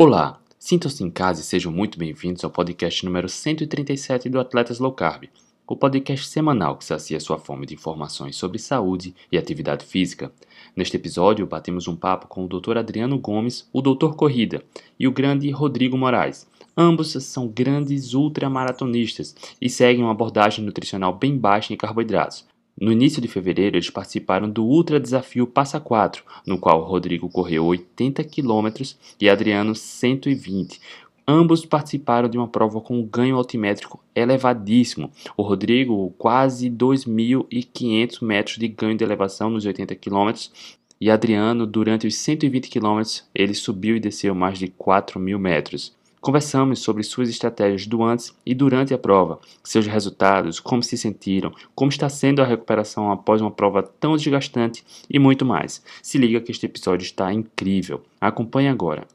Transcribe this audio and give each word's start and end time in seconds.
Olá, 0.00 0.38
sintam-se 0.60 1.02
em 1.02 1.10
casa 1.10 1.40
e 1.40 1.44
sejam 1.44 1.72
muito 1.72 1.98
bem-vindos 1.98 2.44
ao 2.44 2.50
podcast 2.52 3.04
número 3.04 3.28
137 3.28 4.28
do 4.28 4.38
Atletas 4.38 4.78
Low 4.78 4.92
Carb, 4.92 5.24
o 5.66 5.74
podcast 5.74 6.28
semanal 6.28 6.76
que 6.76 6.84
sacia 6.84 7.18
sua 7.18 7.36
fome 7.36 7.66
de 7.66 7.74
informações 7.74 8.36
sobre 8.36 8.60
saúde 8.60 9.12
e 9.32 9.36
atividade 9.36 9.84
física. 9.84 10.30
Neste 10.76 10.96
episódio, 10.96 11.44
batemos 11.48 11.88
um 11.88 11.96
papo 11.96 12.28
com 12.28 12.44
o 12.44 12.48
Dr. 12.48 12.78
Adriano 12.78 13.18
Gomes, 13.18 13.68
o 13.72 13.82
Doutor 13.82 14.14
Corrida, 14.14 14.62
e 15.00 15.08
o 15.08 15.12
grande 15.12 15.50
Rodrigo 15.50 15.98
Moraes. 15.98 16.46
Ambos 16.76 17.10
são 17.24 17.48
grandes 17.48 18.14
ultramaratonistas 18.14 19.34
e 19.60 19.68
seguem 19.68 20.04
uma 20.04 20.12
abordagem 20.12 20.64
nutricional 20.64 21.12
bem 21.12 21.36
baixa 21.36 21.74
em 21.74 21.76
carboidratos, 21.76 22.46
no 22.80 22.92
início 22.92 23.20
de 23.20 23.28
fevereiro, 23.28 23.76
eles 23.76 23.90
participaram 23.90 24.48
do 24.48 24.64
Ultra 24.64 25.00
Desafio 25.00 25.46
Passa 25.46 25.80
4, 25.80 26.22
no 26.46 26.58
qual 26.58 26.82
Rodrigo 26.84 27.28
correu 27.28 27.64
80 27.66 28.22
km 28.24 28.68
e 29.20 29.28
Adriano 29.28 29.74
120. 29.74 30.80
Ambos 31.26 31.66
participaram 31.66 32.28
de 32.28 32.38
uma 32.38 32.48
prova 32.48 32.80
com 32.80 32.98
um 32.98 33.04
ganho 33.04 33.36
altimétrico 33.36 34.02
elevadíssimo. 34.14 35.10
O 35.36 35.42
Rodrigo, 35.42 36.14
quase 36.16 36.70
2.500 36.70 38.24
metros 38.24 38.56
de 38.56 38.68
ganho 38.68 38.96
de 38.96 39.04
elevação 39.04 39.50
nos 39.50 39.66
80 39.66 39.94
km, 39.96 40.32
e 41.00 41.10
Adriano, 41.10 41.66
durante 41.66 42.06
os 42.06 42.16
120 42.16 42.70
km, 42.70 43.02
ele 43.34 43.54
subiu 43.54 43.96
e 43.96 44.00
desceu 44.00 44.34
mais 44.34 44.58
de 44.58 44.68
4.000 44.68 45.38
metros. 45.38 45.97
Conversamos 46.20 46.80
sobre 46.80 47.04
suas 47.04 47.28
estratégias 47.28 47.86
do 47.86 48.02
antes 48.02 48.36
e 48.44 48.54
durante 48.54 48.92
a 48.92 48.98
prova, 48.98 49.38
seus 49.62 49.86
resultados, 49.86 50.58
como 50.58 50.82
se 50.82 50.98
sentiram, 50.98 51.52
como 51.74 51.90
está 51.90 52.08
sendo 52.08 52.42
a 52.42 52.44
recuperação 52.44 53.12
após 53.12 53.40
uma 53.40 53.52
prova 53.52 53.82
tão 53.82 54.16
desgastante 54.16 54.84
e 55.08 55.18
muito 55.18 55.44
mais. 55.44 55.82
Se 56.02 56.18
liga 56.18 56.40
que 56.40 56.50
este 56.50 56.66
episódio 56.66 57.04
está 57.04 57.32
incrível. 57.32 58.02
Acompanhe 58.20 58.68
agora. 58.68 59.06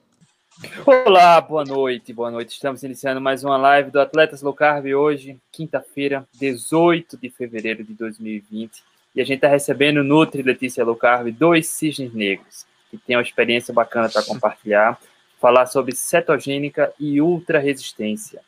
Olá, 0.86 1.42
boa 1.42 1.66
noite, 1.66 2.14
boa 2.14 2.32
noite. 2.32 2.54
Estamos 2.54 2.84
iniciando 2.84 3.20
mais 3.20 3.44
uma 3.44 3.58
live 3.58 3.92
do 3.92 4.00
Atletas 4.00 4.42
Low 4.42 4.54
Carb 4.54 4.86
hoje, 4.86 5.38
quinta-feira, 5.52 6.26
18 6.40 7.18
de 7.18 7.30
fevereiro 7.30 7.84
de 7.84 7.94
2020. 7.94 8.82
E 9.14 9.22
a 9.22 9.26
gente 9.26 9.38
está 9.38 9.50
recebendo 9.50 10.04
Nutri 10.04 10.42
Letícia 10.42 10.86
Low 10.86 10.96
Carb, 10.96 11.28
dois 11.32 11.68
cisnes 11.68 12.14
negros, 12.14 12.66
que 12.90 12.98
tem 12.98 13.18
uma 13.18 13.22
experiência 13.22 13.74
bacana 13.74 14.08
para 14.08 14.24
compartilhar 14.24 14.98
falar 15.44 15.66
sobre 15.66 15.94
cetogênica 15.94 16.94
e 16.98 17.20
ultra 17.20 17.60
resistência. 17.60 18.40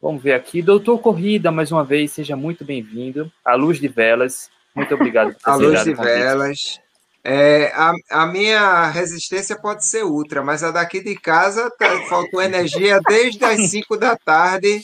Vamos 0.00 0.22
ver 0.22 0.32
aqui. 0.32 0.62
Doutor 0.62 0.98
Corrida, 0.98 1.52
mais 1.52 1.70
uma 1.70 1.84
vez, 1.84 2.12
seja 2.12 2.34
muito 2.34 2.64
bem-vindo. 2.64 3.30
A 3.44 3.54
Luz 3.56 3.78
de 3.78 3.88
Velas, 3.88 4.48
muito 4.74 4.94
obrigado 4.94 5.34
por 5.34 5.40
ter 5.44 5.50
A 5.50 5.54
Luz 5.54 5.84
de 5.84 5.92
Velas. 5.92 6.80
É, 7.22 7.70
a, 7.74 7.92
a, 8.22 8.26
minha 8.26 8.88
resistência 8.88 9.54
pode 9.54 9.84
ser 9.84 10.02
ultra, 10.02 10.42
mas 10.42 10.64
a 10.64 10.70
daqui 10.70 11.04
de 11.04 11.14
casa 11.14 11.70
tá, 11.78 12.00
faltou 12.08 12.40
energia 12.40 12.98
desde 13.06 13.44
as 13.44 13.68
5 13.68 13.98
da 13.98 14.16
tarde 14.16 14.80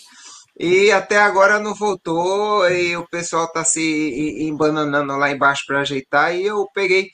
e 0.60 0.92
até 0.92 1.16
agora 1.16 1.58
não 1.58 1.74
voltou 1.74 2.68
e 2.68 2.94
o 2.98 3.08
pessoal 3.08 3.46
está 3.46 3.64
se 3.64 4.44
embananando 4.46 5.16
lá 5.16 5.30
embaixo 5.30 5.64
para 5.66 5.80
ajeitar 5.80 6.36
e 6.36 6.44
eu 6.44 6.68
peguei 6.74 7.10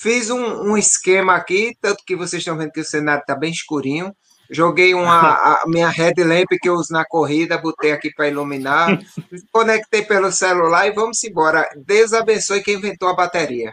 Fiz 0.00 0.30
um, 0.30 0.70
um, 0.70 0.78
esquema 0.78 1.34
aqui, 1.34 1.76
tanto 1.80 2.04
que 2.06 2.14
vocês 2.14 2.40
estão 2.40 2.56
vendo 2.56 2.70
que 2.70 2.78
o 2.78 2.84
cenário 2.84 3.20
está 3.20 3.34
bem 3.34 3.50
escurinho. 3.50 4.14
Joguei 4.48 4.94
uma, 4.94 5.32
a 5.60 5.64
minha 5.66 5.88
headlamp 5.88 6.46
que 6.62 6.68
eu 6.68 6.74
uso 6.74 6.92
na 6.92 7.04
corrida, 7.04 7.58
botei 7.58 7.90
aqui 7.90 8.14
para 8.14 8.28
iluminar. 8.28 8.96
Conectei 9.50 10.02
pelo 10.02 10.30
celular 10.30 10.86
e 10.86 10.92
vamos 10.92 11.24
embora. 11.24 11.68
Deus 11.84 12.12
abençoe 12.12 12.62
quem 12.62 12.74
inventou 12.76 13.08
a 13.08 13.14
bateria. 13.16 13.72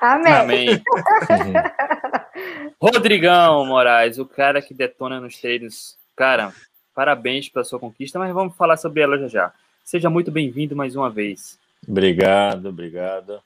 Amém. 0.00 0.32
Amém. 0.32 0.82
Rodrigão 2.80 3.66
Moraes, 3.66 4.20
o 4.20 4.26
cara 4.26 4.62
que 4.62 4.72
detona 4.72 5.20
nos 5.20 5.36
treinos. 5.36 5.98
Cara, 6.14 6.52
parabéns 6.94 7.48
pela 7.48 7.64
sua 7.64 7.80
conquista, 7.80 8.20
mas 8.20 8.32
vamos 8.32 8.56
falar 8.56 8.76
sobre 8.76 9.02
ela 9.02 9.18
já 9.18 9.26
já. 9.26 9.52
Seja 9.82 10.08
muito 10.08 10.30
bem-vindo 10.30 10.76
mais 10.76 10.94
uma 10.94 11.10
vez. 11.10 11.58
Obrigado, 11.88 12.68
obrigado. 12.68 13.42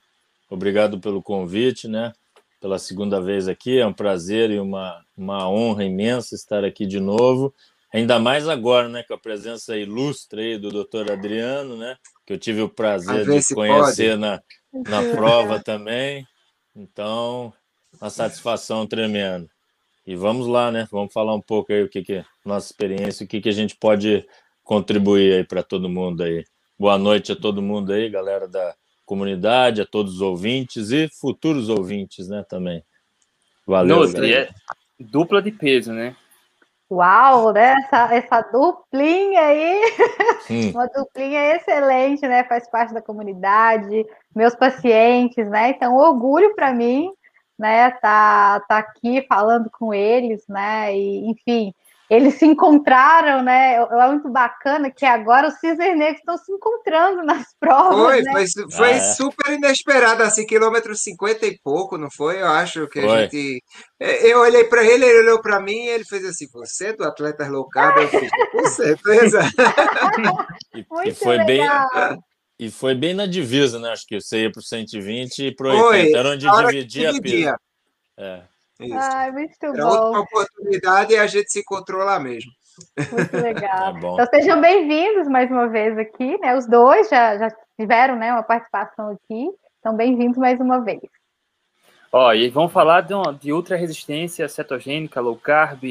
Obrigado 0.49 0.99
pelo 0.99 1.21
convite, 1.21 1.87
né? 1.87 2.13
Pela 2.61 2.77
segunda 2.77 3.19
vez 3.21 3.47
aqui. 3.47 3.79
É 3.79 3.85
um 3.85 3.93
prazer 3.93 4.51
e 4.51 4.59
uma, 4.59 5.03
uma 5.17 5.49
honra 5.49 5.83
imensa 5.83 6.35
estar 6.35 6.63
aqui 6.63 6.85
de 6.85 6.99
novo. 6.99 7.53
Ainda 7.93 8.19
mais 8.19 8.47
agora, 8.47 8.89
né? 8.89 9.03
Com 9.03 9.13
a 9.13 9.17
presença 9.17 9.77
ilustre 9.77 10.41
aí 10.41 10.57
do 10.57 10.69
doutor 10.69 11.11
Adriano, 11.11 11.77
né? 11.77 11.97
Que 12.25 12.33
eu 12.33 12.37
tive 12.37 12.61
o 12.61 12.69
prazer 12.69 13.25
de 13.25 13.55
conhecer 13.55 14.17
na, 14.17 14.41
na 14.73 15.01
prova 15.15 15.59
também. 15.59 16.25
Então, 16.75 17.53
uma 17.99 18.09
satisfação 18.09 18.85
tremenda. 18.85 19.47
E 20.05 20.15
vamos 20.15 20.45
lá, 20.45 20.71
né? 20.71 20.87
Vamos 20.91 21.11
falar 21.13 21.33
um 21.33 21.41
pouco 21.41 21.73
aí 21.73 21.81
o 21.81 21.89
que, 21.89 22.03
que 22.03 22.13
é 22.13 22.25
nossa 22.45 22.67
experiência, 22.67 23.23
o 23.23 23.27
que, 23.27 23.41
que 23.41 23.49
a 23.49 23.53
gente 23.53 23.75
pode 23.75 24.27
contribuir 24.63 25.33
aí 25.33 25.43
para 25.43 25.63
todo 25.63 25.89
mundo 25.89 26.21
aí. 26.21 26.43
Boa 26.77 26.97
noite 26.97 27.31
a 27.31 27.35
todo 27.35 27.61
mundo 27.61 27.91
aí, 27.91 28.09
galera 28.09 28.47
da 28.47 28.75
comunidade, 29.05 29.81
a 29.81 29.85
todos 29.85 30.15
os 30.15 30.21
ouvintes 30.21 30.91
e 30.91 31.07
futuros 31.19 31.69
ouvintes, 31.69 32.27
né, 32.27 32.43
também. 32.49 32.83
Valeu. 33.65 34.03
É 34.23 34.49
dupla 34.99 35.41
de 35.41 35.51
peso, 35.51 35.91
né? 35.91 36.15
Uau, 36.89 37.51
né? 37.51 37.73
Essa, 37.79 38.13
essa 38.13 38.41
duplinha 38.41 39.41
aí, 39.41 39.81
hum. 40.49 40.69
uma 40.69 40.87
duplinha 40.87 41.55
excelente, 41.55 42.27
né? 42.27 42.43
Faz 42.43 42.69
parte 42.69 42.93
da 42.93 43.01
comunidade, 43.01 44.05
meus 44.35 44.53
pacientes, 44.55 45.49
né? 45.49 45.71
Então, 45.71 45.95
orgulho 45.95 46.53
para 46.53 46.71
mim, 46.71 47.11
né? 47.57 47.89
Tá, 47.89 48.59
tá 48.67 48.77
aqui 48.77 49.25
falando 49.27 49.69
com 49.71 49.93
eles, 49.93 50.45
né? 50.47 50.95
E, 50.95 51.31
enfim, 51.31 51.73
eles 52.09 52.35
se 52.35 52.45
encontraram, 52.45 53.41
né? 53.41 53.75
É 53.75 54.07
muito 54.07 54.29
bacana 54.29 54.91
que 54.91 55.05
agora 55.05 55.47
os 55.47 55.55
cisnes 55.55 55.97
negros 55.97 56.19
estão 56.19 56.37
se 56.37 56.51
encontrando 56.51 57.23
nas 57.23 57.47
provas. 57.59 57.97
Foi, 57.97 58.21
né? 58.21 58.31
foi, 58.31 58.71
foi 58.71 58.91
é. 58.91 58.99
super 58.99 59.53
inesperado, 59.53 60.21
assim, 60.21 60.45
quilômetro 60.45 60.95
50 60.95 61.45
e 61.47 61.59
pouco, 61.63 61.97
não 61.97 62.09
foi? 62.11 62.41
Eu 62.41 62.47
acho 62.47 62.87
que 62.87 63.01
foi. 63.01 63.09
a 63.09 63.21
gente. 63.21 63.63
É, 63.99 64.31
eu 64.31 64.39
olhei 64.39 64.65
para 64.65 64.83
ele, 64.83 65.05
ele 65.05 65.19
olhou 65.21 65.41
para 65.41 65.59
mim 65.59 65.85
e 65.85 65.89
ele 65.89 66.05
fez 66.05 66.23
assim: 66.25 66.47
Você 66.53 66.87
é 66.87 66.93
do 66.93 67.03
atleta 67.03 67.47
low 67.47 67.67
carb? 67.67 67.97
Eu 67.97 68.07
fiz, 68.07 68.29
com 68.51 68.65
certeza. 68.67 69.41
e, 70.75 70.85
e 71.09 71.13
foi 71.13 71.37
legal. 71.37 71.87
bem. 71.93 72.19
E 72.57 72.71
foi 72.71 72.95
bem 72.95 73.13
na 73.13 73.25
divisa, 73.25 73.79
né? 73.79 73.89
Acho 73.89 74.05
que 74.07 74.21
você 74.21 74.43
ia 74.43 74.51
para 74.51 74.61
o 74.61 74.63
120 74.63 75.47
e 75.47 75.55
para 75.55 75.67
o 75.67 75.87
80. 75.87 76.17
Era 76.17 76.29
onde 76.29 76.47
dividia 76.47 77.09
a 77.09 77.21
pista. 77.21 77.59
É. 78.17 78.54
Isso. 78.79 78.97
Ai, 78.97 79.31
muito 79.31 79.55
Era 79.61 79.85
bom. 79.85 79.89
outra 79.89 80.19
oportunidade 80.19 81.13
e 81.13 81.17
a 81.17 81.27
gente 81.27 81.51
se 81.51 81.59
encontrou 81.59 82.03
lá 82.03 82.19
mesmo. 82.19 82.51
Muito 83.11 83.37
legal. 83.37 83.93
Tá 84.01 84.23
então 84.23 84.27
sejam 84.29 84.59
bem-vindos 84.59 85.27
mais 85.27 85.49
uma 85.49 85.67
vez 85.67 85.97
aqui, 85.97 86.37
né? 86.39 86.57
Os 86.57 86.67
dois 86.67 87.09
já, 87.09 87.37
já 87.37 87.55
tiveram 87.79 88.15
né, 88.15 88.31
uma 88.33 88.43
participação 88.43 89.11
aqui. 89.11 89.49
Então, 89.79 89.95
bem-vindos 89.95 90.37
mais 90.37 90.59
uma 90.59 90.79
vez. 90.79 91.01
Ó, 92.11 92.33
e 92.33 92.49
vamos 92.49 92.71
falar 92.71 93.01
de, 93.01 93.13
de 93.39 93.53
ultra 93.53 93.75
resistência 93.75 94.47
cetogênica, 94.49 95.21
low 95.21 95.37
carb, 95.37 95.83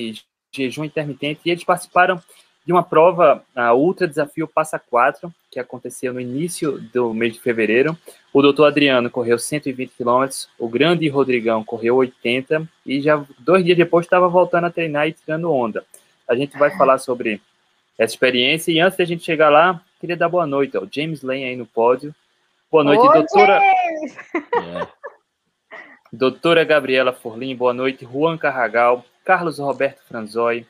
jejum 0.52 0.84
intermitente, 0.84 1.40
e 1.44 1.50
eles 1.50 1.64
participaram 1.64 2.20
de 2.64 2.72
uma 2.72 2.82
prova, 2.82 3.44
a 3.54 3.74
Ultra 3.74 4.08
Desafio 4.08 4.48
Passa 4.48 4.78
4, 4.78 5.32
que 5.50 5.60
aconteceu 5.60 6.14
no 6.14 6.20
início 6.20 6.80
do 6.92 7.12
mês 7.12 7.34
de 7.34 7.40
fevereiro. 7.40 7.96
O 8.32 8.40
doutor 8.40 8.66
Adriano 8.66 9.10
correu 9.10 9.38
120 9.38 9.90
quilômetros, 9.90 10.48
o 10.58 10.68
grande 10.68 11.06
Rodrigão 11.08 11.62
correu 11.62 11.96
80 11.96 12.66
e 12.86 13.00
já 13.02 13.22
dois 13.38 13.64
dias 13.64 13.76
depois 13.76 14.06
estava 14.06 14.28
voltando 14.28 14.64
a 14.64 14.70
treinar 14.70 15.06
e 15.06 15.12
tirando 15.12 15.52
onda. 15.52 15.84
A 16.26 16.34
gente 16.34 16.58
vai 16.58 16.74
falar 16.76 16.98
sobre 16.98 17.40
essa 17.98 18.14
experiência 18.14 18.72
e 18.72 18.80
antes 18.80 18.96
da 18.96 19.04
gente 19.04 19.22
chegar 19.22 19.50
lá, 19.50 19.80
queria 20.00 20.16
dar 20.16 20.28
boa 20.28 20.46
noite 20.46 20.76
ao 20.76 20.88
James 20.90 21.22
Lane 21.22 21.44
aí 21.44 21.56
no 21.56 21.66
pódio. 21.66 22.14
Boa 22.72 22.82
noite, 22.82 23.06
Oi, 23.06 23.12
doutora. 23.12 23.60
É. 23.62 24.88
Doutora 26.12 26.62
Gabriela 26.62 27.12
Forlim, 27.12 27.56
boa 27.56 27.74
noite. 27.74 28.04
Juan 28.04 28.38
Carragal, 28.38 29.04
Carlos 29.24 29.58
Roberto 29.58 30.00
Franzoi, 30.06 30.64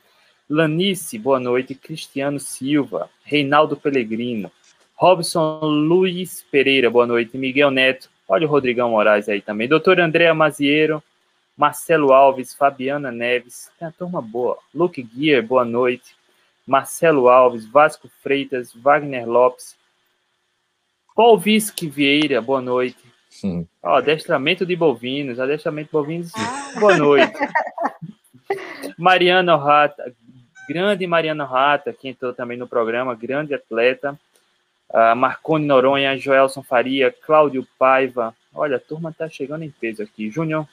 Lanice, 0.49 1.17
boa 1.17 1.39
noite. 1.39 1.73
Cristiano 1.73 2.39
Silva, 2.39 3.09
Reinaldo 3.23 3.75
Pellegrino, 3.75 4.51
Robson 4.95 5.59
Luiz 5.61 6.45
Pereira, 6.51 6.89
boa 6.89 7.07
noite. 7.07 7.37
Miguel 7.37 7.71
Neto, 7.71 8.09
olha 8.27 8.45
o 8.45 8.49
Rodrigão 8.49 8.91
Moraes 8.91 9.27
aí 9.27 9.41
também. 9.41 9.67
Doutor 9.67 9.99
Andréa 9.99 10.33
Maziero, 10.33 11.03
Marcelo 11.57 12.13
Alves, 12.13 12.53
Fabiana 12.53 13.11
Neves, 13.11 13.71
tem 13.79 13.87
a 13.87 13.91
turma 13.91 14.21
boa. 14.21 14.57
Luke 14.73 15.07
Gear, 15.15 15.43
boa 15.43 15.65
noite. 15.65 16.15
Marcelo 16.65 17.29
Alves, 17.29 17.65
Vasco 17.65 18.09
Freitas, 18.21 18.73
Wagner 18.73 19.27
Lopes, 19.27 19.75
Paul 21.15 21.37
Visque 21.37 21.87
Vieira, 21.87 22.41
boa 22.41 22.61
noite. 22.61 22.97
Sim. 23.29 23.67
Ó, 23.81 23.95
adestramento 23.95 24.65
de 24.65 24.75
bovinos, 24.75 25.39
adestramento 25.39 25.87
de 25.87 25.91
bovinos, 25.93 26.31
boa 26.79 26.97
noite. 26.97 27.33
Mariana 28.97 29.55
Rata, 29.55 30.13
grande 30.67 31.07
Mariana 31.07 31.45
Rata, 31.45 31.93
que 31.93 32.07
entrou 32.07 32.33
também 32.33 32.57
no 32.57 32.67
programa, 32.67 33.15
grande 33.15 33.53
atleta. 33.53 34.19
Uh, 34.89 35.15
Marconi 35.15 35.65
Noronha, 35.65 36.17
Joelson 36.17 36.61
Faria, 36.61 37.11
Cláudio 37.11 37.67
Paiva. 37.77 38.35
Olha, 38.53 38.77
a 38.77 38.79
turma 38.79 39.11
tá 39.11 39.27
chegando 39.27 39.63
em 39.63 39.71
peso 39.71 40.03
aqui. 40.03 40.29
Júnior 40.29 40.67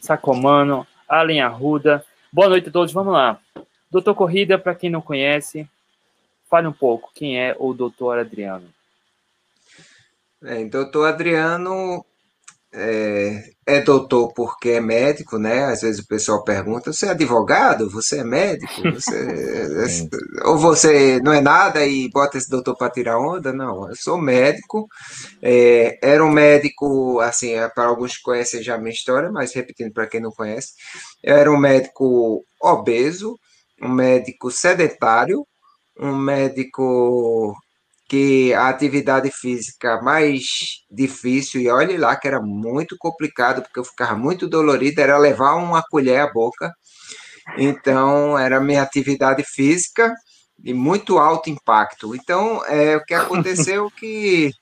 Sacomano, 0.00 0.86
Allen 1.08 1.42
Arruda, 1.42 2.04
Boa 2.34 2.48
noite 2.48 2.70
a 2.70 2.72
todos, 2.72 2.94
vamos 2.94 3.12
lá. 3.12 3.38
Doutor 3.90 4.14
Corrida, 4.14 4.58
para 4.58 4.74
quem 4.74 4.88
não 4.88 5.02
conhece, 5.02 5.68
fale 6.48 6.66
um 6.66 6.72
pouco 6.72 7.12
quem 7.14 7.38
é 7.38 7.54
o 7.58 7.74
doutor 7.74 8.18
Adriano. 8.18 8.66
É, 10.42 10.64
doutor 10.64 11.08
Adriano 11.08 12.02
é, 12.74 13.42
é, 13.66 13.80
doutor 13.82 14.32
porque 14.32 14.70
é 14.70 14.80
médico, 14.80 15.38
né? 15.38 15.64
Às 15.66 15.82
vezes 15.82 16.00
o 16.02 16.06
pessoal 16.06 16.42
pergunta: 16.42 16.92
você 16.92 17.06
é 17.06 17.10
advogado? 17.10 17.90
Você 17.90 18.20
é 18.20 18.24
médico? 18.24 18.82
Você, 18.92 20.08
ou 20.44 20.56
você 20.56 21.20
não 21.22 21.32
é 21.32 21.40
nada 21.40 21.84
e 21.86 22.08
bota 22.10 22.38
esse 22.38 22.48
doutor 22.48 22.76
para 22.76 22.90
tirar 22.90 23.18
onda? 23.18 23.52
Não, 23.52 23.88
eu 23.88 23.96
sou 23.96 24.18
médico. 24.18 24.88
É, 25.42 25.98
era 26.02 26.24
um 26.24 26.30
médico, 26.30 27.20
assim, 27.20 27.52
é, 27.52 27.68
para 27.68 27.84
alguns 27.84 28.16
que 28.16 28.22
conhecem 28.22 28.62
já 28.62 28.76
a 28.76 28.78
minha 28.78 28.90
história, 28.92 29.30
mas 29.30 29.52
repetindo 29.54 29.92
para 29.92 30.06
quem 30.06 30.20
não 30.20 30.30
conhece, 30.30 30.72
eu 31.22 31.36
era 31.36 31.52
um 31.52 31.58
médico 31.58 32.42
obeso, 32.60 33.38
um 33.82 33.88
médico 33.90 34.50
sedentário, 34.50 35.46
um 35.98 36.16
médico 36.16 37.54
que 38.12 38.52
a 38.52 38.68
atividade 38.68 39.30
física 39.30 39.98
mais 40.02 40.44
difícil, 40.90 41.62
e 41.62 41.70
olhe 41.70 41.96
lá 41.96 42.14
que 42.14 42.28
era 42.28 42.42
muito 42.42 42.94
complicado, 42.98 43.62
porque 43.62 43.80
eu 43.80 43.84
ficava 43.84 44.14
muito 44.14 44.46
dolorido, 44.46 45.00
era 45.00 45.16
levar 45.16 45.54
uma 45.54 45.82
colher 45.82 46.20
à 46.20 46.30
boca. 46.30 46.70
Então, 47.56 48.38
era 48.38 48.60
minha 48.60 48.82
atividade 48.82 49.42
física 49.42 50.12
de 50.58 50.74
muito 50.74 51.16
alto 51.16 51.48
impacto. 51.48 52.14
Então, 52.14 52.62
é, 52.66 52.98
o 52.98 53.02
que 53.02 53.14
aconteceu 53.14 53.90
que 53.98 54.52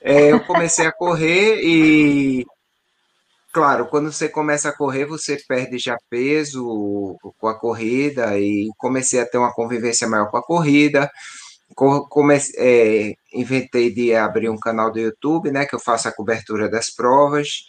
é, 0.00 0.32
eu 0.32 0.40
comecei 0.46 0.86
a 0.86 0.92
correr 0.92 1.60
e, 1.62 2.46
claro, 3.52 3.88
quando 3.88 4.10
você 4.10 4.26
começa 4.26 4.70
a 4.70 4.74
correr, 4.74 5.04
você 5.04 5.36
perde 5.46 5.76
já 5.78 5.98
peso 6.08 7.14
com 7.38 7.46
a 7.46 7.60
corrida 7.60 8.38
e 8.38 8.70
comecei 8.78 9.20
a 9.20 9.26
ter 9.26 9.36
uma 9.36 9.52
convivência 9.52 10.08
maior 10.08 10.30
com 10.30 10.38
a 10.38 10.42
corrida 10.42 11.10
comecei, 11.74 12.54
é, 12.58 13.14
inventei 13.32 13.92
de 13.92 14.14
abrir 14.14 14.48
um 14.48 14.58
canal 14.58 14.90
do 14.92 14.98
YouTube, 14.98 15.50
né, 15.50 15.66
que 15.66 15.74
eu 15.74 15.80
faço 15.80 16.08
a 16.08 16.12
cobertura 16.12 16.68
das 16.68 16.90
provas, 16.90 17.64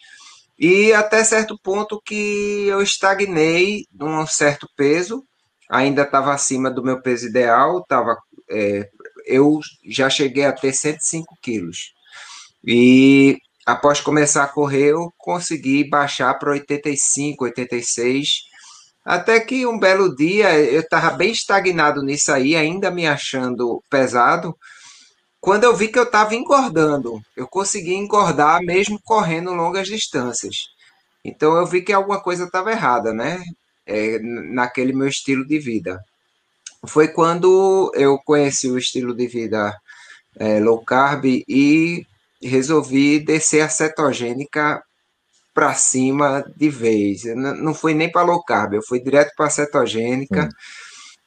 e 0.57 0.91
até 0.93 1.23
certo 1.23 1.57
ponto 1.61 2.01
que 2.03 2.65
eu 2.67 2.81
estagnei 2.81 3.85
num 3.93 4.25
certo 4.25 4.67
peso, 4.75 5.23
ainda 5.69 6.03
estava 6.03 6.33
acima 6.33 6.71
do 6.71 6.83
meu 6.83 7.01
peso 7.01 7.27
ideal, 7.27 7.83
tava, 7.85 8.17
é, 8.49 8.89
eu 9.25 9.59
já 9.87 10.09
cheguei 10.09 10.45
a 10.45 10.53
ter 10.53 10.73
105 10.73 11.35
quilos. 11.41 11.93
E 12.65 13.37
após 13.65 14.01
começar 14.01 14.43
a 14.43 14.47
correr, 14.47 14.91
eu 14.91 15.13
consegui 15.17 15.87
baixar 15.87 16.33
para 16.35 16.51
85, 16.51 17.43
86 17.45 18.46
até 19.07 19.39
que 19.39 19.65
um 19.65 19.79
belo 19.79 20.13
dia 20.13 20.59
eu 20.59 20.81
estava 20.81 21.11
bem 21.11 21.31
estagnado 21.31 22.03
nisso 22.03 22.29
aí, 22.29 22.57
ainda 22.57 22.91
me 22.91 23.07
achando 23.07 23.81
pesado. 23.89 24.53
Quando 25.39 25.63
eu 25.63 25.73
vi 25.73 25.87
que 25.87 25.97
eu 25.97 26.03
estava 26.03 26.35
engordando, 26.35 27.21
eu 27.33 27.47
consegui 27.47 27.93
engordar 27.93 28.59
mesmo 28.61 28.99
correndo 29.01 29.53
longas 29.53 29.87
distâncias. 29.87 30.57
Então 31.23 31.55
eu 31.55 31.65
vi 31.65 31.81
que 31.81 31.93
alguma 31.93 32.21
coisa 32.21 32.43
estava 32.43 32.69
errada, 32.69 33.13
né? 33.13 33.41
É, 33.85 34.19
naquele 34.19 34.91
meu 34.91 35.07
estilo 35.07 35.47
de 35.47 35.57
vida. 35.57 36.03
Foi 36.85 37.07
quando 37.07 37.89
eu 37.95 38.17
conheci 38.25 38.69
o 38.69 38.77
estilo 38.77 39.15
de 39.15 39.25
vida 39.25 39.73
é, 40.37 40.59
low 40.59 40.83
carb 40.83 41.23
e 41.47 42.05
resolvi 42.41 43.21
descer 43.21 43.61
a 43.61 43.69
cetogênica 43.69 44.83
para 45.57 45.73
cima 45.73 46.45
de 46.55 46.69
vez. 46.69 47.23
Não, 47.35 47.55
não 47.55 47.73
fui 47.73 47.95
nem 47.95 48.11
para 48.11 48.21
low 48.21 48.43
carb, 48.43 48.75
eu 48.75 48.83
fui 48.83 48.99
direto 48.99 49.33
para 49.35 49.49
cetogênica. 49.49 50.43
Hum. 50.43 50.49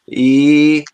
E 0.06 0.85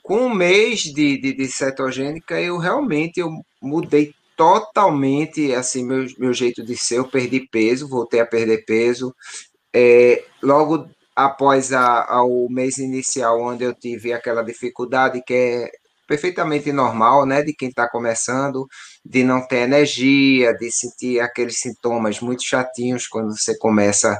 com 0.00 0.26
um 0.26 0.32
mês 0.32 0.82
de, 0.82 1.20
de, 1.20 1.32
de, 1.32 1.48
cetogênica, 1.48 2.40
eu 2.40 2.56
realmente 2.56 3.18
eu 3.18 3.30
mudei 3.60 4.14
totalmente 4.36 5.52
assim 5.52 5.84
meu, 5.84 6.06
meu 6.20 6.32
jeito 6.32 6.64
de 6.64 6.76
ser. 6.76 6.98
Eu 6.98 7.08
perdi 7.08 7.40
peso, 7.50 7.88
voltei 7.88 8.20
a 8.20 8.26
perder 8.26 8.64
peso. 8.64 9.12
É, 9.74 10.24
logo 10.40 10.88
após 11.16 11.72
a, 11.72 12.04
a, 12.04 12.22
o 12.22 12.48
mês 12.48 12.78
inicial, 12.78 13.42
onde 13.42 13.64
eu 13.64 13.74
tive 13.74 14.12
aquela 14.12 14.44
dificuldade 14.44 15.20
que 15.26 15.34
é 15.34 15.70
perfeitamente 16.06 16.70
normal, 16.70 17.26
né, 17.26 17.42
de 17.42 17.52
quem 17.52 17.70
está 17.70 17.88
começando, 17.90 18.68
de 19.04 19.22
não 19.22 19.46
ter 19.46 19.58
energia, 19.58 20.54
de 20.54 20.70
sentir 20.72 21.20
aqueles 21.20 21.58
sintomas 21.58 22.20
muito 22.20 22.42
chatinhos 22.42 23.06
quando 23.06 23.36
você 23.36 23.56
começa 23.58 24.18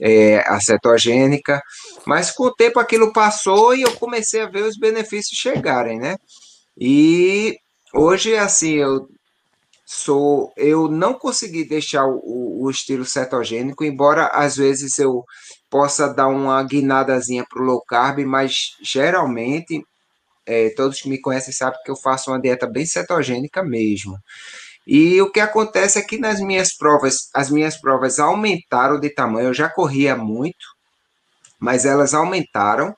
é, 0.00 0.38
a 0.46 0.60
cetogênica, 0.60 1.60
mas 2.06 2.30
com 2.30 2.44
o 2.44 2.54
tempo 2.54 2.78
aquilo 2.78 3.12
passou 3.12 3.74
e 3.74 3.82
eu 3.82 3.92
comecei 3.96 4.42
a 4.42 4.48
ver 4.48 4.62
os 4.62 4.78
benefícios 4.78 5.38
chegarem, 5.38 5.98
né? 5.98 6.16
E 6.78 7.56
hoje, 7.92 8.36
assim, 8.36 8.74
eu 8.74 9.08
sou, 9.84 10.52
eu 10.56 10.88
não 10.88 11.14
consegui 11.14 11.68
deixar 11.68 12.06
o, 12.06 12.64
o 12.64 12.70
estilo 12.70 13.04
cetogênico, 13.04 13.84
embora 13.84 14.28
às 14.28 14.56
vezes 14.56 14.98
eu 14.98 15.24
possa 15.68 16.08
dar 16.08 16.28
uma 16.28 16.62
guinadazinha 16.62 17.44
para 17.48 17.62
o 17.62 17.64
low 17.64 17.82
carb, 17.86 18.20
mas 18.20 18.76
geralmente 18.80 19.84
é, 20.46 20.70
todos 20.70 21.00
que 21.00 21.08
me 21.08 21.20
conhecem 21.20 21.52
sabem 21.52 21.78
que 21.84 21.90
eu 21.90 21.96
faço 21.96 22.30
uma 22.30 22.40
dieta 22.40 22.66
bem 22.66 22.86
cetogênica 22.86 23.62
mesmo. 23.62 24.18
E 24.86 25.20
o 25.20 25.30
que 25.30 25.40
acontece 25.40 25.98
é 25.98 26.02
que 26.02 26.18
nas 26.18 26.40
minhas 26.40 26.74
provas, 26.76 27.30
as 27.34 27.50
minhas 27.50 27.80
provas 27.80 28.18
aumentaram 28.18 28.98
de 28.98 29.10
tamanho, 29.10 29.48
eu 29.48 29.54
já 29.54 29.68
corria 29.68 30.16
muito, 30.16 30.66
mas 31.58 31.84
elas 31.84 32.14
aumentaram 32.14 32.94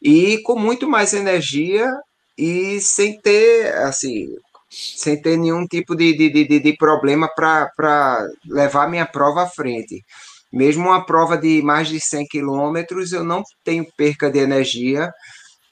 e 0.00 0.40
com 0.42 0.58
muito 0.58 0.88
mais 0.88 1.12
energia 1.12 1.92
e 2.38 2.80
sem 2.80 3.20
ter, 3.20 3.74
assim, 3.76 4.28
sem 4.70 5.20
ter 5.20 5.36
nenhum 5.36 5.66
tipo 5.66 5.94
de, 5.94 6.16
de, 6.16 6.30
de, 6.44 6.60
de 6.60 6.76
problema 6.76 7.28
para 7.28 8.26
levar 8.46 8.88
minha 8.88 9.06
prova 9.06 9.42
à 9.42 9.46
frente. 9.46 10.04
Mesmo 10.52 10.86
uma 10.86 11.04
prova 11.04 11.36
de 11.36 11.60
mais 11.62 11.88
de 11.88 12.00
100 12.00 12.26
quilômetros, 12.26 13.12
eu 13.12 13.24
não 13.24 13.42
tenho 13.64 13.86
perca 13.96 14.30
de 14.30 14.38
energia, 14.38 15.12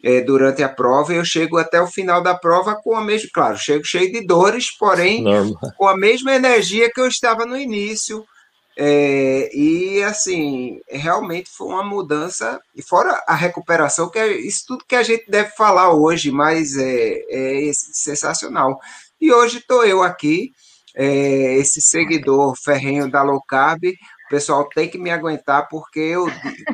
é, 0.04 0.20
durante 0.20 0.62
a 0.62 0.68
prova, 0.68 1.14
eu 1.14 1.24
chego 1.24 1.56
até 1.56 1.80
o 1.80 1.86
final 1.86 2.22
da 2.22 2.34
prova 2.34 2.74
com 2.74 2.94
a 2.94 3.00
mesma, 3.00 3.30
claro, 3.32 3.56
chego 3.56 3.86
cheio 3.86 4.12
de 4.12 4.26
dores, 4.26 4.70
porém 4.70 5.22
Normal. 5.22 5.58
com 5.78 5.88
a 5.88 5.96
mesma 5.96 6.34
energia 6.34 6.90
que 6.92 7.00
eu 7.00 7.08
estava 7.08 7.46
no 7.46 7.56
início. 7.56 8.22
É, 8.76 9.50
e 9.56 10.02
assim, 10.02 10.78
realmente 10.90 11.48
foi 11.48 11.68
uma 11.68 11.82
mudança, 11.82 12.60
e 12.76 12.82
fora 12.82 13.22
a 13.26 13.34
recuperação, 13.34 14.10
que 14.10 14.18
é 14.18 14.30
isso 14.32 14.64
tudo 14.66 14.84
que 14.86 14.96
a 14.96 15.02
gente 15.02 15.24
deve 15.30 15.50
falar 15.52 15.94
hoje, 15.94 16.30
mas 16.30 16.76
é, 16.76 17.22
é 17.30 17.70
sensacional. 17.72 18.78
E 19.18 19.32
hoje 19.32 19.58
estou 19.58 19.86
eu 19.86 20.02
aqui, 20.02 20.52
é, 20.94 21.54
esse 21.54 21.80
seguidor 21.80 22.54
ferrenho 22.62 23.10
da 23.10 23.22
low 23.22 23.40
carb, 23.48 23.84
o 24.26 24.28
pessoal 24.28 24.68
tem 24.68 24.88
que 24.88 24.98
me 24.98 25.10
aguentar, 25.10 25.68
porque 25.68 26.00
eu, 26.00 26.26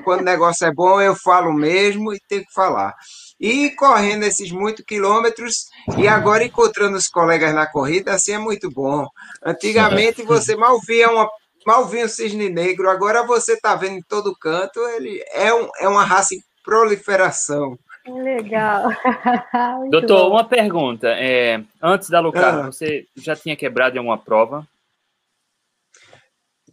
quando 0.02 0.20
o 0.20 0.24
negócio 0.24 0.66
é 0.66 0.72
bom, 0.72 1.00
eu 1.00 1.14
falo 1.14 1.52
mesmo 1.52 2.12
e 2.12 2.20
tenho 2.28 2.44
que 2.44 2.52
falar. 2.52 2.94
E 3.40 3.70
correndo 3.70 4.24
esses 4.24 4.52
muitos 4.52 4.84
quilômetros 4.84 5.70
e 5.96 6.06
agora 6.06 6.44
encontrando 6.44 6.96
os 6.96 7.08
colegas 7.08 7.54
na 7.54 7.66
corrida, 7.66 8.12
assim 8.12 8.32
é 8.32 8.38
muito 8.38 8.70
bom. 8.70 9.06
Antigamente 9.42 10.22
você 10.22 10.54
mal 10.54 10.78
via 10.80 11.10
uma 11.10 11.28
mal 11.66 11.86
via 11.86 12.04
um 12.04 12.08
cisne 12.08 12.48
negro, 12.48 12.88
agora 12.88 13.22
você 13.26 13.52
está 13.52 13.74
vendo 13.74 13.96
em 13.98 14.02
todo 14.02 14.36
canto, 14.36 14.80
ele 14.96 15.22
é, 15.32 15.52
um, 15.52 15.68
é 15.78 15.88
uma 15.88 16.04
raça 16.04 16.34
em 16.34 16.42
proliferação. 16.64 17.78
Legal. 18.06 18.88
Doutor, 19.90 20.24
bom. 20.24 20.30
uma 20.30 20.44
pergunta. 20.44 21.08
É, 21.08 21.62
antes 21.82 22.08
da 22.08 22.18
Lucar, 22.18 22.60
ah. 22.60 22.66
você 22.66 23.06
já 23.14 23.36
tinha 23.36 23.56
quebrado 23.56 23.94
em 23.94 23.98
alguma 23.98 24.16
prova? 24.16 24.66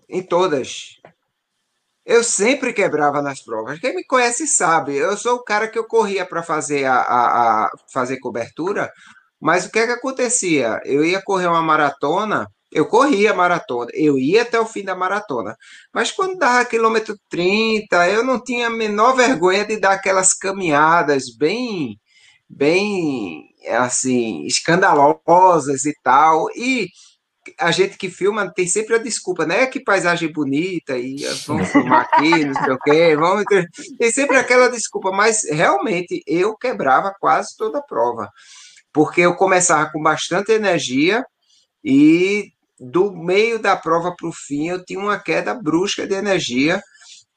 em 0.10 0.24
todas. 0.24 0.97
Eu 2.08 2.24
sempre 2.24 2.72
quebrava 2.72 3.22
nas 3.22 3.42
provas. 3.42 3.80
Quem 3.80 3.94
me 3.94 4.04
conhece 4.06 4.48
sabe. 4.48 4.96
Eu 4.96 5.18
sou 5.18 5.36
o 5.36 5.44
cara 5.44 5.68
que 5.68 5.78
eu 5.78 5.86
corria 5.86 6.26
para 6.26 6.42
fazer 6.42 6.86
a, 6.86 6.96
a, 6.96 7.66
a, 7.66 7.72
fazer 7.92 8.18
cobertura, 8.20 8.90
mas 9.42 9.66
o 9.66 9.72
que 9.72 9.80
é 9.80 9.88
que 9.88 9.92
acontecia? 9.92 10.80
Eu 10.86 11.04
ia 11.04 11.22
correr 11.22 11.48
uma 11.48 11.62
maratona, 11.62 12.48
eu 12.72 12.86
corria 12.88 13.32
a 13.32 13.36
maratona, 13.36 13.92
eu 13.94 14.18
ia 14.18 14.44
até 14.44 14.58
o 14.58 14.66
fim 14.66 14.86
da 14.86 14.96
maratona. 14.96 15.58
Mas 15.94 16.10
quando 16.10 16.38
dava 16.38 16.64
quilômetro 16.64 17.14
30, 17.30 18.10
eu 18.10 18.24
não 18.24 18.42
tinha 18.42 18.68
a 18.68 18.70
menor 18.70 19.14
vergonha 19.14 19.66
de 19.66 19.78
dar 19.78 19.92
aquelas 19.94 20.34
caminhadas 20.34 21.26
bem 21.38 22.00
bem 22.50 23.50
assim 23.70 24.46
escandalosas 24.46 25.84
e 25.86 25.94
tal. 26.04 26.48
E 26.56 26.88
a 27.60 27.72
gente 27.72 27.98
que 27.98 28.10
filma 28.10 28.52
tem 28.52 28.68
sempre 28.68 28.96
a 28.96 28.98
desculpa, 28.98 29.46
né? 29.46 29.66
Que 29.68 29.80
paisagem 29.80 30.32
bonita, 30.32 30.98
e 30.98 31.18
vamos 31.46 31.70
filmar 31.70 32.08
aqui, 32.12 32.46
não 32.46 32.54
sei 32.54 32.74
o 32.74 32.80
quê, 32.80 33.16
vamos... 33.16 33.44
tem 33.98 34.12
sempre 34.12 34.38
aquela 34.38 34.70
desculpa, 34.70 35.12
mas 35.12 35.44
realmente 35.50 36.24
eu 36.26 36.56
quebrava 36.56 37.14
quase 37.20 37.56
toda 37.58 37.80
a 37.80 37.84
prova, 37.84 38.30
porque 38.92 39.22
eu 39.22 39.36
começava 39.36 39.90
com 39.92 40.02
bastante 40.02 40.52
energia 40.52 41.26
e 41.84 42.52
do 42.80 43.12
meio 43.12 43.60
da 43.60 43.76
prova 43.76 44.14
para 44.16 44.28
o 44.28 44.34
fim 44.34 44.68
eu 44.68 44.84
tinha 44.84 45.00
uma 45.00 45.20
queda 45.20 45.54
brusca 45.54 46.06
de 46.06 46.14
energia, 46.14 46.82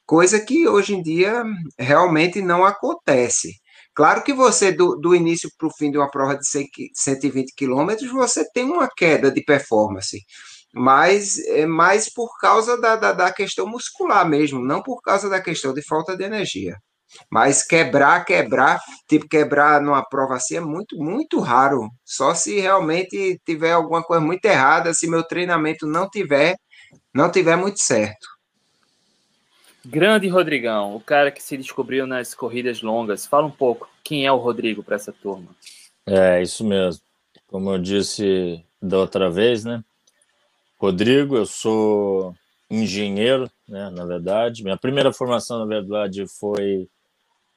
coisa 0.04 0.40
que 0.40 0.66
hoje 0.66 0.94
em 0.94 1.02
dia 1.02 1.44
realmente 1.78 2.42
não 2.42 2.64
acontece. 2.64 3.59
Claro 3.94 4.22
que 4.22 4.32
você, 4.32 4.72
do, 4.72 4.96
do 4.96 5.14
início 5.14 5.50
para 5.58 5.68
o 5.68 5.72
fim 5.76 5.90
de 5.90 5.98
uma 5.98 6.10
prova 6.10 6.36
de 6.36 6.46
120 6.46 7.54
quilômetros, 7.54 8.10
você 8.10 8.48
tem 8.52 8.64
uma 8.64 8.88
queda 8.88 9.30
de 9.30 9.42
performance, 9.42 10.24
mas 10.72 11.38
é 11.48 11.66
mais 11.66 12.12
por 12.12 12.38
causa 12.38 12.80
da, 12.80 12.96
da, 12.96 13.12
da 13.12 13.32
questão 13.32 13.66
muscular 13.66 14.26
mesmo, 14.28 14.64
não 14.64 14.82
por 14.82 15.00
causa 15.02 15.28
da 15.28 15.40
questão 15.40 15.74
de 15.74 15.82
falta 15.82 16.16
de 16.16 16.24
energia. 16.24 16.76
Mas 17.30 17.64
quebrar, 17.64 18.24
quebrar, 18.24 18.80
tipo 19.08 19.28
quebrar 19.28 19.80
numa 19.80 20.04
prova 20.04 20.36
assim 20.36 20.56
é 20.56 20.60
muito, 20.60 20.96
muito 20.96 21.40
raro. 21.40 21.88
Só 22.04 22.34
se 22.34 22.60
realmente 22.60 23.40
tiver 23.44 23.72
alguma 23.72 24.02
coisa 24.02 24.24
muito 24.24 24.44
errada, 24.44 24.94
se 24.94 25.08
meu 25.08 25.24
treinamento 25.24 25.86
não 25.86 26.08
tiver, 26.08 26.56
não 27.14 27.30
tiver 27.30 27.56
muito 27.56 27.80
certo. 27.80 28.26
Grande 29.84 30.28
Rodrigão, 30.28 30.94
o 30.94 31.00
cara 31.00 31.30
que 31.30 31.42
se 31.42 31.56
descobriu 31.56 32.06
nas 32.06 32.34
corridas 32.34 32.82
longas. 32.82 33.26
Fala 33.26 33.46
um 33.46 33.50
pouco, 33.50 33.88
quem 34.04 34.26
é 34.26 34.32
o 34.32 34.36
Rodrigo 34.36 34.82
para 34.82 34.96
essa 34.96 35.12
turma? 35.12 35.48
É, 36.06 36.42
isso 36.42 36.64
mesmo. 36.64 37.02
Como 37.46 37.70
eu 37.70 37.78
disse 37.78 38.64
da 38.80 38.98
outra 38.98 39.30
vez, 39.30 39.64
né? 39.64 39.82
Rodrigo, 40.78 41.36
eu 41.36 41.46
sou 41.46 42.34
engenheiro, 42.70 43.50
né, 43.68 43.90
na 43.90 44.04
verdade. 44.04 44.62
Minha 44.62 44.76
primeira 44.76 45.12
formação, 45.12 45.58
na 45.58 45.66
verdade, 45.66 46.26
foi 46.26 46.88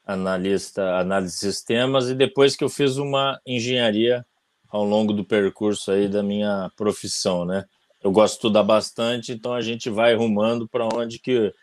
analista, 0.06 0.98
análise 0.98 1.34
de 1.34 1.40
sistemas, 1.40 2.10
e 2.10 2.16
depois 2.16 2.56
que 2.56 2.64
eu 2.64 2.70
fiz 2.70 2.98
uma 2.98 3.40
engenharia 3.46 4.26
ao 4.70 4.84
longo 4.84 5.14
do 5.14 5.24
percurso 5.24 5.92
aí 5.92 6.08
da 6.08 6.24
minha 6.24 6.70
profissão, 6.76 7.46
né? 7.46 7.66
Eu 8.04 8.12
gosto 8.12 8.34
de 8.34 8.38
estudar 8.40 8.64
bastante, 8.64 9.32
então 9.32 9.54
a 9.54 9.62
gente 9.62 9.90
vai 9.90 10.14
rumando 10.14 10.68
para 10.68 10.86
onde 10.86 11.20
que 11.20 11.54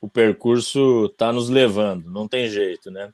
o 0.00 0.08
percurso 0.08 1.06
está 1.06 1.32
nos 1.32 1.48
levando, 1.48 2.10
não 2.10 2.28
tem 2.28 2.48
jeito, 2.48 2.90
né? 2.90 3.12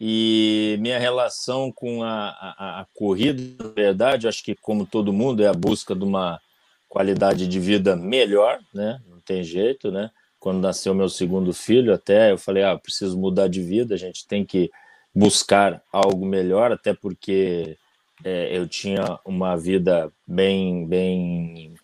E 0.00 0.76
minha 0.80 0.98
relação 0.98 1.72
com 1.72 2.02
a, 2.04 2.28
a, 2.30 2.80
a 2.80 2.86
corrida, 2.94 3.64
na 3.64 3.70
verdade, 3.70 4.28
acho 4.28 4.44
que 4.44 4.54
como 4.54 4.86
todo 4.86 5.12
mundo, 5.12 5.42
é 5.42 5.48
a 5.48 5.52
busca 5.52 5.94
de 5.94 6.04
uma 6.04 6.40
qualidade 6.88 7.46
de 7.46 7.60
vida 7.60 7.96
melhor, 7.96 8.60
né? 8.72 9.00
Não 9.08 9.20
tem 9.20 9.42
jeito, 9.42 9.90
né? 9.90 10.10
Quando 10.38 10.60
nasceu 10.60 10.94
meu 10.94 11.08
segundo 11.08 11.52
filho, 11.52 11.92
até 11.92 12.30
eu 12.30 12.38
falei, 12.38 12.62
ah, 12.62 12.78
preciso 12.78 13.18
mudar 13.18 13.48
de 13.48 13.60
vida, 13.60 13.94
a 13.94 13.98
gente 13.98 14.26
tem 14.26 14.44
que 14.44 14.70
buscar 15.12 15.82
algo 15.92 16.24
melhor, 16.24 16.70
até 16.70 16.94
porque 16.94 17.76
é, 18.24 18.56
eu 18.56 18.68
tinha 18.68 19.18
uma 19.24 19.56
vida 19.56 20.12
bem, 20.26 20.86
bem 20.86 21.74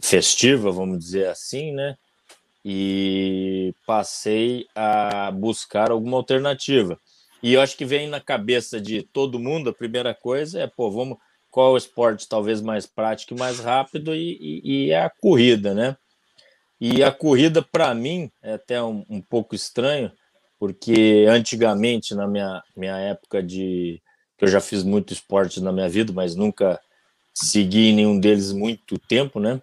festiva, 0.00 0.70
vamos 0.70 0.98
dizer 0.98 1.28
assim, 1.28 1.72
né? 1.72 1.96
E 2.64 3.74
passei 3.86 4.66
a 4.74 5.30
buscar 5.30 5.90
alguma 5.90 6.16
alternativa. 6.16 6.98
E 7.42 7.54
eu 7.54 7.60
acho 7.60 7.76
que 7.76 7.84
vem 7.84 8.08
na 8.08 8.20
cabeça 8.20 8.80
de 8.80 9.02
todo 9.02 9.38
mundo, 9.38 9.70
a 9.70 9.72
primeira 9.72 10.12
coisa 10.12 10.60
é, 10.60 10.66
pô, 10.66 10.90
vamos, 10.90 11.18
qual 11.50 11.70
é 11.70 11.74
o 11.74 11.76
esporte 11.76 12.28
talvez 12.28 12.60
mais 12.60 12.86
prático 12.86 13.34
e 13.34 13.38
mais 13.38 13.60
rápido? 13.60 14.14
E, 14.14 14.38
e, 14.40 14.86
e 14.86 14.90
é 14.90 15.02
a 15.02 15.10
corrida, 15.10 15.72
né? 15.72 15.96
E 16.80 17.02
a 17.02 17.10
corrida, 17.10 17.60
para 17.62 17.92
mim, 17.94 18.30
é 18.42 18.54
até 18.54 18.82
um, 18.82 19.04
um, 19.08 19.20
pouco 19.20 19.54
estranho, 19.54 20.12
porque 20.58 21.26
antigamente, 21.28 22.14
na 22.14 22.26
minha, 22.28 22.62
minha 22.76 22.96
época 22.96 23.42
de. 23.42 24.00
que 24.36 24.44
eu 24.44 24.48
já 24.48 24.60
fiz 24.60 24.84
muito 24.84 25.12
esporte 25.12 25.60
na 25.60 25.72
minha 25.72 25.88
vida, 25.88 26.12
mas 26.12 26.36
nunca 26.36 26.80
segui 27.34 27.92
nenhum 27.92 28.18
deles 28.18 28.52
muito 28.52 28.98
tempo, 28.98 29.40
né? 29.40 29.60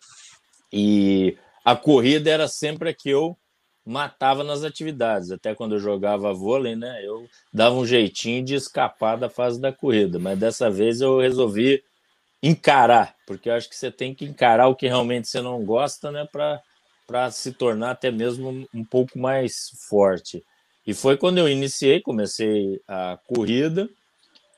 E 0.72 1.38
a 1.66 1.76
corrida 1.76 2.30
era 2.30 2.48
sempre 2.48 2.90
a 2.90 2.94
que 2.94 3.10
eu 3.10 3.36
matava 3.84 4.44
nas 4.44 4.64
atividades. 4.64 5.32
Até 5.32 5.56
quando 5.56 5.76
eu 5.76 5.80
jogava 5.80 6.32
vôlei, 6.32 6.76
né? 6.76 7.04
Eu 7.04 7.28
dava 7.52 7.76
um 7.76 7.86
jeitinho 7.86 8.46
de 8.46 8.54
escapar 8.54 9.18
da 9.18 9.30
fase 9.30 9.60
da 9.60 9.74
corrida, 9.74 10.20
mas 10.20 10.38
dessa 10.38 10.70
vez 10.70 11.02
eu 11.02 11.20
resolvi 11.20 11.84
encarar, 12.42 13.16
porque 13.26 13.50
eu 13.50 13.54
acho 13.54 13.68
que 13.68 13.76
você 13.76 13.92
tem 13.92 14.14
que 14.14 14.26
encarar 14.26 14.68
o 14.68 14.76
que 14.76 14.88
realmente 14.88 15.28
você 15.28 15.42
não 15.42 15.66
gosta, 15.66 16.12
né? 16.12 16.28
Para 16.32 16.62
para 17.08 17.30
se 17.30 17.52
tornar 17.52 17.92
até 17.92 18.10
mesmo 18.10 18.68
um 18.74 18.84
pouco 18.84 19.20
mais 19.20 19.70
forte. 19.88 20.44
E 20.88 20.94
foi 20.94 21.16
quando 21.18 21.38
eu 21.38 21.48
iniciei, 21.48 22.02
comecei 22.02 22.82
a 22.88 23.20
corrida, 23.28 23.88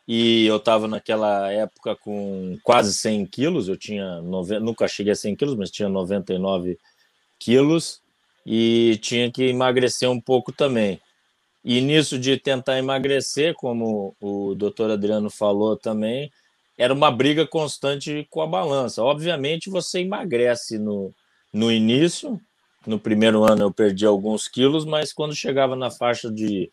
e 0.08 0.46
eu 0.46 0.56
estava 0.56 0.88
naquela 0.88 1.52
época 1.52 1.94
com 1.98 2.58
quase 2.64 2.94
100 2.94 3.26
quilos, 3.26 3.68
eu 3.68 3.76
tinha, 3.76 4.22
nunca 4.22 4.88
cheguei 4.88 5.12
a 5.12 5.16
100 5.16 5.36
quilos, 5.36 5.56
mas 5.56 5.70
tinha 5.70 5.90
99 5.90 6.80
quilos, 7.39 8.01
e 8.46 8.98
tinha 9.01 9.29
que 9.32 9.44
emagrecer 9.44 10.10
um 10.10 10.22
pouco 10.22 10.51
também. 10.51 11.01
E 11.63 11.82
nisso 11.82 12.17
de 12.17 12.38
tentar 12.38 12.77
emagrecer, 12.77 13.53
como 13.56 14.15
o 14.22 14.56
doutor 14.56 14.89
Adriano 14.89 15.29
falou 15.29 15.75
também, 15.75 16.32
era 16.77 16.94
uma 16.94 17.12
briga 17.12 17.46
constante 17.46 18.25
com 18.29 18.41
a 18.41 18.48
balança. 18.48 19.03
Obviamente, 19.03 19.70
você 19.70 20.00
emagrece 20.00 20.77
no, 20.77 21.13
no 21.51 21.70
início, 21.70 22.39
no 22.86 22.98
primeiro 22.98 23.44
ano 23.44 23.63
eu 23.63 23.72
perdi 23.72 24.06
alguns 24.06 24.48
quilos, 24.48 24.86
mas 24.86 25.12
quando 25.12 25.36
chegava 25.36 25.75
na 25.75 25.91
faixa 25.91 26.32
de 26.32 26.70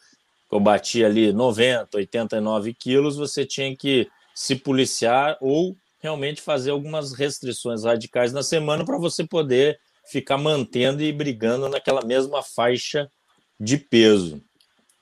eu 0.52 0.60
bati 0.60 1.04
ali 1.04 1.32
90, 1.32 1.96
89 1.96 2.72
quilos, 2.74 3.16
você 3.16 3.44
tinha 3.44 3.76
que 3.76 4.08
se 4.32 4.54
policiar 4.54 5.36
ou 5.40 5.76
realmente 6.00 6.40
fazer 6.40 6.70
algumas 6.70 7.12
restrições 7.12 7.82
radicais 7.82 8.32
na 8.32 8.44
semana 8.44 8.84
para 8.84 8.96
você 8.96 9.26
poder 9.26 9.80
ficar 10.10 10.38
mantendo 10.38 11.02
e 11.02 11.12
brigando 11.12 11.68
naquela 11.68 12.04
mesma 12.04 12.42
faixa 12.42 13.10
de 13.58 13.78
peso, 13.78 14.42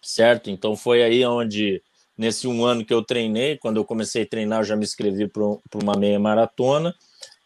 certo? 0.01 0.51
Então 0.51 0.77
foi 0.77 1.03
aí 1.03 1.25
onde, 1.25 1.83
nesse 2.17 2.47
um 2.47 2.65
ano 2.65 2.85
que 2.85 2.95
eu 2.95 3.03
treinei, 3.03 3.57
quando 3.59 3.79
eu 3.79 3.85
comecei 3.85 4.23
a 4.23 4.27
treinar, 4.27 4.61
eu 4.61 4.65
já 4.65 4.77
me 4.77 4.85
inscrevi 4.85 5.29
para 5.29 5.43
uma 5.83 5.97
meia 5.97 6.19
maratona, 6.19 6.95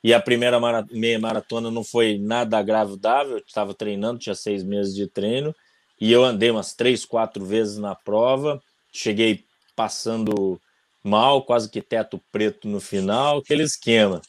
e 0.04 0.12
a 0.14 0.20
primeira 0.20 0.60
meia 0.90 1.18
maratona 1.18 1.70
não 1.70 1.82
foi 1.82 2.18
nada 2.18 2.58
agradável, 2.58 3.38
estava 3.38 3.75
treinando, 3.75 4.20
tinha 4.20 4.34
seis 4.34 4.62
meses 4.62 4.94
de 4.94 5.06
treino, 5.08 5.54
e 6.00 6.12
eu 6.12 6.25
andei 6.25 6.50
umas 6.50 6.75
três, 6.75 7.04
quatro 7.04 7.44
vezes 7.44 7.78
na 7.78 7.94
prova, 7.94 8.62
cheguei 8.92 9.44
passando 9.75 10.60
mal, 11.02 11.42
quase 11.42 11.70
que 11.70 11.80
teto 11.80 12.20
preto 12.30 12.68
no 12.68 12.80
final, 12.80 13.38
aquele 13.38 13.62
esquema. 13.62 14.20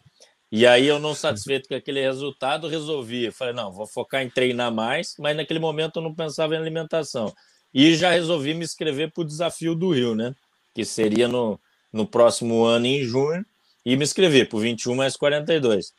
E 0.52 0.66
aí 0.66 0.88
eu 0.88 1.00
não 1.00 1.14
satisfeito 1.14 1.68
com 1.68 1.76
aquele 1.76 2.02
resultado, 2.02 2.68
resolvi, 2.68 3.32
falei, 3.32 3.54
não, 3.54 3.72
vou 3.72 3.86
focar 3.86 4.24
em 4.24 4.30
treinar 4.30 4.74
mais, 4.74 5.14
mas 5.20 5.36
naquele 5.36 5.60
momento 5.60 5.98
eu 5.98 6.04
não 6.04 6.16
pensava 6.16 6.56
em 6.56 6.58
alimentação. 6.58 7.34
E 7.74 7.96
já 7.96 8.12
resolvi 8.12 8.54
me 8.54 8.64
inscrever 8.64 9.12
para 9.12 9.22
o 9.22 9.28
desafio 9.28 9.76
do 9.76 9.92
Rio, 9.92 10.16
né? 10.16 10.34
Que 10.74 10.86
seria 10.86 11.28
no, 11.28 11.60
no 11.92 12.08
próximo 12.08 12.64
ano, 12.64 12.86
em 12.86 13.04
junho, 13.04 13.46
e 13.86 13.96
me 13.98 14.04
inscrevi 14.04 14.46
por 14.46 14.62
21 14.62 14.96
mais 14.96 15.18
42. 15.18 15.92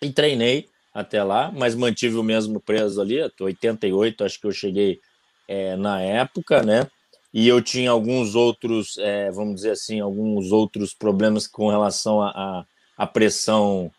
E 0.00 0.10
treinei 0.10 0.68
até 0.94 1.22
lá, 1.22 1.50
mas 1.52 1.74
mantive 1.74 2.16
o 2.16 2.22
mesmo 2.22 2.60
preço 2.60 3.00
ali, 3.00 3.18
88, 3.40 4.24
acho 4.24 4.40
que 4.40 4.46
eu 4.46 4.52
cheguei 4.52 5.00
é, 5.48 5.76
na 5.76 6.00
época, 6.00 6.62
né? 6.62 6.88
E 7.32 7.46
eu 7.46 7.60
tinha 7.60 7.90
alguns 7.90 8.34
outros, 8.34 8.96
é, 8.98 9.30
vamos 9.30 9.56
dizer 9.56 9.72
assim, 9.72 10.00
alguns 10.00 10.50
outros 10.50 10.94
problemas 10.94 11.46
com 11.46 11.68
relação 11.68 12.22
à 12.98 13.06
pressão 13.06 13.90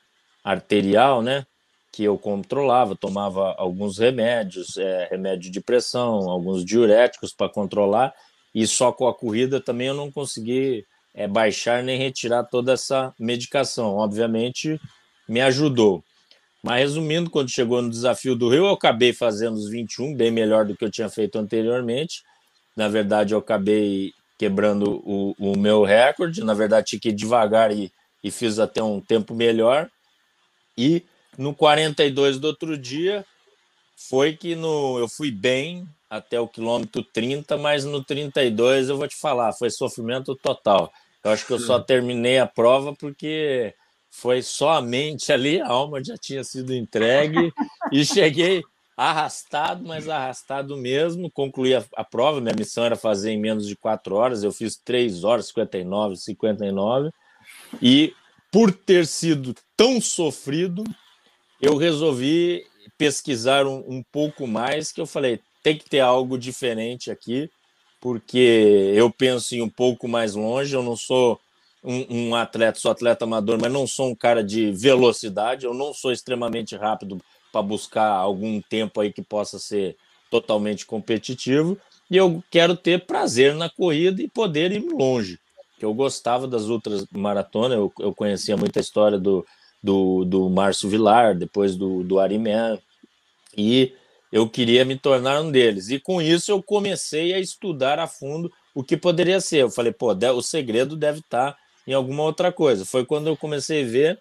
arterial, 0.43 1.21
né? 1.21 1.45
Que 1.91 2.03
eu 2.03 2.17
controlava, 2.17 2.95
tomava 2.95 3.55
alguns 3.57 3.97
remédios, 3.97 4.77
é, 4.77 5.07
remédio 5.09 5.49
de 5.49 5.61
pressão, 5.61 6.29
alguns 6.29 6.65
diuréticos 6.65 7.33
para 7.33 7.49
controlar, 7.49 8.13
e 8.53 8.67
só 8.67 8.91
com 8.91 9.07
a 9.07 9.13
corrida 9.13 9.61
também 9.61 9.87
eu 9.87 9.93
não 9.93 10.11
consegui 10.11 10.85
é, 11.13 11.27
baixar 11.27 11.81
nem 11.81 11.97
retirar 11.97 12.43
toda 12.43 12.73
essa 12.73 13.13
medicação. 13.17 13.95
Obviamente, 13.95 14.79
me 15.27 15.41
ajudou. 15.41 16.03
Mas 16.61 16.81
resumindo, 16.81 17.29
quando 17.29 17.49
chegou 17.49 17.81
no 17.81 17.89
desafio 17.89 18.35
do 18.35 18.49
Rio, 18.49 18.65
eu 18.65 18.71
acabei 18.71 19.13
fazendo 19.13 19.55
os 19.55 19.69
21, 19.69 20.13
bem 20.13 20.29
melhor 20.29 20.65
do 20.65 20.75
que 20.75 20.83
eu 20.83 20.91
tinha 20.91 21.09
feito 21.09 21.37
anteriormente. 21.37 22.21
Na 22.75 22.87
verdade, 22.89 23.33
eu 23.33 23.39
acabei 23.39 24.11
quebrando 24.37 25.01
o, 25.05 25.35
o 25.39 25.57
meu 25.57 25.83
recorde. 25.83 26.43
Na 26.43 26.53
verdade, 26.53 26.87
tinha 26.87 26.99
que 26.99 27.09
ir 27.09 27.13
devagar 27.13 27.71
e, 27.71 27.91
e 28.23 28.31
fiz 28.31 28.59
até 28.59 28.81
um 28.81 28.99
tempo 28.99 29.33
melhor. 29.33 29.89
E 30.77 31.03
no 31.37 31.53
42 31.53 32.39
do 32.39 32.47
outro 32.47 32.77
dia, 32.77 33.25
foi 33.95 34.35
que 34.35 34.55
no, 34.55 34.97
eu 34.97 35.07
fui 35.07 35.31
bem 35.31 35.87
até 36.09 36.39
o 36.39 36.47
quilômetro 36.47 37.03
30, 37.03 37.57
mas 37.57 37.85
no 37.85 38.03
32 38.03 38.89
eu 38.89 38.97
vou 38.97 39.07
te 39.07 39.15
falar, 39.15 39.53
foi 39.53 39.69
sofrimento 39.69 40.35
total. 40.35 40.91
Eu 41.23 41.31
acho 41.31 41.45
que 41.45 41.53
eu 41.53 41.59
só 41.59 41.79
terminei 41.79 42.39
a 42.39 42.47
prova 42.47 42.95
porque 42.95 43.73
foi 44.09 44.41
só 44.41 44.71
a 44.71 44.81
mente 44.81 45.31
ali, 45.31 45.61
a 45.61 45.67
alma 45.67 46.03
já 46.03 46.15
tinha 46.17 46.43
sido 46.43 46.73
entregue 46.73 47.51
e 47.91 48.05
cheguei 48.05 48.63
arrastado, 48.97 49.85
mas 49.85 50.09
arrastado 50.09 50.75
mesmo. 50.75 51.29
Concluí 51.31 51.75
a, 51.75 51.83
a, 51.95 52.03
prova, 52.03 52.41
minha 52.41 52.55
missão 52.55 52.83
era 52.83 52.95
fazer 52.95 53.31
em 53.31 53.39
menos 53.39 53.67
de 53.67 53.75
4 53.75 54.15
horas, 54.15 54.43
eu 54.43 54.51
fiz 54.51 54.77
3 54.77 55.23
horas, 55.23 55.47
59, 55.47 56.15
59. 56.15 57.09
E 57.81 58.13
por 58.51 58.71
ter 58.71 59.05
sido 59.05 59.55
tão 59.77 60.01
sofrido, 60.01 60.83
eu 61.61 61.77
resolvi 61.77 62.65
pesquisar 62.97 63.65
um, 63.67 63.83
um 63.87 64.03
pouco 64.11 64.47
mais, 64.47 64.91
que 64.91 64.99
eu 64.99 65.05
falei, 65.05 65.39
tem 65.63 65.77
que 65.77 65.89
ter 65.89 65.99
algo 65.99 66.37
diferente 66.37 67.11
aqui, 67.11 67.49
porque 68.01 68.93
eu 68.95 69.11
penso 69.11 69.55
em 69.55 69.61
um 69.61 69.69
pouco 69.69 70.07
mais 70.07 70.35
longe. 70.35 70.73
Eu 70.73 70.83
não 70.83 70.95
sou 70.95 71.39
um, 71.83 72.29
um, 72.29 72.35
atleta, 72.35 72.79
sou 72.79 72.91
atleta 72.91 73.25
amador, 73.25 73.59
mas 73.59 73.71
não 73.71 73.85
sou 73.85 74.09
um 74.09 74.15
cara 74.15 74.43
de 74.43 74.71
velocidade. 74.71 75.65
Eu 75.65 75.73
não 75.73 75.93
sou 75.93 76.11
extremamente 76.11 76.75
rápido 76.75 77.19
para 77.51 77.61
buscar 77.61 78.07
algum 78.07 78.61
tempo 78.61 79.01
aí 79.01 79.11
que 79.11 79.21
possa 79.21 79.59
ser 79.59 79.97
totalmente 80.29 80.85
competitivo. 80.85 81.77
E 82.09 82.17
eu 82.17 82.43
quero 82.49 82.75
ter 82.75 83.05
prazer 83.05 83.53
na 83.53 83.69
corrida 83.69 84.21
e 84.21 84.27
poder 84.27 84.71
ir 84.71 84.79
longe. 84.79 85.39
Que 85.79 85.85
eu 85.85 85.93
gostava 85.93 86.47
das 86.47 86.69
outras 86.69 87.05
maratonas, 87.11 87.77
eu, 87.77 87.91
eu 87.99 88.13
conhecia 88.13 88.57
muita 88.57 88.81
história 88.81 89.17
do, 89.17 89.45
do, 89.81 90.25
do 90.25 90.49
Márcio 90.49 90.89
Vilar, 90.89 91.35
depois 91.35 91.75
do, 91.75 92.03
do 92.03 92.19
Ariman, 92.19 92.77
e 93.57 93.93
eu 94.31 94.47
queria 94.47 94.85
me 94.85 94.97
tornar 94.97 95.41
um 95.41 95.49
deles. 95.49 95.89
E 95.89 95.99
com 95.99 96.21
isso 96.21 96.51
eu 96.51 96.61
comecei 96.61 97.33
a 97.33 97.39
estudar 97.39 97.97
a 97.97 98.07
fundo 98.07 98.51
o 98.75 98.83
que 98.83 98.97
poderia 98.97 99.39
ser. 99.41 99.63
Eu 99.63 99.71
falei, 99.71 99.91
pô, 99.91 100.13
o 100.13 100.41
segredo 100.41 100.95
deve 100.95 101.19
estar 101.19 101.57
em 101.87 101.93
alguma 101.93 102.23
outra 102.23 102.51
coisa. 102.51 102.85
Foi 102.85 103.05
quando 103.05 103.27
eu 103.27 103.37
comecei 103.37 103.83
a 103.83 103.87
ver 103.87 104.19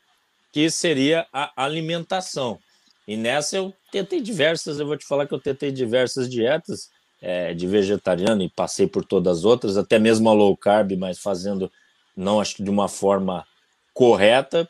que 0.53 0.71
seria 0.71 1.27
a 1.33 1.53
alimentação. 1.57 2.59
E 3.07 3.17
nessa 3.17 3.57
eu 3.57 3.75
tentei 3.91 4.21
diversas, 4.21 4.79
eu 4.79 4.87
vou 4.87 4.97
te 4.97 5.07
falar 5.07 5.27
que 5.27 5.35
eu 5.35 5.41
tentei 5.41 5.71
diversas 5.71 6.29
dietas 6.29 6.89
é, 7.21 7.55
de 7.55 7.67
vegetariano 7.67 8.43
e 8.43 8.49
passei 8.49 8.87
por 8.87 9.05
todas 9.05 9.39
as 9.39 9.45
outras, 9.45 9.77
até 9.77 9.99
mesmo 9.99 10.29
a 10.29 10.33
low 10.33 10.57
carb, 10.57 10.93
mas 10.97 11.19
fazendo, 11.19 11.71
não 12.17 12.41
acho 12.41 12.57
que 12.57 12.63
de 12.63 12.71
uma 12.71 12.89
forma 12.89 13.45
correta. 13.93 14.69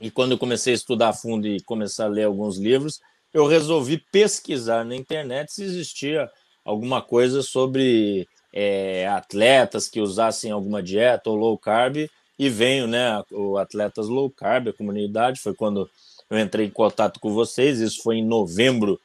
E 0.00 0.10
quando 0.10 0.32
eu 0.32 0.38
comecei 0.38 0.72
a 0.72 0.76
estudar 0.76 1.08
a 1.08 1.12
fundo 1.12 1.46
e 1.46 1.60
começar 1.62 2.04
a 2.04 2.08
ler 2.08 2.24
alguns 2.24 2.58
livros, 2.58 3.00
eu 3.32 3.46
resolvi 3.46 3.98
pesquisar 4.12 4.84
na 4.84 4.96
internet 4.96 5.52
se 5.52 5.62
existia 5.62 6.30
alguma 6.64 7.02
coisa 7.02 7.42
sobre 7.42 8.26
é, 8.52 9.06
atletas 9.06 9.88
que 9.88 10.00
usassem 10.00 10.50
alguma 10.50 10.82
dieta 10.82 11.30
ou 11.30 11.36
low 11.36 11.58
carb 11.58 12.08
e 12.38 12.50
venho, 12.50 12.86
né, 12.86 13.22
o 13.30 13.56
Atletas 13.56 14.08
Low 14.08 14.30
Carb, 14.30 14.68
a 14.68 14.72
comunidade, 14.72 15.40
foi 15.40 15.54
quando 15.54 15.88
eu 16.28 16.38
entrei 16.38 16.66
em 16.66 16.70
contato 16.70 17.18
com 17.18 17.32
vocês, 17.32 17.80
isso 17.80 18.02
foi 18.02 18.16
em 18.16 18.24
novembro 18.24 19.00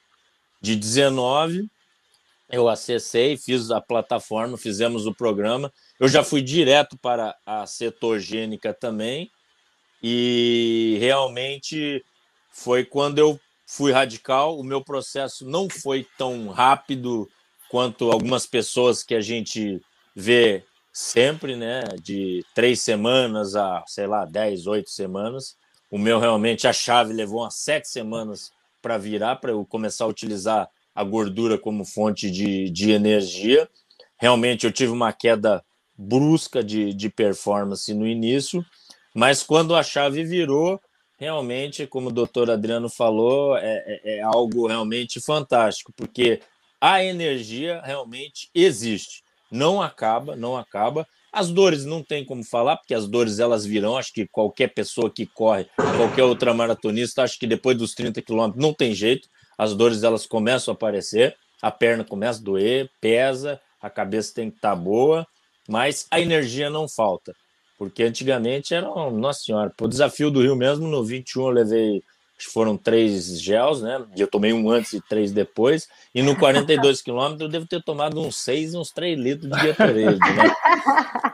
de 0.62 0.75
19, 0.75 1.70
eu 2.51 2.67
acessei, 2.67 3.38
fiz 3.38 3.72
a 3.72 3.79
plataforma, 3.79 4.58
fizemos 4.58 5.05
o 5.05 5.13
programa, 5.13 5.72
eu 6.00 6.08
já 6.08 6.24
fui 6.24 6.41
direto 6.41 6.98
para 6.98 7.36
a 7.46 7.65
cetogênica 7.65 8.74
também, 8.74 9.31
e 10.03 10.98
realmente 11.00 12.03
foi 12.51 12.84
quando 12.84 13.20
eu 13.20 13.39
fui 13.65 13.91
radical, 13.91 14.60
o 14.60 14.63
meu 14.63 14.84
processo 14.84 15.46
não 15.48 15.70
foi 15.70 16.05
tão 16.17 16.50
rápido 16.50 17.29
quanto 17.70 18.12
algumas 18.12 18.46
pessoas 18.46 19.01
que 19.01 19.15
a 19.15 19.22
gente 19.22 19.81
vê 20.13 20.65
sempre, 20.91 21.55
né? 21.55 21.84
De 22.01 22.46
três 22.53 22.81
semanas 22.81 23.55
a, 23.55 23.81
sei 23.88 24.08
lá, 24.08 24.25
dez, 24.25 24.67
oito 24.67 24.89
semanas. 24.89 25.55
O 25.89 25.98
meu 25.98 26.20
realmente, 26.20 26.67
a 26.67 26.74
chave 26.74 27.13
levou 27.13 27.41
umas 27.41 27.55
sete 27.55 27.88
semanas 27.88 28.51
para 28.81 28.98
virar, 28.98 29.38
para 29.38 29.51
eu 29.51 29.65
começar 29.65 30.03
a 30.03 30.10
utilizar 30.10 30.70
a 30.94 31.04
gordura 31.04 31.58
como 31.58 31.86
fonte 31.86 32.30
de, 32.30 32.70
de 32.70 32.92
energia. 32.92 33.70
Realmente 34.20 34.66
eu 34.66 34.72
tive 34.72 34.92
uma 34.92 35.14
queda 35.14 35.64
brusca 35.98 36.64
de, 36.64 36.94
de 36.94 37.10
performance 37.10 37.94
no 37.94 38.08
início, 38.08 38.66
mas 39.14 39.44
quando 39.44 39.76
a 39.76 39.84
chave 39.84 40.24
virou, 40.24 40.80
realmente, 41.18 41.86
como 41.86 42.10
o 42.10 42.14
doutor 42.14 42.50
Adriano 42.50 42.90
falou, 42.90 43.58
é, 43.58 43.84
é, 43.86 44.18
é 44.18 44.22
algo 44.22 44.68
realmente 44.68 45.20
fantástico, 45.20 45.94
porque 45.96 46.40
a 46.80 47.04
energia 47.04 47.82
realmente 47.84 48.50
existe 48.56 49.24
não 49.52 49.82
acaba, 49.82 50.36
não 50.36 50.56
acaba. 50.56 51.06
As 51.32 51.50
dores 51.50 51.86
não 51.86 52.02
tem 52.02 52.26
como 52.26 52.44
falar, 52.44 52.78
porque 52.78 52.94
as 52.94 53.08
dores 53.08 53.40
elas 53.40 53.66
virão. 53.66 53.98
Acho 53.98 54.14
que 54.14 54.27
qualquer 54.27 54.74
pessoa 54.74 55.10
que 55.10 55.25
corre, 55.25 55.68
qualquer 55.75 56.24
outra 56.24 56.54
maratonista, 56.54 57.24
acho 57.24 57.38
que 57.38 57.46
depois 57.46 57.77
dos 57.77 57.94
30 57.94 58.22
quilômetros 58.22 58.62
não 58.62 58.74
tem 58.74 58.94
jeito. 58.94 59.30
As 59.62 59.76
dores 59.76 60.02
elas 60.02 60.26
começam 60.26 60.72
a 60.72 60.74
aparecer, 60.74 61.36
a 61.62 61.70
perna 61.70 62.04
começa 62.04 62.40
a 62.40 62.44
doer, 62.44 62.90
pesa, 63.00 63.62
a 63.80 63.92
cabeça 63.92 64.34
tem 64.34 64.50
que 64.50 64.56
estar 64.56 64.72
tá 64.72 64.76
boa, 64.76 65.24
mas 65.70 66.08
a 66.10 66.20
energia 66.20 66.68
não 66.68 66.90
falta. 66.90 67.32
Porque 67.78 68.02
antigamente 68.02 68.74
era, 68.74 68.88
nossa 69.12 69.42
senhora, 69.44 69.72
o 69.80 69.88
desafio 69.88 70.32
do 70.32 70.42
Rio 70.42 70.56
mesmo, 70.56 70.88
no 70.88 71.04
21 71.04 71.44
eu 71.44 71.50
levei 71.50 72.04
foram 72.44 72.76
três 72.76 73.40
gels, 73.40 73.84
né? 73.84 74.04
Eu 74.18 74.26
tomei 74.26 74.52
um 74.52 74.68
antes 74.72 74.94
e 74.94 75.02
três 75.08 75.32
depois. 75.32 75.88
E 76.16 76.24
no 76.24 76.36
42 76.36 77.00
quilômetros 77.04 77.42
eu 77.42 77.48
devo 77.48 77.68
ter 77.68 77.84
tomado 77.84 78.20
uns 78.20 78.38
seis, 78.38 78.74
uns 78.74 78.90
três 78.90 79.16
litros 79.16 79.52
de 79.52 79.68
Gatorade, 79.68 80.18
né? 80.18 80.56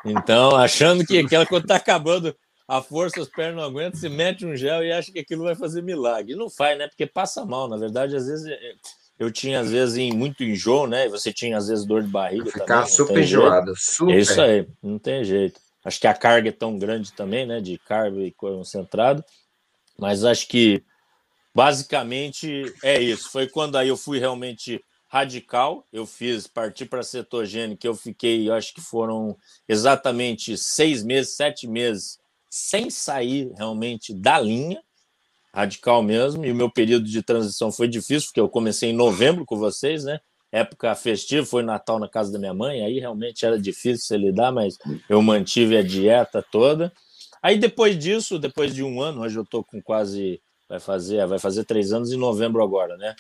Então, 0.04 0.54
achando 0.54 1.06
que 1.06 1.18
aquela 1.18 1.46
quando 1.46 1.66
tá 1.66 1.78
acabando 1.78 2.36
a 2.68 2.82
força, 2.82 3.22
as 3.22 3.30
pernas 3.30 3.56
não 3.56 3.64
aguentam, 3.64 4.00
se 4.00 4.10
mete 4.10 4.46
um 4.46 4.56
gel 4.56 4.84
e 4.84 4.92
acha 4.92 5.12
que 5.12 5.20
aquilo 5.20 5.44
vai 5.44 5.56
fazer 5.56 5.82
milagre. 5.82 6.36
Não 6.36 6.50
faz, 6.50 6.78
né? 6.78 6.88
Porque 6.88 7.06
passa 7.06 7.46
mal. 7.46 7.68
Na 7.70 7.78
verdade, 7.78 8.16
às 8.16 8.28
vezes 8.28 8.46
é, 8.46 8.74
eu 9.18 9.32
tinha 9.32 9.60
às 9.60 9.72
vezes 9.72 10.14
muito 10.14 10.44
enjoo, 10.44 10.88
né? 10.88 11.06
E 11.06 11.10
você 11.10 11.32
tinha 11.32 11.58
às 11.58 11.68
vezes 11.68 11.86
dor 11.86 12.04
de 12.04 12.10
barriga 12.10 12.52
Ficar 12.52 12.86
super 12.88 13.24
enjoado, 13.24 13.74
super. 13.76 14.16
É 14.16 14.20
isso 14.20 14.42
aí, 14.42 14.68
não 14.84 15.00
tem 15.00 15.24
jeito. 15.24 15.60
Acho 15.86 16.00
que 16.00 16.08
a 16.08 16.14
carga 16.14 16.50
é 16.50 16.52
tão 16.52 16.78
grande 16.78 17.14
também, 17.14 17.46
né? 17.46 17.62
De 17.62 17.78
carbo 17.78 18.22
e 18.22 18.32
concentrado. 18.32 19.24
Mas 19.98 20.26
acho 20.26 20.48
que 20.48 20.84
Basicamente 21.58 22.72
é 22.84 23.02
isso. 23.02 23.32
Foi 23.32 23.48
quando 23.48 23.78
aí 23.80 23.88
eu 23.88 23.98
fui 23.98 24.20
realmente 24.20 24.80
radical. 25.08 25.84
Eu 25.92 26.06
fiz 26.06 26.46
partir 26.46 26.86
para 26.86 27.02
cetogênica. 27.02 27.88
Eu 27.88 27.96
fiquei, 27.96 28.48
eu 28.48 28.54
acho 28.54 28.72
que 28.76 28.80
foram 28.80 29.36
exatamente 29.68 30.56
seis 30.56 31.04
meses, 31.04 31.36
sete 31.36 31.68
meses 31.68 32.20
sem 32.58 32.90
sair 32.90 33.52
realmente 33.56 34.14
da 34.14 34.40
linha 34.40 34.82
radical 35.54 36.04
mesmo. 36.04 36.46
E 36.46 36.52
o 36.52 36.56
meu 36.56 36.70
período 36.70 37.06
de 37.06 37.22
transição 37.22 37.72
foi 37.72 37.88
difícil, 37.88 38.30
porque 38.30 38.40
eu 38.40 38.50
comecei 38.50 38.90
em 38.90 38.96
novembro 38.96 39.46
com 39.46 39.58
vocês, 39.58 40.04
né? 40.04 40.20
Época 40.52 40.94
festiva, 40.96 41.46
foi 41.46 41.62
Natal 41.62 42.00
na 42.00 42.08
casa 42.08 42.32
da 42.32 42.40
minha 42.40 42.54
mãe, 42.54 42.84
aí 42.84 43.00
realmente 43.00 43.46
era 43.46 43.60
difícil 43.60 44.06
se 44.06 44.18
lidar, 44.18 44.52
mas 44.52 44.78
eu 45.10 45.22
mantive 45.22 45.78
a 45.78 45.84
dieta 45.84 46.44
toda. 46.52 46.92
Aí 47.42 47.58
depois 47.58 47.98
disso, 47.98 48.40
depois 48.40 48.74
de 48.74 48.84
um 48.84 49.02
ano, 49.02 49.22
hoje 49.22 49.38
eu 49.38 49.44
estou 49.44 49.64
com 49.64 49.82
quase 49.82 50.42
vai 50.70 50.80
fazer, 50.80 51.26
vai 51.28 51.40
fazer 51.40 51.64
três 51.66 51.92
anos 51.94 52.12
em 52.12 52.18
novembro 52.18 52.64
agora, 52.64 52.98
né? 52.98 53.16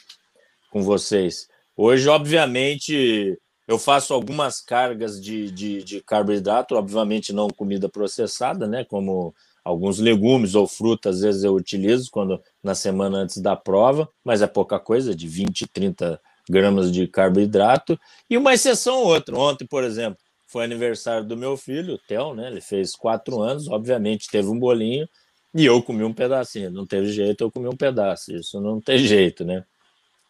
Com 0.69 0.82
vocês. 0.82 1.47
Hoje, 1.76 2.08
obviamente, 2.10 3.38
eu 3.67 3.77
faço 3.77 4.13
algumas 4.13 4.62
cargas 4.62 5.21
de, 5.21 5.51
de, 5.51 5.84
de 5.84 6.01
carboidrato, 6.01 6.75
obviamente 6.75 7.34
não 7.34 7.49
comida 7.49 7.89
processada, 7.89 8.65
né? 8.65 8.86
Como 8.86 9.36
alguns 9.63 9.99
legumes 9.99 10.56
ou 10.56 10.65
frutas, 10.65 11.17
às 11.17 11.21
vezes 11.21 11.43
eu 11.43 11.53
utilizo 11.53 12.10
quando 12.10 12.41
na 12.63 12.73
semana 12.73 13.17
antes 13.17 13.39
da 13.39 13.58
prova, 13.58 14.08
mas 14.23 14.41
é 14.41 14.47
pouca 14.47 14.80
coisa, 14.80 15.13
de 15.13 15.27
20, 15.27 15.67
30 15.67 16.19
gramas 16.49 16.89
de 16.91 17.06
carboidrato. 17.08 17.99
E 18.30 18.38
uma 18.38 18.53
exceção 18.53 18.99
ou 18.99 19.08
outra. 19.08 19.38
Ontem, 19.38 19.65
por 19.65 19.84
exemplo, 19.84 20.17
foi 20.47 20.63
aniversário 20.63 21.27
do 21.27 21.36
meu 21.36 21.58
filho, 21.58 21.95
o 21.95 21.97
Theo, 21.97 22.34
né? 22.34 22.47
Ele 22.47 22.62
fez 22.62 22.95
quatro 22.95 23.41
anos, 23.41 23.67
obviamente 23.67 24.30
teve 24.32 24.47
um 24.47 24.58
bolinho 24.58 25.08
e 25.53 25.65
eu 25.65 25.82
comi 25.82 26.06
um 26.06 26.13
pedacinho, 26.13 26.71
não 26.71 26.86
teve 26.86 27.12
jeito, 27.12 27.43
eu 27.43 27.51
comi 27.51 27.67
um 27.67 27.75
pedaço. 27.75 28.34
Isso 28.34 28.62
não 28.62 28.80
tem 28.80 28.99
jeito, 29.03 29.43
né? 29.43 29.65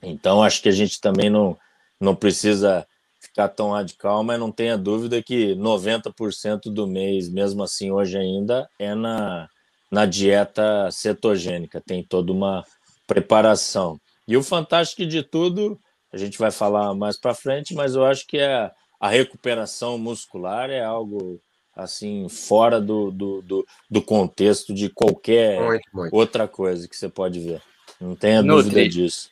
Então 0.02 0.42
acho 0.42 0.60
que 0.64 0.70
a 0.70 0.72
gente 0.72 1.00
também 1.00 1.30
não, 1.30 1.56
não 2.00 2.16
precisa 2.16 2.87
ficar 3.38 3.50
tão 3.50 3.70
radical, 3.70 4.24
mas 4.24 4.40
não 4.40 4.52
tenha 4.52 4.76
dúvida 4.76 5.22
que 5.22 5.54
90% 5.56 6.74
do 6.74 6.88
mês, 6.88 7.30
mesmo 7.30 7.62
assim 7.62 7.92
hoje 7.92 8.18
ainda, 8.18 8.68
é 8.80 8.96
na, 8.96 9.48
na 9.92 10.08
dieta 10.08 10.90
cetogênica, 10.92 11.80
tem 11.80 12.04
toda 12.04 12.32
uma 12.32 12.66
preparação. 13.06 14.00
E 14.28 14.36
o 14.36 14.42
fantástico 14.42 15.06
de 15.06 15.22
tudo, 15.22 15.80
a 16.12 16.18
gente 16.18 16.40
vai 16.40 16.50
falar 16.50 16.96
mais 16.96 17.16
para 17.16 17.36
frente, 17.36 17.76
mas 17.76 17.94
eu 17.94 18.04
acho 18.04 18.26
que 18.26 18.40
é 18.40 18.72
a 19.00 19.08
recuperação 19.08 20.00
muscular 20.00 20.72
é 20.72 20.84
algo 20.84 21.40
assim, 21.76 22.28
fora 22.28 22.82
do, 22.82 23.12
do, 23.12 23.44
do, 23.44 23.68
do 23.88 24.02
contexto 24.02 24.74
de 24.74 24.90
qualquer 24.90 25.62
muito, 25.62 25.84
muito. 25.94 26.16
outra 26.16 26.48
coisa 26.48 26.88
que 26.88 26.98
você 26.98 27.08
pode 27.08 27.40
ver. 27.40 27.62
Não 28.02 28.16
tenha 28.16 28.42
Nutri, 28.42 28.64
dúvida 28.64 28.90
disso. 28.90 29.30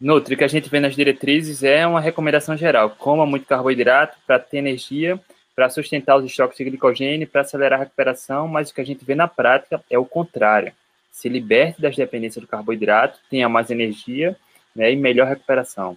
Nutri, 0.00 0.36
que 0.36 0.44
a 0.44 0.48
gente 0.48 0.68
vê 0.68 0.78
nas 0.78 0.94
diretrizes 0.94 1.62
é 1.62 1.86
uma 1.86 2.00
recomendação 2.00 2.56
geral. 2.56 2.90
Coma 2.90 3.26
muito 3.26 3.46
carboidrato 3.46 4.16
para 4.26 4.38
ter 4.38 4.58
energia, 4.58 5.18
para 5.54 5.68
sustentar 5.68 6.16
os 6.16 6.24
estoques 6.24 6.56
de 6.56 6.64
glicogênio, 6.64 7.26
para 7.26 7.40
acelerar 7.40 7.80
a 7.80 7.82
recuperação, 7.82 8.46
mas 8.46 8.70
o 8.70 8.74
que 8.74 8.80
a 8.80 8.86
gente 8.86 9.04
vê 9.04 9.14
na 9.14 9.26
prática 9.26 9.82
é 9.90 9.98
o 9.98 10.04
contrário. 10.04 10.72
Se 11.10 11.28
liberte 11.28 11.82
das 11.82 11.96
dependências 11.96 12.42
do 12.42 12.48
carboidrato, 12.48 13.18
tenha 13.28 13.48
mais 13.48 13.70
energia 13.70 14.36
né, 14.74 14.92
e 14.92 14.96
melhor 14.96 15.26
recuperação. 15.26 15.96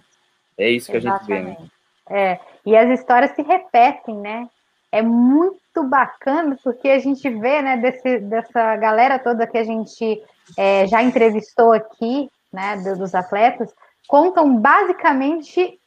É 0.58 0.68
isso 0.68 0.90
que 0.90 0.96
Exatamente. 0.96 1.32
a 1.32 1.36
gente 1.36 1.56
vê, 1.56 1.62
né? 1.62 1.68
É, 2.10 2.40
e 2.66 2.76
as 2.76 2.98
histórias 2.98 3.30
se 3.30 3.42
repetem, 3.42 4.16
né? 4.16 4.48
é 4.92 5.00
muito 5.00 5.82
bacana, 5.84 6.56
porque 6.62 6.90
a 6.90 6.98
gente 6.98 7.28
vê, 7.30 7.62
né, 7.62 7.78
desse, 7.78 8.18
dessa 8.18 8.76
galera 8.76 9.18
toda 9.18 9.46
que 9.46 9.56
a 9.56 9.64
gente 9.64 10.22
é, 10.56 10.86
já 10.86 11.02
entrevistou 11.02 11.72
aqui, 11.72 12.30
né, 12.52 12.76
dos 12.76 13.14
atletas, 13.14 13.74
contam 14.08 14.56
basicamente 14.56 15.78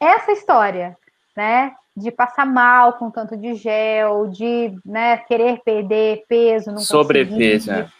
essa 0.00 0.32
história, 0.32 0.96
né? 1.36 1.74
De 1.96 2.10
passar 2.10 2.44
mal 2.44 2.94
com 2.94 3.10
tanto 3.10 3.36
de 3.36 3.54
gel, 3.54 4.26
de 4.28 4.78
né, 4.84 5.16
querer 5.18 5.62
perder 5.64 6.24
peso, 6.28 6.70
não 6.70 6.78
Sobrepeso, 6.78 7.70
né? 7.70 7.90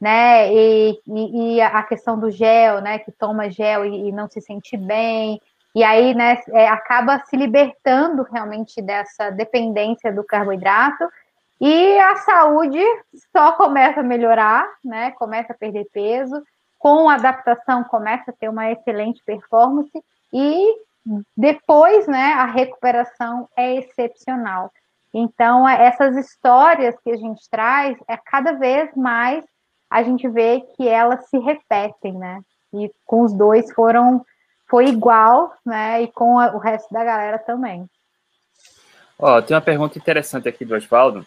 né? 0.00 0.52
E, 0.52 1.00
e, 1.06 1.54
e, 1.56 1.60
a 1.60 1.82
questão 1.82 2.18
do 2.18 2.30
gel, 2.30 2.80
né? 2.80 2.98
Que 2.98 3.10
toma 3.10 3.50
gel 3.50 3.84
e, 3.86 4.08
e 4.08 4.12
não 4.12 4.28
se 4.28 4.40
sente 4.40 4.76
bem. 4.76 5.40
E 5.74 5.82
aí, 5.82 6.14
né, 6.14 6.38
é, 6.50 6.68
acaba 6.68 7.18
se 7.24 7.34
libertando 7.34 8.22
realmente 8.30 8.82
dessa 8.82 9.30
dependência 9.30 10.12
do 10.12 10.22
carboidrato 10.22 11.08
e 11.64 11.96
a 11.98 12.16
saúde 12.16 12.82
só 13.30 13.52
começa 13.52 14.00
a 14.00 14.02
melhorar, 14.02 14.68
né? 14.84 15.12
Começa 15.12 15.52
a 15.52 15.56
perder 15.56 15.86
peso, 15.92 16.42
com 16.82 17.08
a 17.08 17.14
adaptação 17.14 17.84
começa 17.84 18.32
a 18.32 18.34
ter 18.34 18.48
uma 18.48 18.68
excelente 18.72 19.22
performance 19.24 19.92
e 20.32 20.76
depois, 21.36 22.08
né, 22.08 22.32
a 22.32 22.44
recuperação 22.44 23.48
é 23.56 23.76
excepcional. 23.76 24.68
Então, 25.14 25.68
essas 25.68 26.16
histórias 26.16 26.96
que 27.04 27.12
a 27.12 27.16
gente 27.16 27.48
traz, 27.48 27.96
é 28.08 28.16
cada 28.16 28.54
vez 28.54 28.92
mais 28.96 29.44
a 29.88 30.02
gente 30.02 30.28
vê 30.28 30.60
que 30.76 30.88
elas 30.88 31.28
se 31.28 31.38
repetem, 31.38 32.14
né? 32.14 32.40
E 32.74 32.90
com 33.04 33.22
os 33.22 33.32
dois 33.32 33.72
foram 33.72 34.24
foi 34.66 34.86
igual, 34.86 35.52
né? 35.64 36.02
E 36.02 36.08
com 36.08 36.38
a, 36.40 36.52
o 36.52 36.58
resto 36.58 36.92
da 36.92 37.04
galera 37.04 37.38
também. 37.38 37.88
Ó, 39.16 39.40
tem 39.40 39.54
uma 39.54 39.60
pergunta 39.60 39.98
interessante 39.98 40.48
aqui 40.48 40.64
do 40.64 40.74
Osvaldo. 40.74 41.24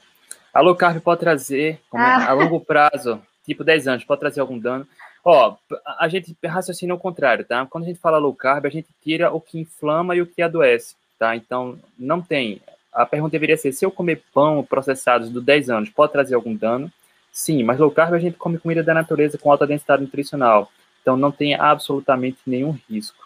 A 0.54 0.60
low 0.60 0.76
carb 0.76 1.00
pode 1.00 1.22
trazer, 1.22 1.80
é, 1.94 1.98
ah. 1.98 2.32
a 2.32 2.34
longo 2.34 2.60
prazo, 2.60 3.22
tipo 3.46 3.64
10 3.64 3.88
anos, 3.88 4.04
pode 4.04 4.20
trazer 4.20 4.42
algum 4.42 4.60
dano? 4.60 4.86
Ó, 5.28 5.58
a 5.98 6.08
gente 6.08 6.38
raciocina 6.46 6.94
ao 6.94 7.00
contrário, 7.00 7.44
tá? 7.44 7.66
Quando 7.66 7.86
a 7.86 7.88
gente 7.88 8.00
fala 8.00 8.20
low 8.20 8.34
carb, 8.34 8.68
a 8.68 8.70
gente 8.70 8.88
tira 9.04 9.34
o 9.34 9.42
que 9.42 9.60
inflama 9.60 10.16
e 10.16 10.22
o 10.22 10.28
que 10.28 10.40
adoece, 10.40 10.96
tá? 11.18 11.36
Então, 11.36 11.80
não 11.98 12.22
tem. 12.22 12.62
A 12.94 13.08
pergunta 13.08 13.32
deveria 13.32 13.58
ser: 13.58 13.72
se 13.72 13.84
eu 13.84 13.90
comer 13.90 14.22
pão 14.32 14.64
processados 14.64 15.32
do 15.32 15.42
10 15.42 15.72
anos, 15.72 15.90
pode 15.90 16.12
trazer 16.12 16.36
algum 16.36 16.56
dano? 16.56 16.92
Sim, 17.32 17.64
mas 17.64 17.80
low 17.80 17.90
carb 17.90 18.14
a 18.14 18.20
gente 18.20 18.38
come 18.38 18.60
comida 18.60 18.84
da 18.84 18.94
natureza 18.94 19.38
com 19.38 19.52
alta 19.52 19.66
densidade 19.66 20.04
nutricional. 20.04 20.72
Então 21.02 21.18
não 21.18 21.32
tem 21.32 21.56
absolutamente 21.56 22.38
nenhum 22.46 22.78
risco. 22.88 23.25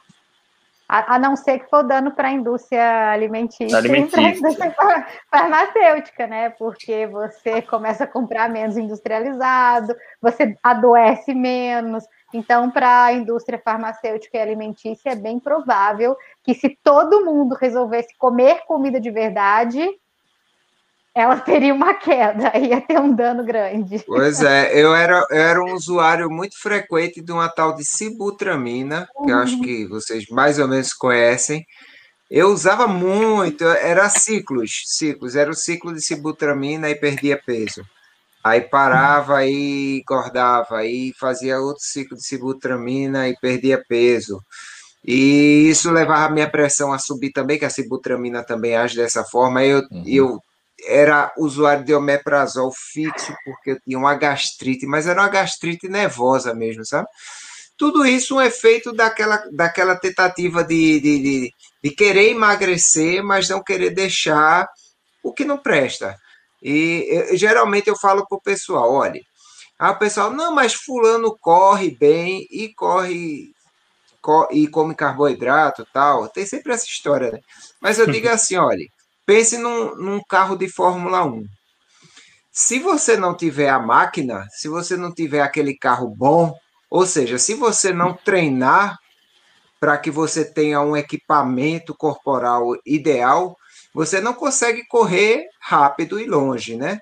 A, 0.89 1.15
a 1.15 1.19
não 1.19 1.35
ser 1.35 1.59
que 1.59 1.69
for 1.69 1.83
dano 1.83 2.11
para 2.11 2.29
a 2.29 2.31
indústria 2.31 3.11
alimentícia, 3.11 3.77
alimentícia. 3.77 4.17
e 4.17 4.21
para 4.21 4.21
a 4.21 4.35
indústria 4.35 4.75
farmacêutica, 5.29 6.27
né? 6.27 6.49
Porque 6.49 7.05
você 7.05 7.61
começa 7.61 8.05
a 8.05 8.07
comprar 8.07 8.49
menos 8.49 8.75
industrializado, 8.75 9.95
você 10.19 10.57
adoece 10.63 11.35
menos. 11.35 12.03
Então, 12.33 12.71
para 12.71 13.05
a 13.05 13.13
indústria 13.13 13.61
farmacêutica 13.63 14.37
e 14.37 14.41
alimentícia, 14.41 15.11
é 15.11 15.15
bem 15.15 15.39
provável 15.39 16.17
que 16.43 16.55
se 16.55 16.75
todo 16.83 17.23
mundo 17.23 17.53
resolvesse 17.53 18.17
comer 18.17 18.65
comida 18.65 18.99
de 18.99 19.11
verdade, 19.11 19.87
ela 21.15 21.37
teria 21.39 21.73
uma 21.73 21.93
queda, 21.93 22.51
ia 22.57 22.81
ter 22.81 22.99
um 22.99 23.13
dano 23.13 23.43
grande. 23.43 24.03
Pois 24.05 24.41
é, 24.41 24.71
eu 24.73 24.93
era, 24.93 25.25
eu 25.29 25.41
era 25.41 25.63
um 25.63 25.73
usuário 25.73 26.29
muito 26.29 26.59
frequente 26.59 27.21
de 27.21 27.31
uma 27.31 27.49
tal 27.49 27.75
de 27.75 27.83
sibutramina, 27.83 29.07
que 29.23 29.31
eu 29.31 29.37
acho 29.37 29.59
que 29.61 29.87
vocês 29.87 30.25
mais 30.29 30.59
ou 30.59 30.67
menos 30.67 30.93
conhecem. 30.93 31.65
Eu 32.29 32.49
usava 32.49 32.87
muito, 32.87 33.65
era 33.65 34.07
ciclos, 34.07 34.83
ciclos, 34.85 35.35
era 35.35 35.49
o 35.49 35.55
ciclo 35.55 35.93
de 35.93 36.01
sibutramina 36.01 36.89
e 36.89 36.95
perdia 36.95 37.41
peso. 37.43 37.83
Aí 38.43 38.61
parava, 38.61 39.37
aí 39.37 39.99
engordava, 39.99 40.77
aí 40.77 41.11
fazia 41.19 41.59
outro 41.59 41.83
ciclo 41.83 42.15
de 42.15 42.25
sibutramina 42.25 43.27
e 43.27 43.35
perdia 43.35 43.83
peso. 43.89 44.39
E 45.03 45.69
isso 45.69 45.91
levava 45.91 46.25
a 46.25 46.29
minha 46.29 46.49
pressão 46.49 46.93
a 46.93 46.99
subir 46.99 47.31
também, 47.31 47.57
que 47.57 47.65
a 47.65 47.69
sibutramina 47.69 48.43
também 48.43 48.75
age 48.75 48.95
dessa 48.95 49.23
forma. 49.23 49.63
Eu, 49.63 49.79
uhum. 49.91 50.03
eu 50.05 50.39
era 50.87 51.31
usuário 51.37 51.83
de 51.83 51.93
omeprazol 51.93 52.71
fixo, 52.71 53.33
porque 53.43 53.71
eu 53.71 53.79
tinha 53.81 53.97
uma 53.97 54.15
gastrite, 54.15 54.85
mas 54.85 55.07
era 55.07 55.21
uma 55.21 55.29
gastrite 55.29 55.87
nervosa 55.87 56.53
mesmo, 56.53 56.85
sabe? 56.85 57.07
Tudo 57.77 58.05
isso 58.05 58.35
um 58.35 58.41
efeito 58.41 58.91
daquela, 58.91 59.41
daquela 59.53 59.95
tentativa 59.95 60.63
de, 60.63 60.99
de, 60.99 61.19
de, 61.19 61.53
de 61.83 61.91
querer 61.91 62.31
emagrecer, 62.31 63.23
mas 63.23 63.47
não 63.47 63.63
querer 63.63 63.91
deixar 63.91 64.67
o 65.23 65.33
que 65.33 65.45
não 65.45 65.57
presta. 65.57 66.15
E 66.61 67.05
eu, 67.07 67.37
geralmente 67.37 67.87
eu 67.87 67.97
falo 67.97 68.27
para 68.27 68.37
o 68.37 68.41
pessoal: 68.41 68.91
olha, 68.91 69.21
a 69.77 69.93
pessoal, 69.93 70.31
não, 70.31 70.53
mas 70.53 70.73
Fulano 70.73 71.37
corre 71.39 71.91
bem 71.91 72.45
e 72.51 72.73
corre 72.73 73.53
e 74.51 74.67
come 74.67 74.93
carboidrato 74.93 75.87
tal. 75.93 76.27
Tem 76.27 76.45
sempre 76.45 76.73
essa 76.73 76.85
história, 76.85 77.31
né? 77.31 77.39
Mas 77.81 77.97
eu 77.97 78.05
digo 78.11 78.27
assim: 78.29 78.57
olha, 78.57 78.85
Pense 79.29 79.59
num, 79.59 79.93
num 79.93 80.19
carro 80.27 80.55
de 80.55 80.67
Fórmula 80.67 81.23
1. 81.23 81.45
Se 82.51 82.79
você 82.79 83.15
não 83.15 83.37
tiver 83.37 83.69
a 83.69 83.77
máquina, 83.77 84.47
se 84.49 84.67
você 84.67 84.97
não 84.97 85.13
tiver 85.13 85.41
aquele 85.41 85.77
carro 85.77 86.09
bom, 86.09 86.51
ou 86.89 87.05
seja, 87.05 87.37
se 87.37 87.53
você 87.53 87.93
não 87.93 88.11
treinar 88.11 88.97
para 89.79 89.99
que 89.99 90.09
você 90.09 90.43
tenha 90.43 90.81
um 90.81 90.97
equipamento 90.97 91.93
corporal 91.95 92.75
ideal, 92.83 93.55
você 93.93 94.19
não 94.19 94.33
consegue 94.33 94.83
correr 94.87 95.45
rápido 95.61 96.19
e 96.19 96.25
longe, 96.25 96.75
né? 96.75 96.97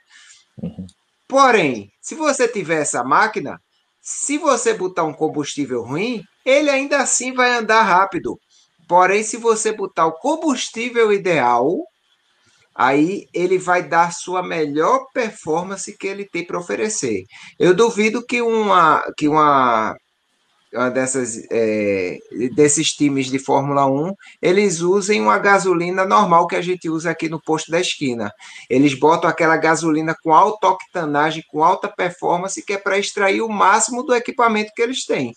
Uhum. 0.61 0.85
Porém, 1.29 1.89
se 2.01 2.13
você 2.13 2.45
tiver 2.45 2.81
essa 2.81 3.05
máquina, 3.05 3.57
se 4.01 4.37
você 4.37 4.73
botar 4.73 5.05
um 5.05 5.13
combustível 5.13 5.81
ruim, 5.81 6.21
ele 6.43 6.69
ainda 6.69 6.97
assim 6.97 7.33
vai 7.33 7.53
andar 7.53 7.83
rápido. 7.83 8.37
Porém, 8.85 9.23
se 9.23 9.37
você 9.37 9.71
botar 9.71 10.07
o 10.07 10.19
combustível 10.19 11.13
ideal, 11.13 11.87
aí 12.77 13.25
ele 13.33 13.57
vai 13.57 13.81
dar 13.81 14.13
sua 14.13 14.43
melhor 14.43 15.07
performance 15.11 15.97
que 15.97 16.05
ele 16.05 16.25
tem 16.25 16.45
para 16.45 16.59
oferecer. 16.59 17.23
Eu 17.57 17.73
duvido 17.73 18.23
que 18.23 18.39
uma, 18.39 19.03
que 19.17 19.27
uma, 19.27 19.95
uma 20.71 20.89
dessas, 20.91 21.41
é, 21.51 22.19
desses 22.53 22.89
times 22.91 23.31
de 23.31 23.39
Fórmula 23.39 23.87
1 23.87 24.13
eles 24.39 24.81
usem 24.81 25.19
uma 25.19 25.39
gasolina 25.39 26.05
normal 26.05 26.45
que 26.45 26.55
a 26.55 26.61
gente 26.61 26.87
usa 26.87 27.09
aqui 27.09 27.27
no 27.27 27.41
posto 27.41 27.71
da 27.71 27.79
esquina. 27.79 28.31
Eles 28.69 28.93
botam 28.93 29.27
aquela 29.27 29.57
gasolina 29.57 30.15
com 30.21 30.31
alta 30.31 30.67
octanagem, 30.67 31.43
com 31.49 31.63
alta 31.63 31.87
performance, 31.87 32.63
que 32.63 32.73
é 32.73 32.77
para 32.77 32.99
extrair 32.99 33.41
o 33.41 33.49
máximo 33.49 34.03
do 34.03 34.13
equipamento 34.13 34.71
que 34.75 34.83
eles 34.83 35.03
têm. 35.03 35.33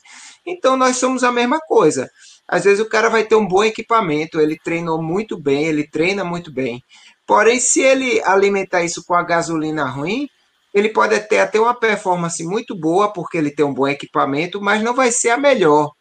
Então 0.47 0.77
nós 0.77 0.99
somos 0.99 1.25
a 1.25 1.33
mesma 1.33 1.59
coisa. 1.59 2.07
Às 2.51 2.65
vezes 2.65 2.81
o 2.81 2.89
cara 2.89 3.09
vai 3.09 3.25
ter 3.25 3.37
um 3.37 3.47
bom 3.47 3.63
equipamento, 3.63 4.41
ele 4.41 4.59
treinou 4.65 5.01
muito 5.01 5.41
bem, 5.41 5.67
ele 5.67 5.89
treina 5.89 6.25
muito 6.25 6.53
bem, 6.53 6.83
Porém, 7.31 7.61
se 7.61 7.81
ele 7.81 8.21
alimentar 8.25 8.83
isso 8.83 9.05
com 9.07 9.15
a 9.15 9.23
gasolina 9.23 9.85
ruim, 9.85 10.29
ele 10.75 10.89
pode 10.89 11.17
ter 11.29 11.39
até 11.39 11.61
uma 11.61 11.73
performance 11.73 12.43
muito 12.43 12.75
boa, 12.75 13.13
porque 13.13 13.39
ele 13.39 13.53
tem 13.53 13.65
um 13.65 13.73
bom 13.73 13.87
equipamento, 13.87 14.61
mas 14.61 14.83
não 14.83 14.93
vai 14.93 15.13
ser 15.13 15.31
a 15.31 15.37
melhor. 15.37 15.93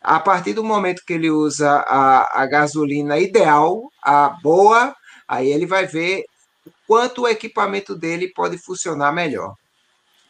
A 0.00 0.18
partir 0.18 0.54
do 0.54 0.64
momento 0.64 1.02
que 1.06 1.12
ele 1.12 1.30
usa 1.30 1.84
a, 1.86 2.42
a 2.42 2.46
gasolina 2.46 3.18
ideal, 3.18 3.90
a 4.02 4.30
boa, 4.42 4.96
aí 5.28 5.52
ele 5.52 5.66
vai 5.66 5.84
ver 5.84 6.24
quanto 6.86 7.24
o 7.24 7.28
equipamento 7.28 7.94
dele 7.94 8.32
pode 8.34 8.56
funcionar 8.56 9.12
melhor. 9.12 9.52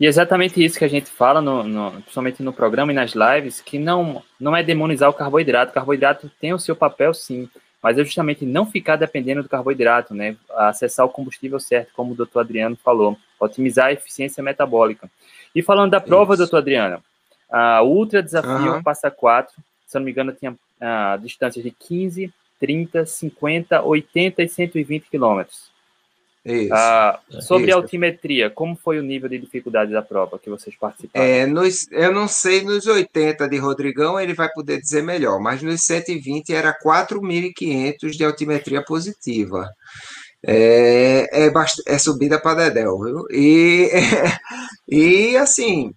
E 0.00 0.06
exatamente 0.06 0.64
isso 0.64 0.80
que 0.80 0.84
a 0.84 0.88
gente 0.88 1.08
fala, 1.08 1.40
no, 1.40 1.62
no, 1.62 1.92
principalmente 1.92 2.42
no 2.42 2.52
programa 2.52 2.90
e 2.90 2.94
nas 2.96 3.12
lives, 3.12 3.60
que 3.60 3.78
não, 3.78 4.20
não 4.40 4.56
é 4.56 4.64
demonizar 4.64 5.10
o 5.10 5.14
carboidrato. 5.14 5.70
O 5.70 5.74
carboidrato 5.74 6.28
tem 6.40 6.52
o 6.52 6.58
seu 6.58 6.74
papel, 6.74 7.14
sim 7.14 7.48
mas 7.82 7.98
é 7.98 8.04
justamente 8.04 8.44
não 8.44 8.66
ficar 8.66 8.96
dependendo 8.96 9.42
do 9.42 9.48
carboidrato, 9.48 10.14
né? 10.14 10.36
Acessar 10.50 11.06
o 11.06 11.10
combustível 11.10 11.58
certo, 11.58 11.92
como 11.94 12.12
o 12.12 12.16
doutor 12.16 12.40
Adriano 12.40 12.76
falou, 12.76 13.16
otimizar 13.38 13.86
a 13.86 13.92
eficiência 13.92 14.42
metabólica. 14.42 15.10
E 15.54 15.62
falando 15.62 15.90
da 15.90 16.00
prova, 16.00 16.34
Isso. 16.34 16.42
doutor 16.42 16.58
Adriano, 16.58 17.02
a 17.50 17.82
Ultra 17.82 18.22
Desafio 18.22 18.74
uhum. 18.74 18.82
Passa 18.82 19.10
4, 19.10 19.54
se 19.86 19.98
não 19.98 20.04
me 20.04 20.10
engano, 20.10 20.32
tinha 20.32 20.54
a 20.80 21.16
distância 21.16 21.62
de 21.62 21.70
15, 21.70 22.32
30, 22.58 23.06
50, 23.06 23.82
80 23.82 24.42
e 24.42 24.48
120 24.48 25.10
quilômetros. 25.10 25.69
Isso. 26.44 26.72
Ah, 26.72 27.20
sobre 27.40 27.68
Isso. 27.68 27.76
a 27.76 27.80
altimetria, 27.82 28.48
como 28.48 28.74
foi 28.74 28.98
o 28.98 29.02
nível 29.02 29.28
de 29.28 29.38
dificuldade 29.38 29.92
da 29.92 30.00
prova 30.00 30.38
que 30.38 30.48
vocês 30.48 30.74
participaram? 30.74 31.26
É, 31.26 31.46
nos, 31.46 31.90
eu 31.92 32.12
não 32.12 32.26
sei, 32.26 32.62
nos 32.62 32.86
80 32.86 33.46
de 33.46 33.58
Rodrigão 33.58 34.18
ele 34.18 34.32
vai 34.32 34.50
poder 34.50 34.80
dizer 34.80 35.02
melhor, 35.02 35.38
mas 35.38 35.62
nos 35.62 35.82
120 35.82 36.54
era 36.54 36.74
4.500 36.82 38.10
de 38.12 38.24
altimetria 38.24 38.82
positiva. 38.82 39.68
É, 40.42 41.28
é, 41.46 41.52
é 41.86 41.98
subida 41.98 42.40
para 42.40 42.70
Dedéu, 42.70 42.98
viu? 43.00 43.26
E, 43.30 43.90
e 44.88 45.36
assim, 45.36 45.92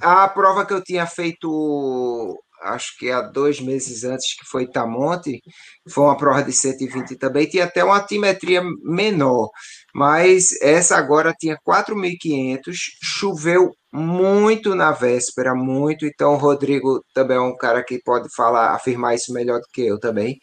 a 0.00 0.26
prova 0.28 0.64
que 0.64 0.72
eu 0.72 0.82
tinha 0.82 1.06
feito 1.06 2.42
acho 2.62 2.96
que 2.98 3.10
há 3.10 3.20
dois 3.22 3.60
meses 3.60 4.04
antes, 4.04 4.36
que 4.36 4.46
foi 4.46 4.64
Itamonte, 4.64 5.40
foi 5.88 6.04
uma 6.04 6.16
prova 6.16 6.42
de 6.42 6.52
120 6.52 7.16
também, 7.16 7.46
tinha 7.46 7.64
até 7.64 7.84
uma 7.84 7.98
altimetria 7.98 8.62
menor, 8.82 9.48
mas 9.94 10.50
essa 10.60 10.96
agora 10.96 11.34
tinha 11.38 11.56
4.500, 11.66 12.74
choveu 13.02 13.70
muito 13.92 14.74
na 14.74 14.92
véspera, 14.92 15.54
muito, 15.54 16.04
então 16.06 16.34
o 16.34 16.36
Rodrigo 16.36 17.02
também 17.14 17.36
é 17.38 17.40
um 17.40 17.56
cara 17.56 17.82
que 17.82 18.00
pode 18.04 18.28
falar, 18.34 18.74
afirmar 18.74 19.14
isso 19.14 19.32
melhor 19.32 19.58
do 19.58 19.66
que 19.72 19.82
eu 19.86 19.98
também, 19.98 20.36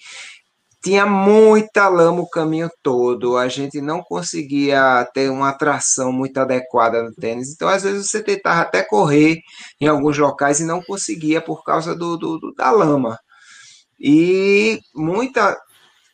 tinha 0.84 1.06
muita 1.06 1.88
lama 1.88 2.22
o 2.22 2.30
caminho 2.30 2.70
todo, 2.84 3.38
a 3.38 3.48
gente 3.48 3.80
não 3.80 4.04
conseguia 4.04 5.10
ter 5.14 5.30
uma 5.30 5.54
tração 5.54 6.12
muito 6.12 6.38
adequada 6.38 7.02
no 7.02 7.14
tênis, 7.14 7.54
então 7.54 7.70
às 7.70 7.84
vezes 7.84 8.10
você 8.10 8.22
tentava 8.22 8.62
até 8.62 8.84
correr 8.84 9.40
em 9.80 9.88
alguns 9.88 10.18
locais 10.18 10.60
e 10.60 10.66
não 10.66 10.82
conseguia 10.84 11.40
por 11.42 11.64
causa 11.64 11.96
do, 11.96 12.18
do, 12.18 12.54
da 12.58 12.70
lama. 12.70 13.18
E 13.98 14.78
muita, 14.94 15.58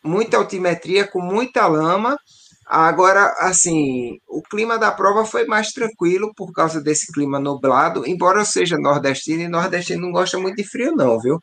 muita 0.04 0.38
altimetria 0.38 1.08
com 1.08 1.20
muita 1.20 1.66
lama, 1.66 2.16
Agora, 2.72 3.34
assim, 3.40 4.20
o 4.28 4.44
clima 4.44 4.78
da 4.78 4.92
prova 4.92 5.26
foi 5.26 5.44
mais 5.48 5.70
tranquilo 5.70 6.32
por 6.36 6.52
causa 6.54 6.80
desse 6.80 7.12
clima 7.12 7.40
nublado, 7.40 8.08
embora 8.08 8.42
eu 8.42 8.46
seja 8.46 8.78
nordestino, 8.78 9.42
e 9.42 9.48
nordestino 9.48 10.04
não 10.04 10.12
gosta 10.12 10.38
muito 10.38 10.58
de 10.58 10.64
frio, 10.64 10.96
não, 10.96 11.20
viu? 11.20 11.40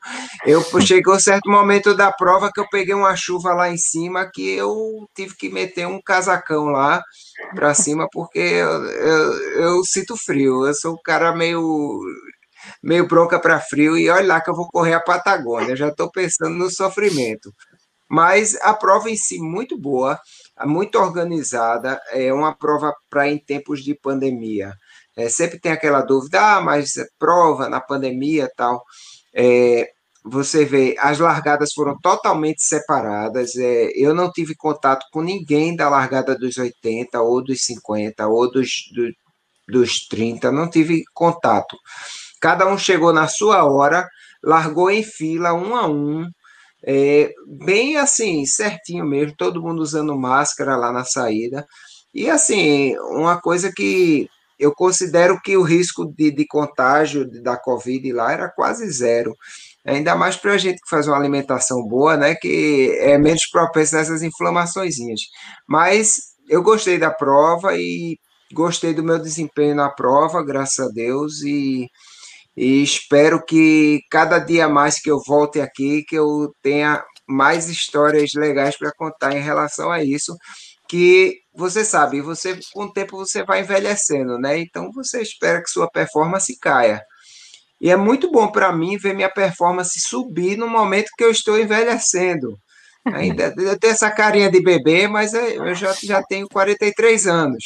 Eu 0.46 0.62
chegou 0.80 1.18
certo 1.18 1.50
momento 1.50 1.96
da 1.96 2.12
prova 2.12 2.52
que 2.54 2.60
eu 2.60 2.68
peguei 2.70 2.94
uma 2.94 3.16
chuva 3.16 3.52
lá 3.54 3.68
em 3.68 3.76
cima 3.76 4.30
que 4.32 4.52
eu 4.52 4.72
tive 5.16 5.34
que 5.34 5.48
meter 5.48 5.88
um 5.88 6.00
casacão 6.00 6.66
lá 6.66 7.02
para 7.56 7.74
cima, 7.74 8.06
porque 8.12 8.38
eu, 8.38 8.84
eu, 8.84 9.32
eu, 9.62 9.84
sinto 9.84 10.16
frio. 10.16 10.64
Eu 10.64 10.74
sou 10.74 10.92
um 10.94 11.02
cara 11.04 11.34
meio 11.34 12.00
meio 12.80 13.06
bronca 13.08 13.40
para 13.40 13.58
frio, 13.58 13.98
e 13.98 14.08
olha 14.08 14.28
lá 14.28 14.40
que 14.40 14.50
eu 14.50 14.54
vou 14.54 14.68
correr 14.68 14.94
a 14.94 15.00
Patagônia, 15.00 15.74
já 15.74 15.88
estou 15.88 16.08
pensando 16.08 16.54
no 16.54 16.70
sofrimento. 16.70 17.52
Mas 18.08 18.54
a 18.62 18.72
prova 18.74 19.10
em 19.10 19.16
si, 19.16 19.38
muito 19.40 19.76
boa 19.78 20.18
muito 20.64 20.98
organizada, 20.98 22.00
é 22.12 22.32
uma 22.32 22.54
prova 22.54 22.94
para 23.10 23.28
em 23.28 23.38
tempos 23.38 23.82
de 23.82 23.94
pandemia. 23.94 24.72
É, 25.16 25.28
sempre 25.28 25.58
tem 25.58 25.72
aquela 25.72 26.02
dúvida, 26.02 26.56
ah, 26.56 26.60
mas 26.60 26.96
é 26.96 27.06
prova 27.18 27.68
na 27.68 27.80
pandemia 27.80 28.50
tal. 28.56 28.82
É, 29.34 29.90
você 30.24 30.64
vê, 30.64 30.96
as 30.98 31.18
largadas 31.18 31.72
foram 31.72 31.96
totalmente 32.00 32.62
separadas. 32.62 33.56
É, 33.56 33.90
eu 33.94 34.14
não 34.14 34.30
tive 34.30 34.54
contato 34.56 35.06
com 35.12 35.22
ninguém 35.22 35.76
da 35.76 35.88
largada 35.88 36.36
dos 36.36 36.56
80, 36.56 37.20
ou 37.20 37.42
dos 37.42 37.64
50, 37.64 38.26
ou 38.26 38.50
dos, 38.50 38.68
do, 38.94 39.10
dos 39.68 40.06
30, 40.08 40.50
não 40.50 40.68
tive 40.68 41.02
contato. 41.14 41.76
Cada 42.40 42.66
um 42.66 42.76
chegou 42.76 43.12
na 43.12 43.28
sua 43.28 43.64
hora, 43.64 44.06
largou 44.42 44.90
em 44.90 45.02
fila, 45.02 45.54
um 45.54 45.76
a 45.76 45.86
um, 45.88 46.28
é, 46.86 47.32
bem 47.64 47.96
assim, 47.96 48.46
certinho 48.46 49.04
mesmo, 49.04 49.34
todo 49.36 49.62
mundo 49.62 49.82
usando 49.82 50.16
máscara 50.16 50.76
lá 50.76 50.92
na 50.92 51.04
saída. 51.04 51.66
E 52.14 52.30
assim, 52.30 52.96
uma 53.10 53.40
coisa 53.40 53.72
que 53.74 54.28
eu 54.58 54.72
considero 54.72 55.40
que 55.42 55.56
o 55.56 55.62
risco 55.62 56.06
de, 56.16 56.30
de 56.30 56.46
contágio 56.46 57.28
da 57.42 57.56
Covid 57.56 58.12
lá 58.12 58.32
era 58.32 58.48
quase 58.48 58.88
zero. 58.90 59.34
Ainda 59.84 60.14
mais 60.16 60.36
para 60.36 60.52
a 60.52 60.58
gente 60.58 60.80
que 60.80 60.88
faz 60.88 61.06
uma 61.06 61.16
alimentação 61.16 61.82
boa, 61.86 62.16
né? 62.16 62.34
Que 62.34 62.96
é 63.00 63.18
menos 63.18 63.46
propenso 63.50 63.94
nessas 63.96 64.22
inflamações. 64.22 64.96
Mas 65.68 66.36
eu 66.48 66.62
gostei 66.62 66.98
da 66.98 67.10
prova 67.10 67.76
e 67.76 68.16
gostei 68.52 68.94
do 68.94 69.02
meu 69.02 69.18
desempenho 69.18 69.74
na 69.74 69.90
prova, 69.90 70.44
graças 70.44 70.86
a 70.86 70.90
Deus, 70.90 71.42
e 71.42 71.88
e 72.56 72.82
espero 72.82 73.44
que 73.44 74.00
cada 74.10 74.38
dia 74.38 74.68
mais 74.68 74.98
que 74.98 75.10
eu 75.10 75.18
volte 75.26 75.60
aqui, 75.60 76.02
que 76.08 76.16
eu 76.16 76.50
tenha 76.62 77.04
mais 77.28 77.68
histórias 77.68 78.30
legais 78.34 78.78
para 78.78 78.92
contar 78.96 79.36
em 79.36 79.42
relação 79.42 79.90
a 79.90 80.02
isso, 80.02 80.34
que 80.88 81.34
você 81.54 81.84
sabe, 81.84 82.20
você 82.20 82.58
com 82.72 82.84
o 82.84 82.92
tempo 82.92 83.16
você 83.16 83.44
vai 83.44 83.60
envelhecendo, 83.60 84.38
né? 84.38 84.58
Então 84.58 84.90
você 84.92 85.20
espera 85.20 85.62
que 85.62 85.68
sua 85.68 85.90
performance 85.90 86.56
caia. 86.60 87.02
E 87.80 87.90
é 87.90 87.96
muito 87.96 88.30
bom 88.30 88.50
para 88.50 88.72
mim 88.72 88.96
ver 88.96 89.14
minha 89.14 89.30
performance 89.30 90.00
subir 90.00 90.56
no 90.56 90.68
momento 90.68 91.10
que 91.16 91.24
eu 91.24 91.30
estou 91.30 91.58
envelhecendo. 91.60 92.56
Ainda 93.12 93.52
eu 93.58 93.78
tenho 93.78 93.92
essa 93.92 94.10
carinha 94.10 94.50
de 94.50 94.62
bebê, 94.62 95.06
mas 95.08 95.34
eu 95.34 95.74
já, 95.74 95.92
já 96.02 96.22
tenho 96.22 96.48
43 96.48 97.26
anos. 97.26 97.64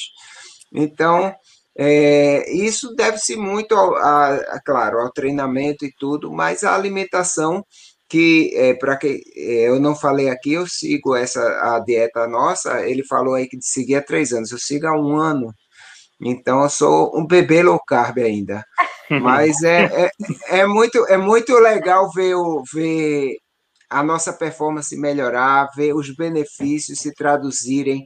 Então, 0.73 1.35
é, 1.77 2.53
isso 2.53 2.95
deve-se 2.95 3.37
muito, 3.37 3.75
ao, 3.75 3.97
a, 3.97 4.35
a, 4.35 4.61
claro, 4.65 4.99
ao 4.99 5.13
treinamento 5.13 5.85
e 5.85 5.93
tudo, 5.99 6.33
mas 6.33 6.65
a 6.65 6.75
alimentação 6.75 7.65
que 8.11 8.53
é, 8.57 8.75
para 8.75 8.97
que 8.97 9.23
é, 9.37 9.69
eu 9.69 9.79
não 9.79 9.95
falei 9.95 10.29
aqui, 10.29 10.53
eu 10.55 10.67
sigo 10.67 11.15
essa 11.15 11.41
a 11.41 11.79
dieta 11.79 12.27
nossa. 12.27 12.81
Ele 12.87 13.05
falou 13.05 13.35
aí 13.35 13.47
que 13.49 13.57
de 13.57 13.67
seguir 13.67 13.95
há 13.95 14.03
três 14.03 14.33
anos, 14.33 14.51
eu 14.51 14.59
sigo 14.59 14.87
há 14.89 15.01
um 15.01 15.17
ano. 15.17 15.55
Então 16.21 16.63
eu 16.63 16.69
sou 16.69 17.17
um 17.17 17.27
bebê 17.27 17.63
low 17.63 17.81
carb 17.87 18.19
ainda. 18.19 18.65
Mas 19.23 19.63
é, 19.63 19.85
é, 20.07 20.11
é 20.61 20.67
muito 20.67 21.07
é 21.07 21.17
muito 21.17 21.55
legal 21.55 22.11
ver, 22.13 22.35
ver 22.73 23.37
a 23.89 24.03
nossa 24.03 24.33
performance 24.33 24.97
melhorar, 24.97 25.69
ver 25.77 25.95
os 25.95 26.15
benefícios 26.15 26.99
se 27.01 27.13
traduzirem 27.15 28.05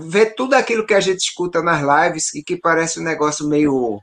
ver 0.00 0.34
tudo 0.34 0.54
aquilo 0.54 0.86
que 0.86 0.94
a 0.94 1.00
gente 1.00 1.18
escuta 1.18 1.62
nas 1.62 1.80
lives 1.80 2.34
e 2.34 2.42
que 2.42 2.56
parece 2.56 3.00
um 3.00 3.04
negócio 3.04 3.48
meio 3.48 4.00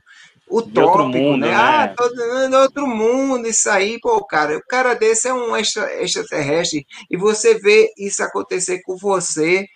utópico, 0.50 1.04
mundo, 1.04 1.38
né? 1.38 1.48
né? 1.48 1.54
Ah, 1.54 1.94
todo 1.96 2.56
outro 2.56 2.86
mundo, 2.86 3.46
isso 3.46 3.68
aí, 3.70 3.98
pô, 4.00 4.24
cara, 4.24 4.56
o 4.56 4.62
cara 4.66 4.94
desse 4.94 5.28
é 5.28 5.34
um 5.34 5.54
extra, 5.56 6.02
extraterrestre 6.02 6.86
e 7.10 7.16
você 7.16 7.58
vê 7.58 7.92
isso 7.98 8.22
acontecer 8.22 8.80
com 8.82 8.96
você 8.96 9.66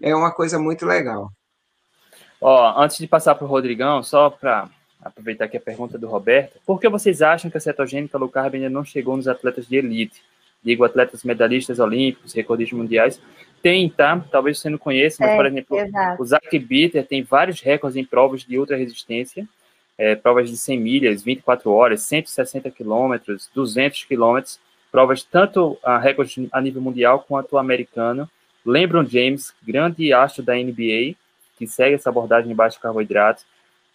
é 0.00 0.14
uma 0.14 0.32
coisa 0.32 0.58
muito 0.58 0.84
legal. 0.84 1.30
Ó, 2.40 2.82
antes 2.82 2.98
de 2.98 3.06
passar 3.06 3.36
para 3.36 3.44
o 3.44 3.48
Rodrigão, 3.48 4.02
só 4.02 4.28
para 4.28 4.68
aproveitar 5.00 5.44
aqui 5.44 5.56
a 5.56 5.60
pergunta 5.60 5.96
do 5.96 6.08
Roberto, 6.08 6.58
por 6.66 6.80
que 6.80 6.88
vocês 6.88 7.22
acham 7.22 7.50
que 7.50 7.56
a 7.56 7.60
cetogênica 7.60 8.18
low 8.18 8.28
carb 8.28 8.54
ainda 8.54 8.68
não 8.68 8.84
chegou 8.84 9.16
nos 9.16 9.28
atletas 9.28 9.66
de 9.68 9.76
elite? 9.76 10.22
Digo, 10.62 10.84
atletas 10.84 11.24
medalhistas 11.24 11.78
olímpicos, 11.78 12.32
recordistas 12.32 12.78
mundiais, 12.78 13.20
tem, 13.62 13.88
tá? 13.88 14.22
Talvez 14.30 14.58
você 14.58 14.68
não 14.68 14.78
conheça, 14.78 15.18
mas, 15.20 15.30
é, 15.30 15.36
por 15.36 15.46
exemplo, 15.46 15.78
exato. 15.78 16.22
o 16.22 16.26
Zach 16.26 16.58
Bitter 16.58 17.06
tem 17.06 17.22
vários 17.22 17.60
recordes 17.60 17.96
em 17.96 18.04
provas 18.04 18.42
de 18.42 18.58
ultra 18.58 18.76
resistência, 18.76 19.46
é, 19.96 20.14
provas 20.16 20.50
de 20.50 20.56
100 20.56 20.80
milhas, 20.80 21.22
24 21.22 21.70
horas, 21.70 22.02
160 22.02 22.70
quilômetros, 22.70 23.48
200 23.54 24.04
quilômetros, 24.04 24.58
provas 24.90 25.22
tanto 25.22 25.78
a 25.82 25.98
recordes 25.98 26.48
a 26.52 26.60
nível 26.60 26.82
mundial 26.82 27.24
quanto 27.26 27.56
americano. 27.56 28.28
LeBron 28.64 29.04
James, 29.04 29.54
grande 29.62 30.12
astro 30.12 30.42
da 30.42 30.54
NBA, 30.54 31.14
que 31.56 31.66
segue 31.66 31.94
essa 31.94 32.10
abordagem 32.10 32.48
de 32.48 32.54
baixo 32.54 32.80
carboidratos. 32.80 33.44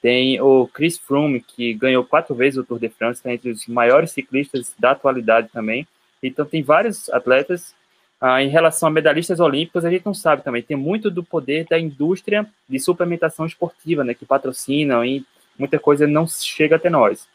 Tem 0.02 0.40
o 0.40 0.68
Chris 0.68 0.98
Froome, 0.98 1.42
que 1.42 1.74
ganhou 1.74 2.04
quatro 2.04 2.34
vezes 2.34 2.58
o 2.58 2.64
Tour 2.64 2.80
de 2.80 2.90
France, 2.90 3.20
está 3.20 3.34
entre 3.34 3.50
os 3.50 3.68
maiores 3.68 4.12
ciclistas 4.12 4.74
da 4.80 4.92
atualidade 4.92 5.50
também. 5.52 5.88
Então, 6.22 6.46
tem 6.46 6.64
vários 6.64 7.10
atletas 7.10 7.76
ah, 8.20 8.42
em 8.42 8.50
relação 8.50 8.88
a 8.88 8.92
medalhistas 8.92 9.40
olímpicos, 9.40 9.86
a 9.86 9.90
gente 9.90 10.06
não 10.06 10.14
sabe 10.14 10.44
também. 10.44 10.64
Tem 10.64 10.76
muito 10.76 11.12
do 11.12 11.24
poder 11.24 11.66
da 11.70 11.80
indústria 11.80 12.48
de 12.68 12.80
suplementação 12.80 13.46
esportiva, 13.46 14.04
né, 14.04 14.14
que 14.14 14.26
patrocinam 14.26 15.06
e 15.06 15.26
muita 15.58 15.80
coisa 15.80 16.08
não 16.08 16.26
chega 16.28 16.76
até 16.76 16.90
nós. 16.90 17.28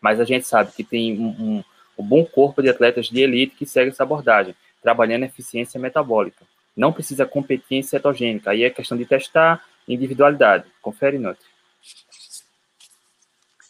Mas 0.00 0.20
a 0.20 0.24
gente 0.24 0.46
sabe 0.46 0.72
que 0.72 0.84
tem 0.84 1.18
um, 1.18 1.28
um, 1.28 1.64
um 1.98 2.04
bom 2.04 2.24
corpo 2.24 2.62
de 2.62 2.68
atletas 2.68 3.06
de 3.06 3.20
elite 3.20 3.56
que 3.56 3.66
segue 3.66 3.90
essa 3.90 4.02
abordagem, 4.02 4.54
trabalhando 4.82 5.24
eficiência 5.24 5.78
metabólica. 5.78 6.44
Não 6.76 6.92
precisa 6.92 7.26
competir 7.26 7.78
em 7.78 7.82
cetogênica. 7.82 8.50
Aí 8.50 8.64
é 8.64 8.70
questão 8.70 8.96
de 8.96 9.04
testar 9.04 9.62
individualidade. 9.86 10.64
Confere, 10.80 11.18
Nutri. 11.18 11.44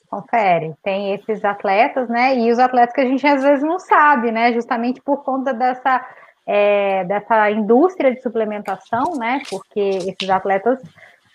Confere. 0.08 0.74
Tem 0.82 1.14
esses 1.14 1.42
atletas, 1.44 2.08
né? 2.08 2.38
E 2.38 2.52
os 2.52 2.58
atletas 2.58 2.94
que 2.94 3.00
a 3.00 3.06
gente 3.06 3.26
às 3.26 3.42
vezes 3.42 3.64
não 3.64 3.78
sabe, 3.78 4.30
né? 4.30 4.52
Justamente 4.52 5.00
por 5.00 5.24
conta 5.24 5.54
dessa 5.54 6.06
é, 6.46 7.04
dessa 7.04 7.50
indústria 7.50 8.12
de 8.12 8.20
suplementação, 8.20 9.16
né? 9.16 9.42
Porque 9.48 9.80
esses 9.80 10.28
atletas 10.28 10.80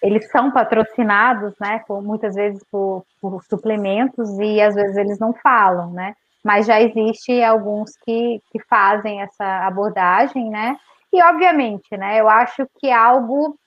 eles 0.02 0.30
são 0.30 0.52
patrocinados, 0.52 1.54
né? 1.60 1.84
Por, 1.88 2.02
muitas 2.02 2.36
vezes 2.36 2.63
por, 2.72 3.04
por, 3.22 3.43
suplementos 3.43 4.38
e 4.39 4.62
às 4.62 4.76
vezes 4.76 4.98
eles 4.98 5.20
não 5.20 5.34
falam, 5.34 5.91
né? 5.91 6.15
Mas 6.43 6.65
já 6.65 6.82
existe 6.82 7.43
alguns 7.43 7.98
que, 8.06 8.41
que 8.52 8.60
fazem 8.70 9.22
essa 9.22 9.65
abordagem, 9.65 10.50
né? 10.50 10.78
E 11.12 11.22
obviamente, 11.24 11.96
né? 11.98 12.20
Eu 12.20 12.30
acho 12.30 12.67
que 12.80 12.91
algo 12.91 13.58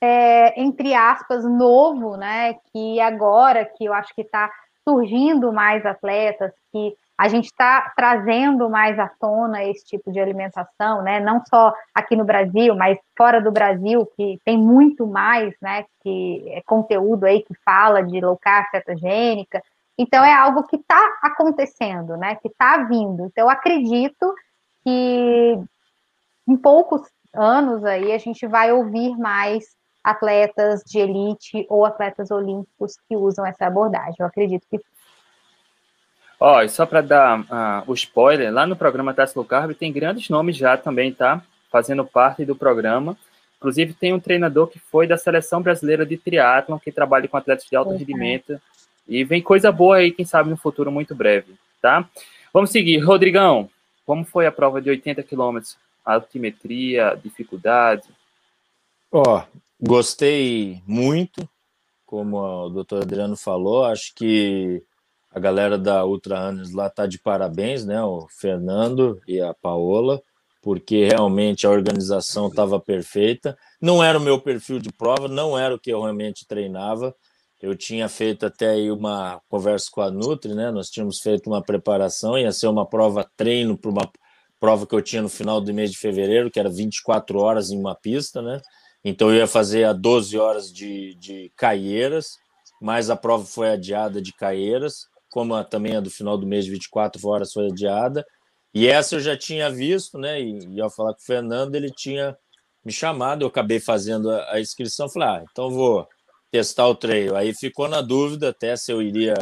é, 0.00 0.60
entre 0.60 0.94
aspas 0.94 1.44
novo, 1.44 2.16
né? 2.16 2.54
Que 2.72 3.00
agora 3.00 3.64
que 3.64 3.84
eu 3.84 3.94
acho 3.94 4.14
que 4.14 4.22
está 4.22 4.50
surgindo 4.84 5.52
mais 5.52 5.84
atletas 5.84 6.52
que 6.72 6.94
a 7.18 7.26
gente 7.26 7.46
está 7.46 7.92
trazendo 7.96 8.70
mais 8.70 8.96
à 8.96 9.08
tona 9.08 9.64
esse 9.64 9.84
tipo 9.84 10.12
de 10.12 10.20
alimentação, 10.20 11.02
né? 11.02 11.18
Não 11.18 11.42
só 11.44 11.74
aqui 11.92 12.14
no 12.14 12.24
Brasil, 12.24 12.76
mas 12.76 12.96
fora 13.16 13.40
do 13.40 13.50
Brasil, 13.50 14.06
que 14.16 14.38
tem 14.44 14.56
muito 14.56 15.04
mais, 15.04 15.52
né? 15.60 15.84
Que 16.00 16.44
é 16.50 16.62
conteúdo 16.62 17.24
aí 17.24 17.42
que 17.42 17.54
fala 17.64 18.04
de 18.04 18.20
low 18.20 18.38
carb 18.40 18.66
cetogênica. 18.70 19.60
Então 19.98 20.24
é 20.24 20.32
algo 20.32 20.62
que 20.62 20.76
está 20.76 21.18
acontecendo, 21.20 22.16
né? 22.16 22.36
Que 22.36 22.46
está 22.46 22.84
vindo. 22.84 23.24
Então 23.26 23.46
eu 23.46 23.50
acredito 23.50 24.32
que 24.84 25.58
em 26.46 26.56
poucos 26.56 27.02
anos 27.34 27.84
aí 27.84 28.12
a 28.12 28.18
gente 28.18 28.46
vai 28.46 28.70
ouvir 28.70 29.18
mais 29.18 29.76
atletas 30.04 30.84
de 30.86 31.00
elite 31.00 31.66
ou 31.68 31.84
atletas 31.84 32.30
olímpicos 32.30 32.96
que 33.08 33.16
usam 33.16 33.44
essa 33.44 33.66
abordagem. 33.66 34.14
Eu 34.20 34.26
acredito 34.26 34.64
que 34.70 34.80
Ó, 36.40 36.62
e 36.62 36.68
só 36.68 36.86
para 36.86 37.00
dar 37.00 37.40
uh, 37.40 37.90
o 37.90 37.94
spoiler, 37.94 38.52
lá 38.52 38.66
no 38.66 38.76
programa 38.76 39.12
Tesla 39.12 39.44
Carb 39.44 39.74
tem 39.74 39.92
grandes 39.92 40.28
nomes 40.28 40.56
já 40.56 40.76
também, 40.76 41.12
tá? 41.12 41.42
Fazendo 41.70 42.04
parte 42.04 42.44
do 42.44 42.54
programa. 42.54 43.16
Inclusive, 43.56 43.92
tem 43.92 44.12
um 44.12 44.20
treinador 44.20 44.68
que 44.68 44.78
foi 44.78 45.06
da 45.06 45.16
seleção 45.16 45.60
brasileira 45.60 46.06
de 46.06 46.16
triatlon, 46.16 46.78
que 46.78 46.92
trabalha 46.92 47.26
com 47.26 47.36
atletas 47.36 47.66
de 47.68 47.74
alto 47.74 47.90
uhum. 47.90 47.98
rendimento. 47.98 48.60
E 49.06 49.24
vem 49.24 49.42
coisa 49.42 49.72
boa 49.72 49.96
aí, 49.96 50.12
quem 50.12 50.24
sabe, 50.24 50.48
no 50.48 50.56
futuro 50.56 50.92
muito 50.92 51.14
breve, 51.14 51.54
tá? 51.82 52.08
Vamos 52.52 52.70
seguir. 52.70 52.98
Rodrigão, 52.98 53.68
como 54.06 54.24
foi 54.24 54.46
a 54.46 54.52
prova 54.52 54.80
de 54.80 54.90
80 54.90 55.22
quilômetros? 55.24 55.76
Altimetria, 56.04 57.18
dificuldade? 57.22 58.04
Ó, 59.10 59.38
oh, 59.38 59.42
gostei 59.80 60.80
muito, 60.86 61.48
como 62.06 62.38
o 62.38 62.68
doutor 62.68 63.02
Adriano 63.02 63.36
falou. 63.36 63.84
Acho 63.84 64.14
que 64.14 64.82
a 65.38 65.40
galera 65.40 65.78
da 65.78 66.04
Ultra 66.04 66.48
Runners 66.48 66.72
lá 66.72 66.90
tá 66.90 67.06
de 67.06 67.18
parabéns, 67.18 67.84
né? 67.84 68.02
O 68.02 68.26
Fernando 68.28 69.20
e 69.26 69.40
a 69.40 69.54
Paola 69.54 70.20
porque 70.68 71.06
realmente 71.06 71.66
a 71.66 71.70
organização 71.70 72.48
estava 72.48 72.78
perfeita. 72.78 73.56
Não 73.80 74.02
era 74.02 74.18
o 74.18 74.20
meu 74.20 74.40
perfil 74.40 74.78
de 74.78 74.92
prova, 74.92 75.28
não 75.28 75.58
era 75.58 75.74
o 75.74 75.78
que 75.78 75.90
eu 75.90 76.02
realmente 76.02 76.46
treinava. 76.46 77.14
Eu 77.60 77.74
tinha 77.74 78.08
feito 78.08 78.44
até 78.44 78.70
aí 78.70 78.90
uma 78.90 79.40
conversa 79.48 79.88
com 79.90 80.00
a 80.00 80.10
Nutri, 80.10 80.54
né? 80.54 80.70
Nós 80.70 80.90
tínhamos 80.90 81.20
feito 81.20 81.48
uma 81.48 81.62
preparação, 81.62 82.38
ia 82.38 82.52
ser 82.52 82.66
uma 82.66 82.86
prova 82.86 83.28
treino 83.36 83.78
para 83.78 83.90
uma 83.90 84.10
prova 84.60 84.86
que 84.86 84.94
eu 84.94 85.02
tinha 85.02 85.22
no 85.22 85.28
final 85.28 85.60
do 85.60 85.72
mês 85.72 85.90
de 85.90 85.98
fevereiro, 85.98 86.50
que 86.50 86.60
era 86.60 86.68
24 86.68 87.38
horas 87.38 87.70
em 87.70 87.78
uma 87.78 87.94
pista, 87.94 88.42
né? 88.42 88.60
Então 89.04 89.30
eu 89.30 89.36
ia 89.36 89.46
fazer 89.46 89.84
a 89.84 89.92
12 89.92 90.38
horas 90.38 90.72
de, 90.72 91.14
de 91.14 91.50
Caieiras, 91.56 92.36
mas 92.80 93.10
a 93.10 93.16
prova 93.16 93.44
foi 93.44 93.70
adiada 93.70 94.20
de 94.20 94.32
Caieiras, 94.32 95.07
como 95.30 95.54
a, 95.54 95.64
também 95.64 95.96
a 95.96 96.00
do 96.00 96.10
final 96.10 96.36
do 96.36 96.46
mês 96.46 96.64
de 96.64 96.70
24 96.72 97.26
horas 97.28 97.52
foi 97.52 97.66
adiada. 97.66 98.24
E 98.74 98.86
essa 98.86 99.16
eu 99.16 99.20
já 99.20 99.36
tinha 99.36 99.70
visto, 99.70 100.18
né? 100.18 100.40
E, 100.40 100.76
e 100.76 100.80
ao 100.80 100.90
falar 100.90 101.14
com 101.14 101.20
o 101.20 101.24
Fernando, 101.24 101.74
ele 101.74 101.90
tinha 101.90 102.36
me 102.84 102.92
chamado, 102.92 103.42
eu 103.42 103.48
acabei 103.48 103.80
fazendo 103.80 104.30
a, 104.30 104.54
a 104.54 104.60
inscrição, 104.60 105.08
falei, 105.08 105.28
ah, 105.28 105.44
então 105.50 105.70
vou 105.70 106.06
testar 106.50 106.86
o 106.88 106.94
trail. 106.94 107.36
Aí 107.36 107.54
ficou 107.54 107.88
na 107.88 108.00
dúvida 108.00 108.50
até 108.50 108.76
se 108.76 108.90
eu 108.92 109.02
iria 109.02 109.34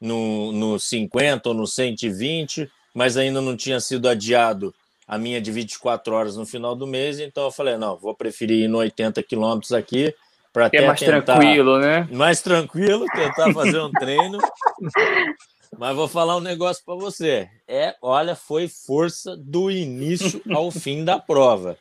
no, 0.00 0.52
no 0.52 0.78
50 0.78 1.48
ou 1.48 1.54
no 1.54 1.66
120, 1.66 2.70
mas 2.94 3.16
ainda 3.16 3.40
não 3.40 3.56
tinha 3.56 3.80
sido 3.80 4.08
adiado 4.08 4.74
a 5.06 5.16
minha 5.16 5.40
de 5.40 5.52
24 5.52 6.14
horas 6.14 6.36
no 6.36 6.44
final 6.44 6.74
do 6.74 6.86
mês, 6.86 7.20
então 7.20 7.44
eu 7.44 7.52
falei, 7.52 7.76
não, 7.76 7.96
vou 7.96 8.14
preferir 8.14 8.64
ir 8.64 8.68
no 8.68 8.78
80 8.78 9.22
quilômetros 9.22 9.72
aqui, 9.72 10.12
para 10.56 10.70
é 10.72 10.86
mais 10.86 10.98
tentar, 10.98 11.20
tranquilo, 11.20 11.78
né? 11.78 12.08
Mais 12.10 12.40
tranquilo, 12.40 13.04
tentar 13.14 13.52
fazer 13.52 13.78
um 13.78 13.90
treino. 13.90 14.38
Mas 15.78 15.94
vou 15.94 16.08
falar 16.08 16.34
um 16.34 16.40
negócio 16.40 16.82
para 16.82 16.94
você. 16.94 17.46
É, 17.68 17.94
olha, 18.00 18.34
foi 18.34 18.66
força 18.66 19.36
do 19.36 19.70
início 19.70 20.40
ao 20.50 20.70
fim 20.70 21.04
da 21.04 21.18
prova. 21.18 21.76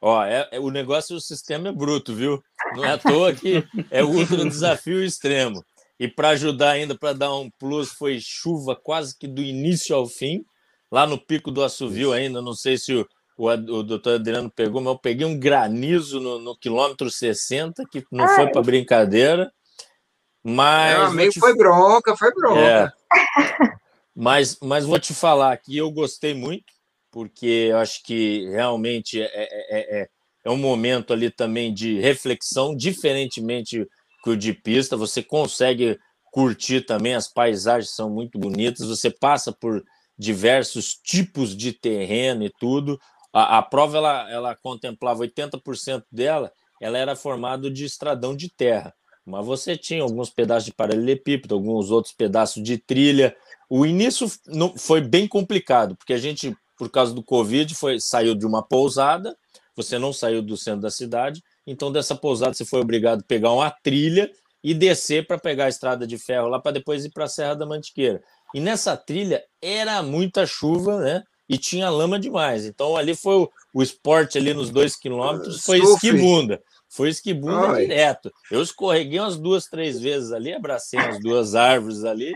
Ó, 0.00 0.24
é, 0.24 0.48
é, 0.50 0.58
o 0.58 0.70
negócio 0.70 1.14
do 1.14 1.20
sistema 1.20 1.68
é 1.68 1.72
bruto, 1.72 2.12
viu? 2.12 2.42
Não 2.74 2.84
é 2.84 2.94
à 2.94 2.98
toa 2.98 3.32
que 3.32 3.64
é 3.92 4.02
ultra 4.02 4.44
desafio 4.44 5.04
extremo. 5.04 5.64
E 5.96 6.08
para 6.08 6.30
ajudar 6.30 6.70
ainda, 6.70 6.98
para 6.98 7.12
dar 7.12 7.32
um 7.32 7.48
plus, 7.60 7.92
foi 7.92 8.18
chuva 8.20 8.74
quase 8.74 9.16
que 9.16 9.28
do 9.28 9.40
início 9.40 9.94
ao 9.94 10.08
fim. 10.08 10.44
Lá 10.90 11.06
no 11.06 11.16
pico 11.16 11.52
do 11.52 11.62
assovio 11.62 12.12
ainda, 12.12 12.42
não 12.42 12.54
sei 12.54 12.76
se 12.76 12.92
o, 12.92 13.06
o, 13.40 13.48
o 13.48 13.82
doutor 13.82 14.16
Adriano 14.16 14.50
pegou, 14.50 14.82
mas 14.82 14.92
eu 14.92 14.98
peguei 14.98 15.26
um 15.26 15.38
granizo 15.38 16.20
no, 16.20 16.38
no 16.38 16.54
quilômetro 16.54 17.10
60, 17.10 17.84
que 17.90 18.04
não 18.12 18.26
Ai. 18.26 18.36
foi 18.36 18.52
para 18.52 18.62
brincadeira. 18.62 19.50
Mas. 20.44 21.14
meio 21.14 21.30
te... 21.30 21.40
foi 21.40 21.56
bronca, 21.56 22.14
foi 22.16 22.32
bronca. 22.34 22.60
É. 22.60 22.92
Mas, 24.12 24.58
mas 24.60 24.84
vou 24.84 24.98
te 24.98 25.14
falar 25.14 25.56
que 25.56 25.74
eu 25.74 25.90
gostei 25.90 26.34
muito, 26.34 26.64
porque 27.10 27.68
eu 27.70 27.78
acho 27.78 28.02
que 28.02 28.46
realmente 28.50 29.22
é, 29.22 29.30
é, 29.32 30.02
é, 30.02 30.08
é 30.44 30.50
um 30.50 30.58
momento 30.58 31.12
ali 31.12 31.30
também 31.30 31.72
de 31.72 31.98
reflexão, 32.00 32.76
diferentemente 32.76 33.86
que 34.22 34.30
o 34.30 34.36
de 34.36 34.52
pista, 34.52 34.96
você 34.96 35.22
consegue 35.22 35.98
curtir 36.32 36.82
também, 36.82 37.14
as 37.14 37.32
paisagens 37.32 37.94
são 37.94 38.10
muito 38.10 38.38
bonitas, 38.38 38.88
você 38.88 39.10
passa 39.10 39.52
por 39.52 39.82
diversos 40.18 40.92
tipos 40.94 41.56
de 41.56 41.72
terreno 41.72 42.44
e 42.44 42.52
tudo. 42.60 43.00
A, 43.32 43.58
a 43.58 43.62
prova 43.62 43.96
ela, 43.98 44.30
ela 44.30 44.56
contemplava 44.56 45.20
80% 45.20 46.04
dela, 46.10 46.52
ela 46.80 46.98
era 46.98 47.14
formada 47.14 47.70
de 47.70 47.84
estradão 47.84 48.34
de 48.34 48.48
terra 48.48 48.94
mas 49.30 49.46
você 49.46 49.76
tinha 49.76 50.02
alguns 50.02 50.30
pedaços 50.30 50.64
de 50.64 50.74
paralelepípedo, 50.74 51.54
alguns 51.54 51.90
outros 51.90 52.12
pedaços 52.12 52.62
de 52.62 52.78
trilha. 52.78 53.34
O 53.68 53.86
início 53.86 54.30
não, 54.46 54.76
foi 54.76 55.00
bem 55.00 55.28
complicado, 55.28 55.96
porque 55.96 56.12
a 56.12 56.18
gente, 56.18 56.54
por 56.76 56.90
causa 56.90 57.14
do 57.14 57.22
Covid, 57.22 57.74
foi, 57.74 58.00
saiu 58.00 58.34
de 58.34 58.44
uma 58.44 58.62
pousada, 58.62 59.36
você 59.76 59.98
não 59.98 60.12
saiu 60.12 60.42
do 60.42 60.56
centro 60.56 60.80
da 60.80 60.90
cidade, 60.90 61.42
então 61.66 61.92
dessa 61.92 62.14
pousada 62.14 62.54
você 62.54 62.64
foi 62.64 62.80
obrigado 62.80 63.20
a 63.20 63.24
pegar 63.24 63.52
uma 63.52 63.70
trilha 63.70 64.30
e 64.62 64.74
descer 64.74 65.26
para 65.26 65.38
pegar 65.38 65.66
a 65.66 65.68
estrada 65.68 66.06
de 66.06 66.18
ferro 66.18 66.48
lá 66.48 66.58
para 66.58 66.72
depois 66.72 67.04
ir 67.04 67.10
para 67.10 67.24
a 67.24 67.28
Serra 67.28 67.54
da 67.54 67.64
Mantiqueira. 67.64 68.20
E 68.52 68.60
nessa 68.60 68.96
trilha 68.96 69.42
era 69.62 70.02
muita 70.02 70.44
chuva, 70.44 70.98
né? 70.98 71.22
E 71.50 71.58
tinha 71.58 71.90
lama 71.90 72.16
demais. 72.16 72.64
Então 72.64 72.96
ali 72.96 73.12
foi 73.12 73.34
o, 73.34 73.50
o 73.74 73.82
esporte 73.82 74.38
ali 74.38 74.54
nos 74.54 74.70
dois 74.70 74.94
quilômetros, 74.94 75.64
foi 75.64 75.80
esquibunda. 75.80 76.62
Foi 76.88 77.08
esquibunda 77.08 77.72
Ai. 77.72 77.82
direto. 77.82 78.32
Eu 78.48 78.62
escorreguei 78.62 79.18
umas 79.18 79.36
duas, 79.36 79.66
três 79.66 80.00
vezes 80.00 80.30
ali, 80.30 80.52
abracei 80.52 81.00
umas 81.00 81.18
duas 81.18 81.56
árvores 81.56 82.04
ali, 82.04 82.32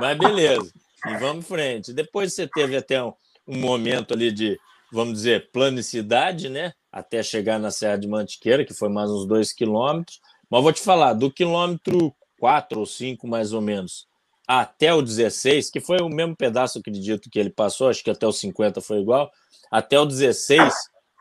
mas 0.00 0.18
beleza. 0.18 0.72
E 1.06 1.16
vamos 1.18 1.44
em 1.44 1.48
frente. 1.48 1.92
Depois 1.92 2.34
você 2.34 2.48
teve 2.48 2.76
até 2.76 3.00
um, 3.00 3.12
um 3.46 3.56
momento 3.58 4.12
ali 4.12 4.32
de, 4.32 4.58
vamos 4.92 5.14
dizer, 5.14 5.52
planicidade, 5.52 6.48
né? 6.48 6.72
Até 6.90 7.22
chegar 7.22 7.60
na 7.60 7.70
Serra 7.70 7.96
de 7.96 8.08
Mantiqueira, 8.08 8.64
que 8.64 8.74
foi 8.74 8.88
mais 8.88 9.08
uns 9.08 9.24
dois 9.24 9.52
quilômetros. 9.52 10.20
Mas 10.50 10.62
vou 10.64 10.72
te 10.72 10.80
falar, 10.80 11.12
do 11.12 11.30
quilômetro 11.30 12.12
4 12.40 12.80
ou 12.80 12.86
5, 12.86 13.24
mais 13.28 13.52
ou 13.52 13.60
menos, 13.60 14.07
até 14.48 14.94
o 14.94 15.02
16, 15.02 15.70
que 15.70 15.78
foi 15.78 15.98
o 15.98 16.08
mesmo 16.08 16.34
pedaço, 16.34 16.78
acredito, 16.78 17.28
que 17.28 17.38
ele 17.38 17.50
passou, 17.50 17.88
acho 17.88 18.02
que 18.02 18.10
até 18.10 18.26
o 18.26 18.32
50 18.32 18.80
foi 18.80 19.00
igual, 19.00 19.30
até 19.70 20.00
o 20.00 20.06
16 20.06 20.72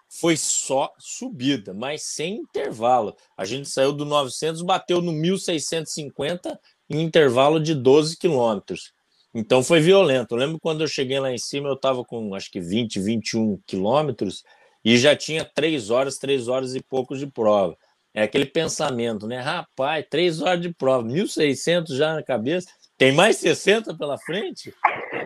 foi 0.09 0.37
só 0.37 0.93
subida, 0.97 1.73
mas 1.73 2.03
sem 2.03 2.37
intervalo. 2.37 3.13
A 3.35 3.43
gente 3.43 3.67
saiu 3.67 3.91
do 3.91 4.05
900, 4.05 4.61
bateu 4.61 5.01
no 5.01 5.11
1650 5.11 6.57
em 6.89 7.01
intervalo 7.01 7.59
de 7.59 7.75
12 7.75 8.17
quilômetros. 8.17 8.93
Então 9.33 9.61
foi 9.61 9.81
violento. 9.81 10.33
Eu 10.33 10.37
lembro 10.37 10.57
quando 10.61 10.81
eu 10.81 10.87
cheguei 10.87 11.19
lá 11.19 11.29
em 11.29 11.37
cima, 11.37 11.67
eu 11.67 11.73
estava 11.73 12.05
com 12.05 12.33
acho 12.33 12.49
que 12.49 12.61
20, 12.61 12.99
21 13.01 13.59
quilômetros 13.67 14.43
e 14.85 14.97
já 14.97 15.13
tinha 15.17 15.43
três 15.43 15.89
horas, 15.89 16.17
três 16.17 16.47
horas 16.47 16.73
e 16.73 16.81
poucos 16.81 17.19
de 17.19 17.27
prova. 17.27 17.77
É 18.13 18.23
aquele 18.23 18.45
pensamento, 18.45 19.27
né? 19.27 19.41
Rapaz, 19.41 20.05
três 20.09 20.41
horas 20.41 20.61
de 20.61 20.73
prova, 20.73 21.05
1.600 21.05 21.95
já 21.95 22.15
na 22.15 22.23
cabeça, 22.23 22.69
tem 22.97 23.11
mais 23.11 23.37
60 23.37 23.95
pela 23.95 24.17
frente? 24.17 24.73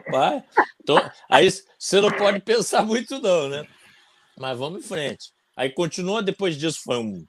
Rapaz, 0.05 0.43
então, 0.81 0.97
aí 1.29 1.49
você 1.79 2.01
não 2.01 2.11
pode 2.11 2.39
pensar 2.41 2.83
muito, 2.83 3.19
não, 3.19 3.47
né? 3.47 3.65
Mas 4.37 4.57
vamos 4.57 4.83
em 4.83 4.87
frente. 4.87 5.31
Aí 5.55 5.69
continua, 5.69 6.21
depois 6.21 6.57
disso 6.57 6.81
foi 6.83 6.97
um, 6.97 7.25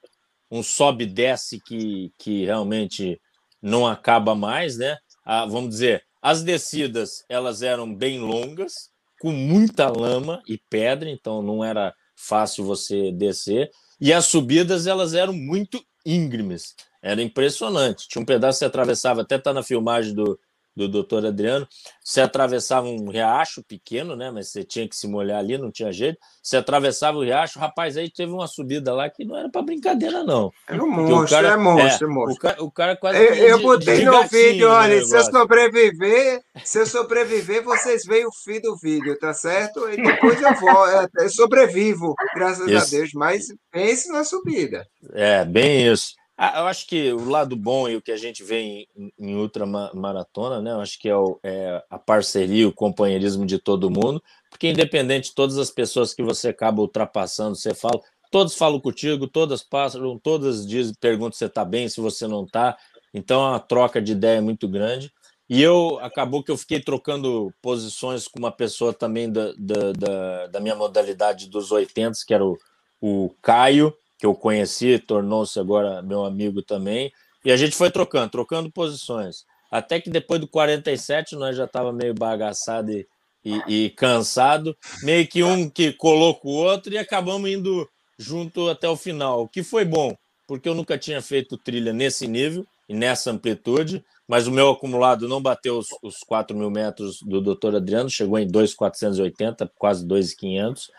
um 0.51 0.63
sobe 0.63 1.07
desce 1.07 1.61
que, 1.61 2.11
que 2.19 2.45
realmente 2.45 3.21
não 3.61 3.87
acaba 3.87 4.35
mais, 4.35 4.77
né? 4.77 4.99
Ah, 5.25 5.47
vamos 5.47 5.71
dizer, 5.71 6.05
as 6.21 6.43
descidas 6.43 7.25
elas 7.29 7.63
eram 7.63 7.95
bem 7.95 8.19
longas, 8.19 8.91
com 9.21 9.31
muita 9.31 9.89
lama 9.89 10.43
e 10.49 10.59
pedra, 10.69 11.09
então 11.09 11.43
não 11.43 11.65
era 11.65 11.95
fácil 12.17 12.65
você 12.65 13.13
descer. 13.13 13.71
E 14.01 14.13
as 14.13 14.27
subidas 14.27 14.87
elas 14.87 15.15
eram 15.15 15.33
muito 15.33 15.81
íngremes, 16.05 16.75
era 17.03 17.21
impressionante. 17.21 18.07
Tinha 18.09 18.23
um 18.23 18.27
pedaço 18.27 18.57
que 18.57 18.61
você 18.61 18.65
atravessava, 18.67 19.23
até 19.23 19.37
tá 19.37 19.53
na 19.53 19.63
filmagem 19.63 20.15
do, 20.15 20.39
do 20.75 20.89
doutor 20.89 21.25
Adriano, 21.27 21.67
você 22.03 22.21
atravessava 22.21 22.87
um 22.87 23.11
riacho 23.11 23.63
pequeno, 23.63 24.17
né? 24.17 24.31
Mas 24.31 24.49
você 24.49 24.65
tinha 24.65 24.89
que 24.89 24.97
se 24.97 25.07
molhar 25.07 25.39
ali, 25.39 25.59
não 25.59 25.71
tinha 25.71 25.93
jeito. 25.93 26.19
Você 26.43 26.57
atravessava 26.57 27.19
o 27.19 27.23
riacho, 27.23 27.59
rapaz, 27.59 27.97
aí 27.97 28.11
teve 28.11 28.33
uma 28.33 28.47
subida 28.47 28.95
lá 28.95 29.09
que 29.11 29.25
não 29.25 29.37
era 29.37 29.51
para 29.51 29.63
brincadeira, 29.63 30.25
não. 30.25 30.51
É 30.69 30.75
um 30.75 30.91
monstro, 30.91 31.37
cara, 31.37 31.49
é 31.49 31.57
monstro, 31.57 32.07
é, 32.07 32.11
é 32.11 32.15
monstro. 32.15 32.35
O 32.35 32.39
cara, 32.39 32.65
o 32.65 32.71
cara 32.71 32.97
quase. 32.97 33.19
Eu, 33.19 33.35
eu 33.35 33.63
botei 33.63 33.99
de, 33.99 34.05
no 34.07 34.23
vídeo, 34.27 34.69
olha, 34.69 35.05
se 35.05 35.17
eu 35.17 35.25
sobreviver, 35.25 36.41
se 36.65 36.79
eu 36.81 36.87
sobreviver, 36.87 37.63
vocês 37.63 38.05
veem 38.05 38.27
o 38.27 38.33
fim 38.33 38.61
do 38.61 38.77
vídeo, 38.77 39.19
tá 39.19 39.35
certo? 39.35 39.89
E 39.91 39.97
depois 39.97 40.41
eu 40.41 40.55
vou, 40.55 40.87
eu 41.19 41.29
sobrevivo, 41.29 42.15
graças 42.35 42.67
isso. 42.67 42.97
a 42.97 42.99
Deus, 42.99 43.11
mas 43.15 43.47
pense 43.71 44.11
na 44.11 44.25
subida. 44.25 44.87
É, 45.13 45.45
bem 45.45 45.87
isso. 45.93 46.15
Ah, 46.37 46.61
eu 46.61 46.67
acho 46.67 46.87
que 46.87 47.13
o 47.13 47.29
lado 47.29 47.55
bom 47.55 47.89
e 47.89 47.97
o 47.97 48.03
que 48.03 48.11
a 48.11 48.17
gente 48.17 48.43
vê 48.43 48.61
em, 48.97 49.13
em 49.19 49.37
ultramaratona, 49.37 50.61
né? 50.63 50.73
Eu 50.73 50.81
acho 50.81 50.99
que 50.99 51.09
é, 51.09 51.17
o, 51.17 51.39
é, 51.43 51.85
a 51.91 51.99
parceria, 51.99 52.67
o 52.67 52.73
companheirismo 52.73 53.45
de 53.45 53.59
todo 53.59 53.91
mundo, 53.91 54.23
porque 54.51 54.69
independente 54.69 55.29
de 55.29 55.35
todas 55.35 55.59
as 55.59 55.71
pessoas 55.71 56.15
que 56.15 56.23
você 56.23 56.49
acaba 56.49 56.81
ultrapassando, 56.81 57.55
você 57.55 57.75
fala, 57.75 58.01
todos 58.31 58.55
falam 58.55 58.81
contigo, 58.81 59.29
todas 59.29 59.63
passam, 59.63 60.19
todas 60.19 60.67
dizem, 60.67 60.95
perguntam 60.99 61.33
se 61.33 61.39
você 61.41 61.47
está 61.47 61.65
bem, 61.65 61.89
se 61.89 62.01
você 62.01 62.27
não 62.27 62.45
está. 62.45 62.77
Então, 63.13 63.45
é 63.45 63.49
uma 63.51 63.61
troca 63.61 64.01
de 64.01 64.13
ideia 64.13 64.41
muito 64.41 64.67
grande. 64.67 65.13
E 65.49 65.63
eu 65.63 65.99
acabou 66.01 66.43
que 66.43 66.51
eu 66.51 66.57
fiquei 66.57 66.81
trocando 66.81 67.53
posições 67.61 68.27
com 68.27 68.39
uma 68.39 68.51
pessoa 68.51 68.95
também 68.95 69.31
da, 69.31 69.53
da, 69.59 69.93
da, 69.93 70.47
da 70.47 70.61
minha 70.61 70.75
modalidade 70.75 71.49
dos 71.49 71.71
80, 71.71 72.19
que 72.27 72.33
era 72.33 72.45
o, 72.45 72.59
o 73.03 73.35
Caio, 73.43 73.95
que 74.23 74.27
eu 74.27 74.37
conheci, 74.37 75.01
tornou-se 75.01 75.59
agora 75.59 76.01
meu 76.01 76.25
amigo 76.25 76.63
também. 76.63 77.13
E 77.45 77.51
a 77.51 77.57
gente 77.57 77.75
foi 77.75 77.91
trocando, 77.91 78.31
trocando 78.31 78.71
posições. 78.71 79.45
Até 79.69 80.01
que 80.01 80.09
depois 80.09 80.41
do 80.41 80.47
47 80.47 81.35
nós 81.35 81.57
já 81.57 81.65
estava 81.65 81.93
meio 81.93 82.15
bagaçado 82.15 82.93
e, 82.93 83.05
e, 83.45 83.63
e, 83.67 83.91
cansado, 83.91 84.77
meio 85.03 85.27
que 85.27 85.43
um 85.43 85.69
que 85.69 85.93
colou 85.95 86.37
com 86.37 86.51
o 86.51 86.53
outro 86.53 86.93
e 86.93 86.99
acabamos 86.99 87.51
indo 87.51 87.89
junto 88.17 88.69
até 88.69 88.89
o 88.89 88.97
final, 88.97 89.43
o 89.43 89.49
que 89.49 89.65
foi 89.65 89.85
bom, 89.85 90.17
porque 90.47 90.69
eu 90.69 90.75
nunca 90.75 90.97
tinha 90.97 91.21
feito 91.21 91.59
trilha 91.59 91.93
nesse 91.93 92.29
nível 92.29 92.65
e 92.89 92.95
nessa 92.95 93.33
amplitude, 93.33 94.05
mas 94.29 94.47
o 94.47 94.53
meu 94.53 94.71
acumulado 94.71 95.27
não 95.27 95.43
bateu 95.43 95.79
os, 95.79 95.89
os 96.01 96.19
4 96.21 96.57
mil 96.57 96.71
metros 96.71 97.19
do 97.23 97.41
Dr. 97.41 97.75
Adriano, 97.75 98.09
chegou 98.09 98.39
em 98.39 98.47
2,480, 98.47 99.69
quase 99.77 100.07
2,500. 100.07 100.93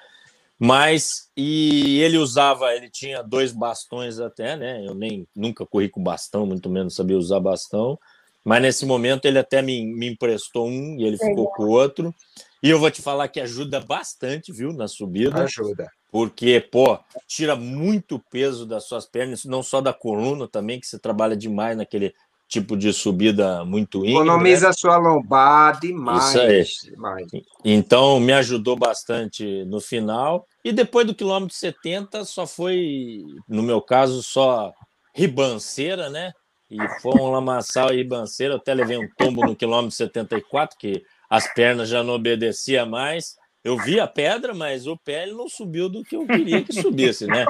Mas 0.65 1.27
e 1.35 1.99
ele 1.99 2.17
usava, 2.17 2.73
ele 2.73 2.89
tinha 2.89 3.21
dois 3.21 3.51
bastões 3.51 4.17
até, 4.17 4.55
né? 4.55 4.81
Eu 4.87 4.95
nem 4.95 5.27
nunca 5.35 5.65
corri 5.65 5.89
com 5.89 6.01
bastão, 6.01 6.45
muito 6.45 6.69
menos 6.69 6.95
sabia 6.95 7.17
usar 7.17 7.41
bastão. 7.41 7.99
Mas 8.45 8.61
nesse 8.61 8.85
momento 8.85 9.25
ele 9.25 9.37
até 9.37 9.61
me, 9.61 9.85
me 9.85 10.07
emprestou 10.07 10.69
um 10.69 10.95
e 10.97 11.03
ele 11.03 11.17
ficou 11.17 11.51
com 11.51 11.63
o 11.63 11.69
outro. 11.69 12.15
E 12.63 12.69
eu 12.69 12.79
vou 12.79 12.89
te 12.89 13.01
falar 13.01 13.27
que 13.27 13.41
ajuda 13.41 13.81
bastante, 13.81 14.53
viu, 14.53 14.71
na 14.71 14.87
subida. 14.87 15.43
Ajuda. 15.43 15.91
Porque, 16.09 16.61
pô, 16.61 16.97
tira 17.27 17.57
muito 17.57 18.17
peso 18.31 18.65
das 18.65 18.85
suas 18.87 19.05
pernas, 19.05 19.43
não 19.43 19.61
só 19.61 19.81
da 19.81 19.91
coluna 19.91 20.47
também, 20.47 20.79
que 20.79 20.87
você 20.87 20.97
trabalha 20.97 21.35
demais 21.35 21.75
naquele 21.75 22.13
tipo 22.47 22.77
de 22.77 22.93
subida 22.93 23.65
muito 23.65 23.97
íngreme. 23.97 24.15
Economiza 24.15 24.67
né? 24.67 24.69
a 24.69 24.73
sua 24.73 24.95
lombar 24.95 25.77
demais, 25.81 26.29
Isso 26.29 26.39
aí. 26.39 26.91
demais. 26.91 27.27
Então, 27.65 28.17
me 28.21 28.31
ajudou 28.31 28.77
bastante 28.77 29.65
no 29.65 29.81
final. 29.81 30.47
E 30.63 30.71
depois 30.71 31.05
do 31.05 31.15
quilômetro 31.15 31.55
70, 31.55 32.23
só 32.25 32.47
foi, 32.47 33.23
no 33.47 33.61
meu 33.61 33.81
caso, 33.81 34.23
só 34.23 34.73
ribanceira, 35.13 36.09
né? 36.09 36.31
E 36.71 36.77
foi 37.01 37.19
um 37.19 37.29
lamaçal 37.29 37.93
e 37.93 37.97
ribanceira. 37.97 38.55
Até 38.55 38.73
levei 38.73 38.97
um 38.97 39.07
tombo 39.17 39.45
no 39.45 39.55
quilômetro 39.55 39.95
74, 39.95 40.77
que 40.77 41.03
as 41.29 41.51
pernas 41.53 41.89
já 41.89 42.03
não 42.03 42.13
obedeciam 42.13 42.85
mais. 42.85 43.35
Eu 43.63 43.77
vi 43.77 43.99
a 43.99 44.07
pedra, 44.07 44.53
mas 44.53 44.87
o 44.87 44.97
pé 44.97 45.25
não 45.27 45.47
subiu 45.47 45.87
do 45.89 46.03
que 46.03 46.15
eu 46.15 46.25
queria 46.25 46.63
que 46.63 46.73
subisse, 46.73 47.27
né? 47.27 47.45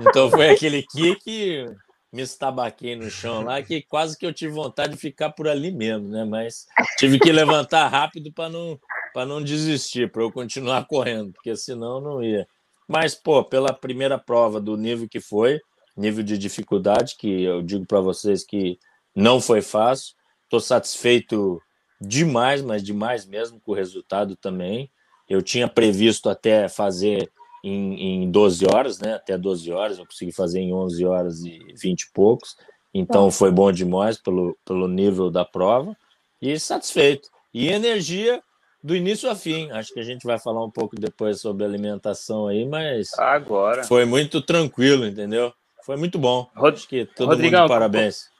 Então 0.00 0.30
foi 0.30 0.50
aquele 0.50 0.82
kick 0.82 1.66
me 2.12 2.22
estabaquei 2.22 2.96
no 2.96 3.08
chão 3.08 3.42
lá, 3.42 3.62
que 3.62 3.82
quase 3.82 4.18
que 4.18 4.26
eu 4.26 4.32
tive 4.32 4.52
vontade 4.52 4.94
de 4.94 4.98
ficar 4.98 5.30
por 5.30 5.46
ali 5.46 5.70
mesmo, 5.70 6.08
né? 6.08 6.24
Mas 6.24 6.66
tive 6.98 7.18
que 7.18 7.30
levantar 7.30 7.86
rápido 7.88 8.32
para 8.32 8.48
não, 8.48 8.78
para 9.12 9.26
não 9.26 9.42
desistir, 9.42 10.10
para 10.10 10.22
eu 10.22 10.32
continuar 10.32 10.86
correndo, 10.88 11.32
porque 11.32 11.54
senão 11.56 12.00
não 12.00 12.22
ia. 12.22 12.46
Mas, 12.88 13.14
pô, 13.14 13.44
pela 13.44 13.72
primeira 13.72 14.18
prova 14.18 14.60
do 14.60 14.76
nível 14.76 15.08
que 15.08 15.20
foi, 15.20 15.60
nível 15.96 16.24
de 16.24 16.36
dificuldade, 16.36 17.16
que 17.16 17.42
eu 17.42 17.62
digo 17.62 17.86
para 17.86 18.00
vocês 18.00 18.44
que 18.44 18.78
não 19.14 19.40
foi 19.40 19.62
fácil, 19.62 20.14
estou 20.44 20.60
satisfeito 20.60 21.60
demais, 22.00 22.62
mas 22.62 22.82
demais 22.82 23.26
mesmo 23.26 23.60
com 23.60 23.72
o 23.72 23.74
resultado 23.74 24.34
também. 24.34 24.90
Eu 25.28 25.42
tinha 25.42 25.68
previsto 25.68 26.28
até 26.28 26.68
fazer 26.68 27.30
em, 27.62 28.24
em 28.24 28.30
12 28.30 28.66
horas, 28.66 28.98
né? 28.98 29.14
Até 29.14 29.36
12 29.36 29.70
horas, 29.70 29.98
eu 29.98 30.06
consegui 30.06 30.32
fazer 30.32 30.60
em 30.60 30.72
11 30.72 31.04
horas 31.04 31.40
e 31.44 31.58
20 31.74 32.02
e 32.02 32.12
poucos. 32.12 32.56
Então 32.92 33.26
tá. 33.26 33.30
foi 33.30 33.50
bom 33.50 33.70
demais 33.70 34.18
pelo, 34.18 34.58
pelo 34.64 34.88
nível 34.88 35.30
da 35.30 35.44
prova 35.44 35.96
e 36.40 36.58
satisfeito. 36.58 37.28
E 37.52 37.68
energia 37.68 38.42
do 38.82 38.96
início 38.96 39.30
a 39.30 39.34
fim. 39.34 39.70
Acho 39.70 39.92
que 39.92 40.00
a 40.00 40.04
gente 40.04 40.26
vai 40.26 40.38
falar 40.38 40.64
um 40.64 40.70
pouco 40.70 40.96
depois 40.96 41.40
sobre 41.40 41.64
alimentação 41.64 42.46
aí, 42.46 42.64
mas 42.64 43.12
agora 43.18 43.84
foi 43.84 44.04
muito 44.04 44.40
tranquilo, 44.40 45.06
entendeu? 45.06 45.52
Foi 45.84 45.96
muito 45.96 46.18
bom. 46.18 46.48
Rod... 46.54 46.74
Acho 46.74 46.88
que 46.88 47.04
todo 47.04 47.28
Rodrigão, 47.28 47.62
mundo 47.62 47.70
parabéns. 47.70 48.30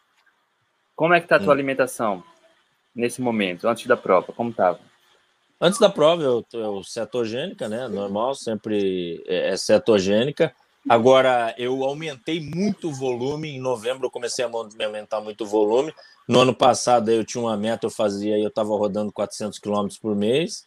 Como 0.94 1.14
é 1.14 1.20
que 1.20 1.26
tá 1.26 1.36
a 1.36 1.38
tua 1.38 1.48
hum. 1.48 1.52
alimentação 1.52 2.22
nesse 2.94 3.20
momento, 3.20 3.68
antes 3.68 3.86
da 3.86 3.96
prova? 3.96 4.32
Como 4.32 4.52
tava? 4.52 4.80
Antes 5.60 5.78
da 5.78 5.90
prova, 5.90 6.22
eu, 6.22 6.44
eu 6.54 6.82
cetogênica, 6.82 7.68
né? 7.68 7.86
Normal, 7.86 8.34
sempre 8.34 9.22
é, 9.26 9.50
é 9.50 9.56
cetogênica. 9.56 10.54
Agora, 10.88 11.54
eu 11.58 11.84
aumentei 11.84 12.40
muito 12.40 12.88
o 12.88 12.92
volume. 12.92 13.50
Em 13.50 13.60
novembro, 13.60 14.06
eu 14.06 14.10
comecei 14.10 14.44
a 14.44 14.48
aumentar 14.48 15.20
muito 15.20 15.44
o 15.44 15.46
volume. 15.46 15.92
No 16.26 16.40
ano 16.40 16.54
passado, 16.54 17.10
eu 17.10 17.24
tinha 17.24 17.42
uma 17.42 17.56
meta, 17.56 17.86
eu 17.86 17.90
fazia, 17.90 18.38
eu 18.38 18.48
estava 18.48 18.70
rodando 18.70 19.12
400 19.12 19.58
quilômetros 19.58 19.98
por 19.98 20.16
mês. 20.16 20.64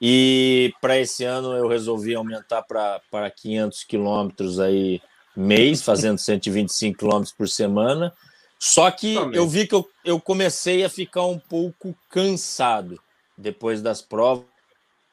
E 0.00 0.72
para 0.80 0.98
esse 0.98 1.24
ano, 1.24 1.52
eu 1.52 1.68
resolvi 1.68 2.14
aumentar 2.14 2.62
para 2.62 3.30
500 3.30 3.84
quilômetros 3.84 4.58
aí 4.58 5.00
mês, 5.36 5.80
fazendo 5.80 6.18
125 6.18 6.98
quilômetros 6.98 7.32
por 7.32 7.48
semana. 7.48 8.12
Só 8.58 8.90
que 8.90 9.14
eu 9.14 9.48
vi 9.48 9.66
que 9.66 9.74
eu, 9.74 9.88
eu 10.04 10.20
comecei 10.20 10.84
a 10.84 10.88
ficar 10.88 11.24
um 11.26 11.38
pouco 11.38 11.96
cansado 12.08 13.00
depois 13.36 13.82
das 13.82 14.00
provas, 14.02 14.44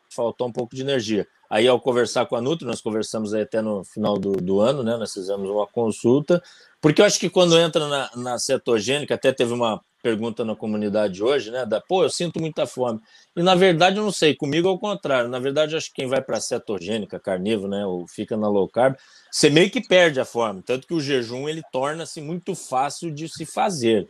faltou 0.10 0.48
um 0.48 0.52
pouco 0.52 0.76
de 0.76 0.82
energia. 0.82 1.28
Aí, 1.50 1.68
ao 1.68 1.80
conversar 1.80 2.26
com 2.28 2.36
a 2.36 2.42
Nutri, 2.42 2.68
nós 2.68 2.82
conversamos 2.82 3.34
até 3.34 3.62
no 3.62 3.84
final 3.84 4.20
do, 4.20 4.34
do 4.34 4.60
ano, 4.62 4.84
né? 4.84 4.96
Nós 4.98 5.14
fizemos 5.14 5.50
uma 5.50 5.66
consulta, 5.66 6.42
porque 6.80 7.02
eu 7.02 7.06
acho 7.06 7.20
que 7.20 7.30
quando 7.30 7.58
entra 7.58 7.88
na, 7.88 8.10
na 8.16 8.40
cetogênica, 8.40 9.16
até 9.16 9.32
teve 9.32 9.52
uma 9.52 9.82
pergunta 10.02 10.46
na 10.46 10.56
comunidade 10.56 11.24
hoje, 11.24 11.52
né? 11.52 11.66
Da, 11.66 11.82
pô, 11.82 12.04
eu 12.04 12.10
sinto 12.10 12.40
muita 12.40 12.68
fome. 12.68 13.00
E 13.36 13.42
na 13.42 13.56
verdade, 13.56 13.98
eu 13.98 14.04
não 14.04 14.12
sei, 14.12 14.36
comigo 14.36 14.68
é 14.68 14.72
o 14.72 14.78
contrário. 14.78 15.30
Na 15.30 15.40
verdade, 15.40 15.76
acho 15.76 15.88
que 15.88 15.96
quem 15.96 16.08
vai 16.08 16.22
para 16.22 16.40
cetogênica, 16.40 17.20
carnívoro, 17.20 17.70
né? 17.70 17.86
Ou 17.86 18.08
fica 18.08 18.38
na 18.38 18.48
low 18.48 18.70
carb, 18.70 18.96
você 19.32 19.50
meio 19.50 19.72
que 19.72 19.82
perde 19.82 20.20
a 20.20 20.26
fome. 20.26 20.62
Tanto 20.62 20.88
que 20.88 20.94
o 20.94 21.02
jejum 21.02 21.50
ele 21.50 21.62
torna-se 21.72 22.22
muito 22.22 22.54
fácil 22.54 23.12
de 23.12 23.28
se 23.28 23.46
fazer 23.46 24.08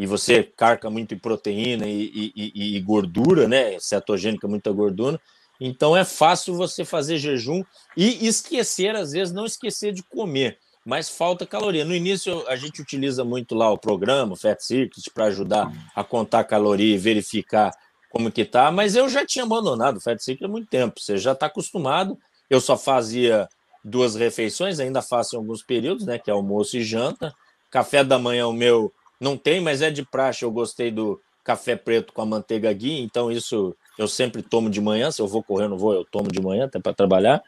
e 0.00 0.06
você 0.06 0.42
carca 0.42 0.88
muito 0.88 1.12
em 1.12 1.18
proteína 1.18 1.86
e, 1.86 2.32
e, 2.34 2.76
e, 2.76 2.80
gordura, 2.80 3.46
né? 3.46 3.78
Cetogênica, 3.78 4.48
muita 4.48 4.72
gordura. 4.72 5.20
Então 5.60 5.96
é 5.96 6.04
fácil 6.04 6.54
você 6.54 6.84
fazer 6.84 7.18
jejum 7.18 7.62
e 7.96 8.26
esquecer, 8.26 8.96
às 8.96 9.12
vezes, 9.12 9.32
não 9.32 9.44
esquecer 9.44 9.92
de 9.92 10.02
comer, 10.02 10.58
mas 10.84 11.10
falta 11.10 11.44
caloria. 11.44 11.84
No 11.84 11.94
início 11.94 12.48
a 12.48 12.56
gente 12.56 12.80
utiliza 12.80 13.24
muito 13.24 13.54
lá 13.54 13.70
o 13.70 13.78
programa, 13.78 14.32
o 14.32 14.36
Fat 14.36 14.60
Circuit, 14.60 15.10
para 15.12 15.26
ajudar 15.26 15.70
a 15.94 16.02
contar 16.02 16.44
caloria 16.44 16.94
e 16.94 16.98
verificar 16.98 17.72
como 18.10 18.32
que 18.32 18.44
tá, 18.44 18.72
mas 18.72 18.96
eu 18.96 19.08
já 19.08 19.24
tinha 19.24 19.44
abandonado 19.44 19.98
o 19.98 20.00
Fat 20.00 20.18
Circuit 20.18 20.44
há 20.44 20.48
muito 20.48 20.68
tempo. 20.68 20.98
Você 20.98 21.16
já 21.16 21.32
está 21.32 21.46
acostumado. 21.46 22.18
Eu 22.48 22.60
só 22.60 22.76
fazia 22.76 23.48
duas 23.84 24.16
refeições, 24.16 24.80
ainda 24.80 25.00
faço 25.00 25.36
em 25.36 25.38
alguns 25.38 25.62
períodos, 25.62 26.04
né? 26.04 26.18
Que 26.18 26.30
é 26.30 26.32
almoço 26.32 26.76
e 26.76 26.82
janta. 26.82 27.32
Café 27.70 28.02
da 28.02 28.18
manhã, 28.18 28.48
o 28.48 28.52
meu 28.52 28.92
não 29.20 29.36
tem, 29.36 29.60
mas 29.60 29.80
é 29.80 29.90
de 29.90 30.04
praxe. 30.04 30.44
Eu 30.44 30.50
gostei 30.50 30.90
do 30.90 31.20
café 31.44 31.76
preto 31.76 32.12
com 32.12 32.22
a 32.22 32.26
manteiga 32.26 32.72
ghee, 32.72 33.00
então 33.00 33.30
isso 33.30 33.76
eu 33.98 34.08
sempre 34.08 34.42
tomo 34.42 34.70
de 34.70 34.80
manhã. 34.80 35.10
Se 35.10 35.20
eu 35.20 35.26
vou 35.26 35.42
correr, 35.42 35.68
não 35.68 35.78
vou, 35.78 35.94
eu 35.94 36.04
tomo 36.04 36.30
de 36.30 36.40
manhã 36.40 36.66
até 36.66 36.78
para 36.78 36.94
trabalhar. 36.94 37.42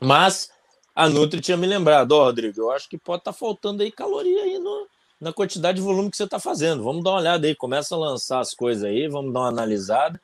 Mas 0.00 0.50
a 0.94 1.08
Nutri 1.08 1.40
tinha 1.40 1.56
me 1.56 1.66
lembrado, 1.66 2.12
ó, 2.12 2.22
oh, 2.22 2.24
Rodrigo, 2.24 2.60
eu 2.60 2.70
acho 2.70 2.88
que 2.88 2.98
pode 2.98 3.20
estar 3.20 3.32
tá 3.32 3.38
faltando 3.38 3.82
aí 3.82 3.90
caloria 3.90 4.42
aí 4.42 4.58
no, 4.58 4.86
na 5.20 5.32
quantidade 5.32 5.76
de 5.76 5.84
volume 5.84 6.10
que 6.10 6.16
você 6.16 6.24
está 6.24 6.38
fazendo. 6.38 6.82
Vamos 6.82 7.02
dar 7.02 7.10
uma 7.10 7.20
olhada 7.20 7.46
aí, 7.46 7.54
começa 7.54 7.94
a 7.94 7.98
lançar 7.98 8.40
as 8.40 8.54
coisas 8.54 8.84
aí, 8.84 9.08
vamos 9.08 9.32
dar 9.32 9.40
uma 9.40 9.48
analisada. 9.48 10.20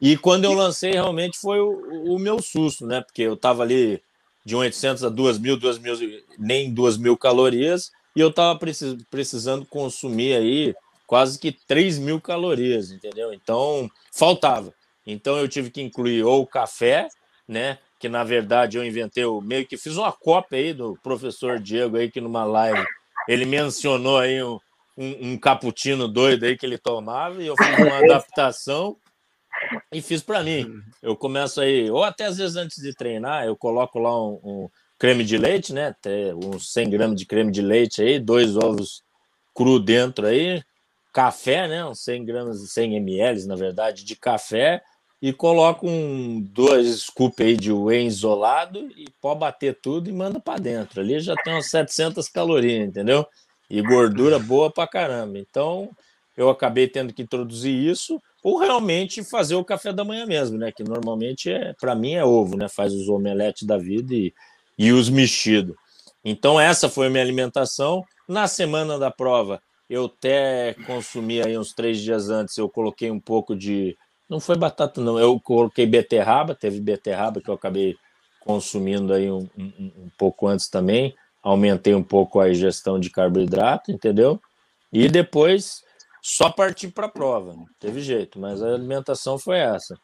E 0.00 0.16
quando 0.16 0.44
eu 0.44 0.52
lancei, 0.52 0.92
realmente 0.92 1.38
foi 1.38 1.60
o, 1.60 2.14
o 2.14 2.18
meu 2.18 2.40
susto, 2.40 2.86
né? 2.86 3.02
Porque 3.02 3.22
eu 3.22 3.34
estava 3.34 3.62
ali 3.62 4.02
de 4.44 4.56
800 4.56 5.04
a 5.04 5.08
2 5.08 5.38
mil, 5.38 5.56
2 5.56 5.78
mil, 5.78 5.94
nem 6.38 6.72
2 6.72 6.96
mil 6.96 7.16
calorias 7.16 7.90
e 8.14 8.20
eu 8.20 8.28
estava 8.28 8.58
precis, 8.58 8.96
precisando 9.10 9.64
consumir 9.66 10.34
aí 10.34 10.74
quase 11.06 11.38
que 11.38 11.52
3 11.52 11.98
mil 11.98 12.20
calorias, 12.20 12.90
entendeu? 12.90 13.32
Então, 13.32 13.90
faltava. 14.12 14.72
Então, 15.06 15.38
eu 15.38 15.48
tive 15.48 15.70
que 15.70 15.80
incluir 15.80 16.22
ou 16.24 16.42
o 16.42 16.46
café, 16.46 17.08
né? 17.50 17.78
Que 17.98 18.08
na 18.08 18.24
verdade 18.24 18.78
eu 18.78 18.84
inventei, 18.84 19.24
eu 19.24 19.40
meio 19.40 19.66
que 19.66 19.76
fiz 19.76 19.96
uma 19.96 20.12
cópia 20.12 20.58
aí 20.58 20.72
do 20.72 20.96
professor 21.02 21.58
Diego 21.58 21.96
aí, 21.96 22.10
que 22.10 22.20
numa 22.20 22.44
live 22.44 22.86
ele 23.28 23.44
mencionou 23.44 24.18
aí 24.18 24.42
um, 24.42 24.58
um, 24.96 25.32
um 25.32 25.38
cappuccino 25.38 26.08
doido 26.08 26.44
aí 26.44 26.56
que 26.56 26.64
ele 26.64 26.78
tomava, 26.78 27.42
e 27.42 27.46
eu 27.46 27.56
fiz 27.56 27.78
uma 27.78 27.98
adaptação 28.04 28.96
e 29.92 30.00
fiz 30.00 30.22
para 30.22 30.42
mim. 30.42 30.80
Eu 31.02 31.16
começo 31.16 31.60
aí, 31.60 31.90
ou 31.90 32.04
até 32.04 32.26
às 32.26 32.38
vezes 32.38 32.56
antes 32.56 32.82
de 32.82 32.94
treinar, 32.94 33.44
eu 33.44 33.56
coloco 33.56 33.98
lá 33.98 34.16
um, 34.16 34.40
um 34.42 34.68
creme 34.98 35.24
de 35.24 35.36
leite, 35.36 35.72
né? 35.72 35.88
Até 35.88 36.34
uns 36.34 36.72
100 36.72 36.90
gramas 36.90 37.16
de 37.16 37.26
creme 37.26 37.50
de 37.50 37.62
leite 37.62 38.00
aí, 38.02 38.18
dois 38.20 38.56
ovos 38.56 39.02
cru 39.54 39.80
dentro 39.80 40.26
aí, 40.26 40.62
café, 41.12 41.68
né? 41.68 41.84
Uns 41.84 42.00
100 42.00 42.24
gramas, 42.24 42.72
100 42.72 42.96
ml, 42.96 43.46
na 43.46 43.56
verdade, 43.56 44.04
de 44.04 44.16
café 44.16 44.82
e 45.22 45.32
coloca 45.32 45.86
um 45.86 46.40
dois 46.40 47.02
scoops 47.02 47.44
aí 47.44 47.56
de 47.56 47.70
whey 47.70 48.06
isolado 48.06 48.88
e 48.96 49.06
pode 49.20 49.40
bater 49.40 49.78
tudo 49.80 50.08
e 50.08 50.12
manda 50.12 50.40
para 50.40 50.58
dentro. 50.58 51.00
Ali 51.00 51.20
já 51.20 51.34
tem 51.44 51.52
umas 51.52 51.66
700 51.66 52.28
calorias, 52.28 52.88
entendeu? 52.88 53.26
E 53.68 53.82
gordura 53.82 54.38
boa 54.38 54.70
para 54.72 54.88
caramba. 54.88 55.38
Então, 55.38 55.90
eu 56.36 56.48
acabei 56.48 56.88
tendo 56.88 57.12
que 57.12 57.22
introduzir 57.22 57.74
isso 57.74 58.20
ou 58.42 58.58
realmente 58.58 59.22
fazer 59.22 59.54
o 59.56 59.64
café 59.64 59.92
da 59.92 60.04
manhã 60.04 60.24
mesmo, 60.24 60.56
né? 60.56 60.72
Que 60.72 60.82
normalmente 60.82 61.50
é, 61.50 61.74
para 61.78 61.94
mim 61.94 62.14
é 62.14 62.24
ovo, 62.24 62.56
né? 62.56 62.66
Faz 62.68 62.94
os 62.94 63.08
omeletes 63.08 63.66
da 63.66 63.76
vida 63.76 64.14
e, 64.14 64.32
e 64.78 64.90
os 64.90 65.10
mexidos. 65.10 65.76
Então 66.24 66.58
essa 66.58 66.88
foi 66.88 67.08
a 67.08 67.10
minha 67.10 67.22
alimentação. 67.22 68.02
Na 68.26 68.48
semana 68.48 68.98
da 68.98 69.10
prova, 69.10 69.60
eu 69.90 70.04
até 70.04 70.74
consumi 70.86 71.42
aí 71.42 71.58
uns 71.58 71.74
três 71.74 71.98
dias 71.98 72.30
antes, 72.30 72.56
eu 72.56 72.68
coloquei 72.68 73.10
um 73.10 73.18
pouco 73.18 73.56
de 73.56 73.98
não 74.28 74.38
foi 74.38 74.56
batata, 74.56 75.00
não. 75.00 75.18
Eu 75.18 75.40
coloquei 75.40 75.84
beterraba, 75.84 76.54
teve 76.54 76.80
beterraba 76.80 77.40
que 77.40 77.50
eu 77.50 77.54
acabei 77.54 77.96
consumindo 78.38 79.12
aí 79.12 79.28
um, 79.28 79.48
um, 79.58 79.92
um 79.96 80.10
pouco 80.16 80.46
antes 80.46 80.68
também. 80.68 81.16
Aumentei 81.42 81.96
um 81.96 82.02
pouco 82.02 82.38
a 82.38 82.48
ingestão 82.48 83.00
de 83.00 83.10
carboidrato, 83.10 83.90
entendeu? 83.90 84.40
E 84.92 85.08
depois 85.08 85.82
só 86.22 86.48
parti 86.48 86.86
para 86.86 87.06
a 87.06 87.10
prova. 87.10 87.54
Não 87.54 87.66
teve 87.80 88.00
jeito, 88.00 88.38
mas 88.38 88.62
a 88.62 88.72
alimentação 88.72 89.36
foi 89.36 89.58
essa. 89.58 89.98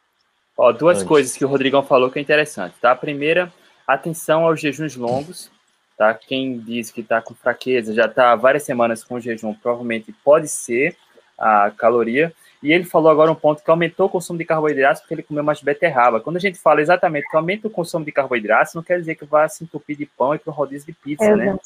Ó, 0.58 0.72
duas 0.72 0.98
antes. 0.98 1.08
coisas 1.08 1.36
que 1.36 1.44
o 1.44 1.48
Rodrigão 1.48 1.84
falou 1.84 2.10
que 2.10 2.18
é 2.18 2.22
interessante, 2.22 2.74
tá? 2.80 2.90
A 2.90 2.96
primeira, 2.96 3.52
atenção 3.86 4.44
aos 4.44 4.60
jejuns 4.60 4.96
longos, 4.96 5.50
tá? 5.96 6.12
Quem 6.14 6.58
diz 6.58 6.90
que 6.90 7.00
está 7.00 7.20
com 7.20 7.34
fraqueza, 7.34 7.94
já 7.94 8.06
está 8.06 8.34
várias 8.34 8.64
semanas 8.64 9.02
com 9.02 9.20
jejum, 9.20 9.54
provavelmente 9.54 10.14
pode 10.24 10.48
ser 10.48 10.96
a 11.38 11.70
caloria. 11.70 12.32
E 12.62 12.72
ele 12.72 12.84
falou 12.84 13.10
agora 13.10 13.30
um 13.30 13.34
ponto 13.34 13.62
que 13.62 13.70
aumentou 13.70 14.06
o 14.06 14.10
consumo 14.10 14.38
de 14.38 14.44
carboidratos 14.44 15.00
porque 15.00 15.14
ele 15.14 15.22
comeu 15.22 15.44
mais 15.44 15.60
beterraba. 15.60 16.20
Quando 16.20 16.36
a 16.36 16.40
gente 16.40 16.58
fala 16.58 16.80
exatamente 16.80 17.28
que 17.28 17.36
aumenta 17.36 17.68
o 17.68 17.70
consumo 17.70 18.04
de 18.04 18.10
carboidratos, 18.10 18.74
não 18.74 18.82
quer 18.82 18.98
dizer 18.98 19.14
que 19.14 19.24
vá 19.24 19.46
se 19.48 19.62
entupir 19.62 19.96
de 19.96 20.06
pão 20.06 20.34
e 20.34 20.38
para 20.38 20.50
um 20.50 20.54
rodízio 20.54 20.86
de 20.86 20.92
pizza, 20.92 21.24
é, 21.24 21.36
né? 21.36 21.56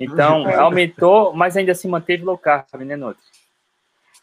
Então, 0.00 0.48
aumentou, 0.58 1.32
mas 1.34 1.56
ainda 1.56 1.74
se 1.74 1.86
manteve 1.86 2.24
low 2.24 2.38
carb, 2.38 2.80
né, 2.80 2.96
Nutri? 2.96 3.22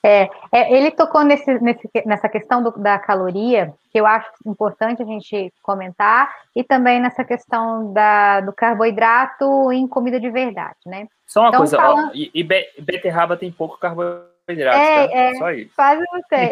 É, 0.03 0.29
é, 0.51 0.73
ele 0.73 0.89
tocou 0.91 1.23
nesse, 1.23 1.59
nesse, 1.59 1.89
nessa 2.05 2.27
questão 2.27 2.63
do, 2.63 2.71
da 2.71 2.97
caloria, 2.97 3.73
que 3.91 3.99
eu 3.99 4.05
acho 4.05 4.29
importante 4.45 5.01
a 5.01 5.05
gente 5.05 5.53
comentar, 5.61 6.33
e 6.55 6.63
também 6.63 6.99
nessa 6.99 7.23
questão 7.23 7.93
da, 7.93 8.41
do 8.41 8.51
carboidrato 8.51 9.71
em 9.71 9.87
comida 9.87 10.19
de 10.19 10.29
verdade, 10.29 10.77
né? 10.85 11.07
Só 11.27 11.41
uma 11.41 11.49
então, 11.49 11.59
coisa, 11.59 11.77
falando... 11.77 12.09
ó, 12.09 12.11
e, 12.13 12.31
e 12.33 12.81
beterraba 12.81 13.37
tem 13.37 13.51
pouco 13.51 13.77
carboidrato 13.77 14.31
é, 14.77 15.07
tá? 15.07 15.17
é, 15.17 15.35
Só 15.35 15.51
isso. 15.51 15.75
Quase 15.75 16.03
não 16.11 16.21
tem. 16.29 16.49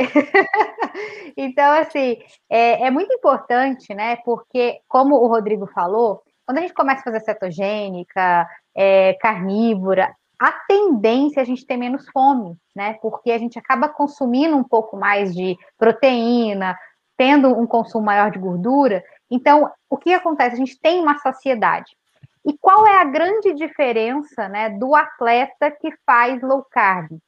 então, 1.36 1.72
assim, 1.74 2.18
é, 2.50 2.86
é 2.86 2.92
muito 2.92 3.12
importante, 3.14 3.94
né? 3.94 4.18
Porque, 4.24 4.80
como 4.88 5.16
o 5.16 5.28
Rodrigo 5.28 5.68
falou, 5.68 6.22
quando 6.46 6.60
a 6.60 6.62
gente 6.62 6.74
começa 6.74 7.02
a 7.02 7.04
fazer 7.04 7.20
cetogênica, 7.22 8.48
é, 8.76 9.14
carnívora, 9.20 10.16
a 10.40 10.52
tendência 10.52 11.42
é 11.42 11.44
a 11.44 11.46
gente 11.46 11.66
ter 11.66 11.78
menos 11.78 12.08
fome, 12.10 12.56
né? 12.76 12.94
Porque 13.02 13.32
a 13.32 13.38
gente 13.38 13.60
acaba 13.60 13.90
consumindo 13.90 14.56
um 14.56 14.64
pouco 14.64 14.98
mais 14.98 15.36
de 15.36 15.58
proteína, 15.78 16.78
tendo 17.18 17.50
um 17.50 17.68
consumo 17.68 18.06
maior 18.06 18.32
de 18.32 18.40
gordura. 18.40 19.04
Então, 19.30 19.70
o 19.90 19.98
que 19.98 20.14
acontece? 20.14 20.56
A 20.56 20.58
gente 20.58 20.80
tem 20.80 21.02
uma 21.02 21.18
saciedade. 21.18 21.98
E 22.46 22.58
qual 22.58 22.88
é 22.88 22.98
a 22.98 23.04
grande 23.04 23.54
diferença 23.54 24.48
né, 24.48 24.70
do 24.70 24.96
atleta 24.96 25.70
que 25.70 25.92
faz 26.06 26.42
low 26.42 26.66
carb? 26.72 27.20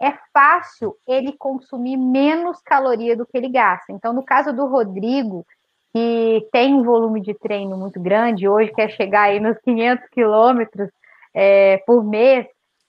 é 0.00 0.12
fácil 0.32 0.94
ele 1.06 1.32
consumir 1.32 1.96
menos 1.96 2.60
caloria 2.62 3.16
do 3.16 3.26
que 3.26 3.36
ele 3.36 3.48
gasta. 3.48 3.92
Então, 3.92 4.12
no 4.12 4.22
caso 4.22 4.52
do 4.52 4.66
Rodrigo, 4.66 5.46
que 5.92 6.46
tem 6.52 6.74
um 6.74 6.82
volume 6.82 7.20
de 7.20 7.34
treino 7.34 7.76
muito 7.76 7.98
grande, 7.98 8.48
hoje 8.48 8.72
quer 8.72 8.90
chegar 8.90 9.22
aí 9.22 9.40
nos 9.40 9.58
500 9.58 10.06
quilômetros 10.10 10.90
é, 11.32 11.78
por 11.86 12.04
mês, 12.04 12.46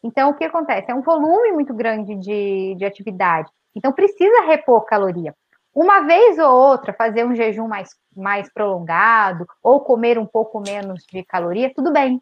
então 0.07 0.29
o 0.29 0.33
que 0.33 0.45
acontece? 0.45 0.89
É 0.89 0.95
um 0.95 1.01
volume 1.01 1.51
muito 1.51 1.73
grande 1.73 2.15
de, 2.15 2.75
de 2.75 2.85
atividade. 2.85 3.51
Então, 3.75 3.91
precisa 3.91 4.45
repor 4.45 4.85
caloria. 4.85 5.35
Uma 5.75 5.99
vez 5.99 6.39
ou 6.39 6.49
outra, 6.49 6.93
fazer 6.93 7.25
um 7.25 7.35
jejum 7.35 7.67
mais, 7.67 7.89
mais 8.15 8.51
prolongado, 8.51 9.45
ou 9.61 9.81
comer 9.81 10.17
um 10.17 10.25
pouco 10.25 10.61
menos 10.61 11.03
de 11.11 11.23
caloria, 11.25 11.73
tudo 11.75 11.91
bem. 11.91 12.21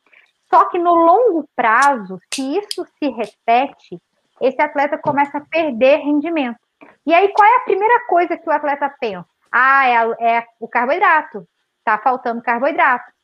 Só 0.50 0.66
que 0.66 0.80
no 0.80 0.94
longo 0.96 1.48
prazo, 1.56 2.20
se 2.34 2.58
isso 2.58 2.86
se 2.98 3.10
repete, 3.10 4.02
esse 4.42 4.60
atleta 4.62 4.98
começa 4.98 5.38
a 5.38 5.46
perder 5.46 5.98
rendimento. 5.98 6.60
E 7.06 7.14
aí, 7.14 7.32
qual 7.34 7.48
é 7.48 7.58
a 7.58 7.66
primeira 7.66 8.06
coisa 8.08 8.36
que 8.36 8.50
o 8.50 8.52
atleta 8.52 8.94
pensa? 9.00 9.26
Ah, 9.52 9.88
é, 9.88 10.38
é 10.38 10.46
o 10.60 10.68
carboidrato. 10.68 11.48
Está 11.80 12.00
faltando 12.00 12.42
carboidrato. 12.42 13.15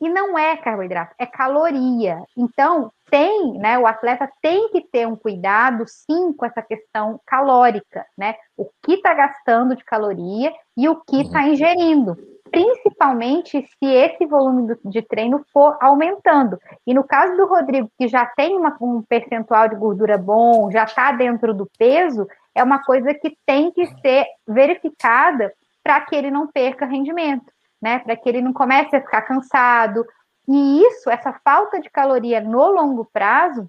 E 0.00 0.08
não 0.08 0.38
é 0.38 0.56
carboidrato, 0.56 1.14
é 1.18 1.26
caloria. 1.26 2.22
Então, 2.36 2.92
tem, 3.10 3.54
né? 3.58 3.78
O 3.78 3.86
atleta 3.86 4.30
tem 4.40 4.70
que 4.70 4.80
ter 4.80 5.06
um 5.06 5.16
cuidado, 5.16 5.84
sim, 5.86 6.32
com 6.32 6.46
essa 6.46 6.62
questão 6.62 7.20
calórica, 7.26 8.06
né? 8.16 8.36
O 8.56 8.66
que 8.84 8.94
está 8.94 9.12
gastando 9.14 9.74
de 9.74 9.84
caloria 9.84 10.52
e 10.76 10.88
o 10.88 10.96
que 10.96 11.22
está 11.22 11.40
uhum. 11.40 11.48
ingerindo 11.48 12.16
principalmente 12.50 13.62
se 13.62 13.86
esse 13.86 14.26
volume 14.26 14.74
de 14.84 15.02
treino 15.02 15.44
for 15.52 15.76
aumentando. 15.80 16.58
E 16.86 16.94
no 16.94 17.04
caso 17.04 17.36
do 17.36 17.46
Rodrigo, 17.46 17.90
que 17.98 18.08
já 18.08 18.26
tem 18.26 18.56
uma, 18.56 18.76
um 18.80 19.02
percentual 19.02 19.68
de 19.68 19.76
gordura 19.76 20.18
bom, 20.18 20.70
já 20.70 20.84
está 20.84 21.12
dentro 21.12 21.54
do 21.54 21.68
peso, 21.78 22.26
é 22.54 22.62
uma 22.62 22.82
coisa 22.82 23.14
que 23.14 23.36
tem 23.46 23.70
que 23.70 23.86
ser 24.00 24.26
verificada 24.46 25.52
para 25.82 26.00
que 26.00 26.14
ele 26.14 26.30
não 26.30 26.46
perca 26.46 26.84
rendimento, 26.84 27.46
né? 27.80 27.98
Para 28.00 28.16
que 28.16 28.28
ele 28.28 28.40
não 28.40 28.52
comece 28.52 28.94
a 28.96 29.00
ficar 29.00 29.22
cansado. 29.22 30.04
E 30.46 30.82
isso, 30.82 31.10
essa 31.10 31.32
falta 31.44 31.80
de 31.80 31.90
caloria 31.90 32.40
no 32.40 32.70
longo 32.70 33.04
prazo, 33.12 33.68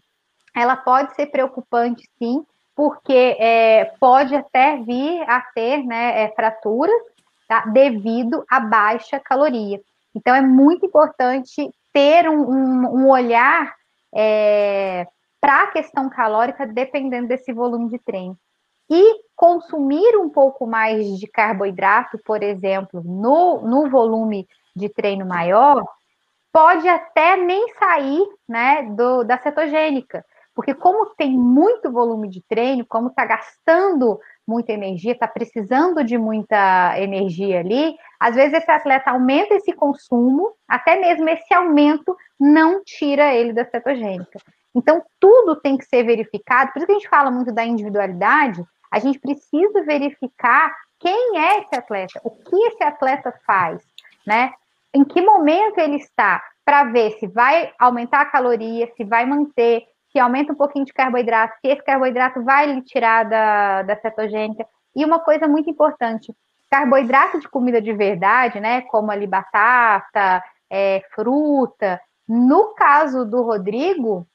ela 0.56 0.76
pode 0.76 1.14
ser 1.16 1.28
preocupante, 1.28 2.10
sim, 2.18 2.46
porque 2.76 3.36
é, 3.40 3.94
pode 4.00 4.36
até 4.36 4.78
vir 4.78 5.22
a 5.30 5.42
ter 5.54 5.84
né, 5.84 6.24
é, 6.24 6.30
fraturas 6.30 6.96
tá? 7.48 7.66
devido 7.66 8.44
à 8.50 8.60
baixa 8.60 9.20
caloria. 9.20 9.82
Então, 10.16 10.34
é 10.34 10.42
muito 10.42 10.86
importante 10.86 11.70
ter 11.94 12.30
um, 12.30 12.50
um, 12.50 13.02
um 13.02 13.10
olhar 13.10 13.76
é, 14.16 15.06
para 15.42 15.64
a 15.64 15.68
questão 15.68 16.10
calórica, 16.10 16.66
dependendo 16.66 17.28
desse 17.28 17.52
volume 17.52 17.90
de 17.90 18.00
treino. 18.00 18.38
E 18.90 19.22
consumir 19.36 20.18
um 20.18 20.30
pouco 20.30 20.66
mais 20.66 21.18
de 21.18 21.28
carboidrato, 21.28 22.20
por 22.26 22.42
exemplo, 22.44 23.02
no, 23.04 23.62
no 23.62 23.90
volume 23.90 24.48
de 24.76 24.90
treino 24.90 25.26
maior, 25.26 25.84
pode 26.52 26.88
até 26.88 27.38
nem 27.38 27.74
sair 27.76 28.26
né, 28.48 28.84
do, 28.84 29.24
da 29.24 29.38
cetogênica. 29.38 30.26
Porque 30.56 30.74
como 30.74 31.06
tem 31.16 31.38
muito 31.38 31.90
volume 31.90 32.28
de 32.28 32.42
treino, 32.42 32.86
como 32.86 33.08
está 33.08 33.24
gastando 33.24 34.20
muita 34.46 34.74
energia, 34.74 35.14
está 35.14 35.28
precisando 35.28 36.04
de 36.04 36.18
muita 36.18 37.00
energia 37.00 37.60
ali, 37.60 37.96
às 38.20 38.36
vezes 38.36 38.56
esse 38.56 38.70
atleta 38.70 39.12
aumenta 39.12 39.54
esse 39.54 39.72
consumo, 39.72 40.52
até 40.68 41.00
mesmo 41.00 41.30
esse 41.30 41.54
aumento 41.54 42.14
não 42.38 42.84
tira 42.84 43.34
ele 43.34 43.54
da 43.54 43.64
cetogênica. 43.64 44.38
Então, 44.76 45.02
tudo 45.20 45.56
tem 45.56 45.78
que 45.78 45.86
ser 45.86 46.04
verificado, 46.04 46.72
por 46.72 46.80
isso 46.80 46.86
que 46.86 46.92
a 46.92 46.96
gente 46.96 47.10
fala 47.10 47.32
muito 47.32 47.54
da 47.54 47.64
individualidade, 47.64 48.62
a 48.92 49.00
gente 49.00 49.20
precisa 49.20 49.84
verificar 49.84 50.74
quem 51.00 51.38
é 51.38 51.60
esse 51.62 51.76
atleta, 51.76 52.20
o 52.24 52.32
que 52.32 52.56
esse 52.68 52.84
atleta 52.84 53.34
faz, 53.46 53.82
né? 54.26 54.54
Em 54.94 55.04
que 55.04 55.22
momento 55.22 55.78
ele 55.78 55.96
está, 55.96 56.44
para 56.66 56.86
ver 56.86 57.12
se 57.20 57.28
vai 57.28 57.72
aumentar 57.80 58.22
a 58.22 58.26
caloria, 58.26 58.92
se 58.96 59.04
vai 59.04 59.26
manter, 59.26 59.86
que 60.10 60.20
aumenta 60.20 60.52
um 60.52 60.56
pouquinho 60.56 60.86
de 60.86 60.94
carboidrato, 60.94 61.58
que 61.62 61.68
esse 61.68 61.84
carboidrato 61.84 62.44
vai 62.44 62.66
lhe 62.66 62.82
tirar 62.82 63.24
da, 63.24 63.84
da 63.84 63.96
cetogênica. 63.96 64.66
E 64.96 65.06
uma 65.06 65.20
coisa 65.20 65.48
muito 65.48 65.70
importante, 65.70 66.34
carboidrato 66.70 67.40
de 67.40 67.48
comida 67.48 67.82
de 67.82 67.94
verdade, 67.94 68.60
né, 68.60 68.82
como 68.82 69.12
ali 69.12 69.28
batata, 69.28 70.44
é, 70.70 71.02
fruta, 71.14 72.02
no 72.28 72.74
caso 72.76 73.26
do 73.26 73.42
Rodrigo, 73.42 74.28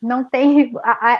não 0.00 0.24
tem, 0.24 0.72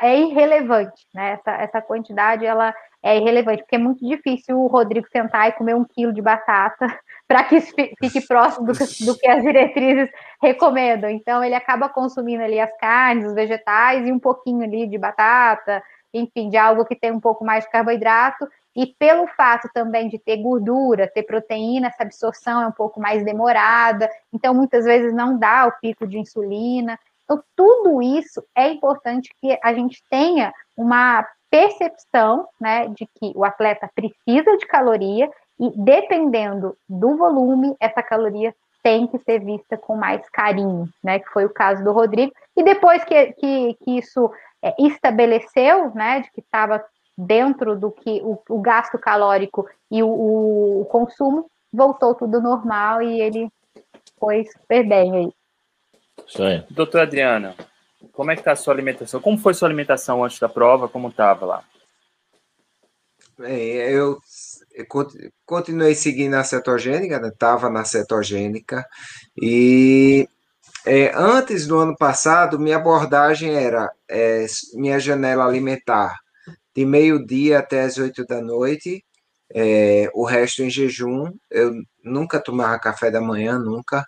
é 0.03 0.19
irrelevante, 0.19 1.07
né, 1.13 1.33
essa, 1.33 1.51
essa 1.53 1.83
quantidade, 1.83 2.47
ela 2.47 2.73
é 3.03 3.17
irrelevante, 3.17 3.63
porque 3.63 3.77
é 3.77 3.79
muito 3.79 4.07
difícil 4.07 4.59
o 4.59 4.67
Rodrigo 4.67 5.07
sentar 5.11 5.49
e 5.49 5.53
comer 5.53 5.75
um 5.75 5.85
quilo 5.85 6.13
de 6.13 6.23
batata 6.23 6.87
para 7.27 7.45
que 7.45 7.61
fique 7.61 8.21
próximo 8.27 8.67
do, 8.67 8.73
do, 8.73 9.19
que 9.19 9.29
as 9.29 9.43
diretrizes 9.43 10.09
recomendam. 10.43 11.11
Então, 11.11 11.43
ele 11.43 11.55
acaba 11.55 11.89
consumindo 11.89 12.43
ali 12.43 12.59
as 12.59 12.75
carnes, 12.79 13.27
os 13.27 13.35
vegetais 13.35 14.07
e 14.07 14.13
um 14.13 14.19
pouquinho 14.19 14.63
ali 14.63 14.87
de 14.87 14.99
batata, 14.99 15.83
enfim, 16.13 16.49
de 16.49 16.57
algo 16.57 16.85
que 16.85 16.97
tem 16.97 17.13
um 17.13 17.21
pouco 17.21 17.45
mais 17.45 17.65
de 17.65 17.71
carboidrato, 17.71 18.49
e 18.75 18.87
pelo 18.87 19.27
fato 19.27 19.69
também 19.75 20.09
de 20.09 20.19
ter 20.19 20.37
gordura, 20.37 21.11
ter 21.13 21.25
proteína, 21.25 21.89
essa 21.89 22.05
absorção 22.05 22.63
é 22.63 22.67
um 22.67 22.73
pouco 22.73 23.01
mais 23.01 23.25
demorada, 23.25 24.09
então 24.33 24.55
muitas 24.55 24.85
vezes 24.85 25.13
não 25.13 25.39
dá 25.39 25.67
o 25.67 25.73
pico 25.81 26.07
de 26.07 26.19
insulina. 26.19 26.99
Então, 27.29 27.43
tudo 27.55 28.01
isso 28.01 28.43
é 28.57 28.71
importante 28.71 29.29
que 29.39 29.59
a 29.63 29.75
gente 29.75 30.03
tenha 30.09 30.53
uma 30.75 31.27
percepção 31.51 32.49
né, 32.59 32.89
de 32.89 33.07
que 33.07 33.33
o 33.35 33.45
atleta 33.45 33.91
precisa 33.95 34.57
de 34.57 34.67
caloria 34.67 35.31
e, 35.61 35.71
dependendo 35.77 36.75
do 36.89 37.17
volume, 37.17 37.77
essa 37.79 38.03
caloria 38.03 38.55
tem 38.83 39.07
que 39.07 39.19
ser 39.19 39.45
vista 39.45 39.77
com 39.77 39.97
mais 39.97 40.27
carinho, 40.31 40.89
né? 41.03 41.19
Que 41.19 41.29
foi 41.31 41.45
o 41.45 41.53
caso 41.53 41.83
do 41.85 41.93
Rodrigo. 41.93 42.33
E 42.57 42.63
depois 42.63 43.05
que, 43.05 43.33
que, 43.33 43.75
que 43.75 43.99
isso 43.99 44.31
é, 44.63 44.75
estabeleceu, 44.79 45.93
né, 45.95 46.21
de 46.21 46.31
que 46.31 46.41
estava 46.41 46.83
dentro 47.17 47.77
do 47.77 47.91
que 47.91 48.23
o, 48.23 48.39
o 48.49 48.61
gasto 48.61 48.97
calórico 48.97 49.69
e 49.91 50.03
o, 50.03 50.81
o, 50.81 50.85
consumo, 50.87 51.51
voltou 51.73 52.15
tudo 52.15 52.41
normal 52.41 53.03
e 53.03 53.21
ele 53.21 53.51
foi 54.19 54.45
super 54.45 54.87
bem 54.87 55.17
aí. 55.17 55.33
Isso 56.29 56.43
aí. 56.43 56.63
Doutora 56.71 57.05
Adriana, 57.05 57.57
como 58.13 58.31
é 58.31 58.35
que 58.35 58.43
está 58.43 58.53
a 58.53 58.57
sua 58.57 58.75
alimentação? 58.75 59.21
Como 59.21 59.39
foi 59.39 59.55
sua 59.55 59.67
alimentação 59.67 60.23
antes 60.23 60.39
da 60.39 60.49
prova? 60.49 60.89
Como 60.89 61.09
estava 61.09 61.47
lá? 61.47 61.65
Bem, 63.39 63.59
eu, 63.59 64.19
eu 64.75 64.87
continuei 65.47 65.95
seguindo 65.95 66.35
a 66.35 66.45
cetogênica, 66.45 67.21
estava 67.27 67.69
né? 67.69 67.79
na 67.79 67.85
cetogênica, 67.85 68.85
e 69.41 70.29
é, 70.85 71.13
antes 71.15 71.67
do 71.67 71.79
ano 71.79 71.97
passado, 71.97 72.59
minha 72.59 72.77
abordagem 72.77 73.55
era 73.55 73.91
é, 74.09 74.45
minha 74.75 74.99
janela 74.99 75.45
alimentar 75.45 76.17
de 76.75 76.85
meio-dia 76.85 77.59
até 77.59 77.83
as 77.83 77.99
oito 77.99 78.25
da 78.25 78.41
noite, 78.41 79.05
é, 79.55 80.11
o 80.15 80.25
resto 80.25 80.63
em 80.63 80.71
jejum. 80.71 81.33
Eu 81.51 81.75
nunca 82.03 82.41
tomava 82.41 82.79
café 82.79 83.11
da 83.11 83.21
manhã, 83.21 83.59
nunca. 83.59 84.05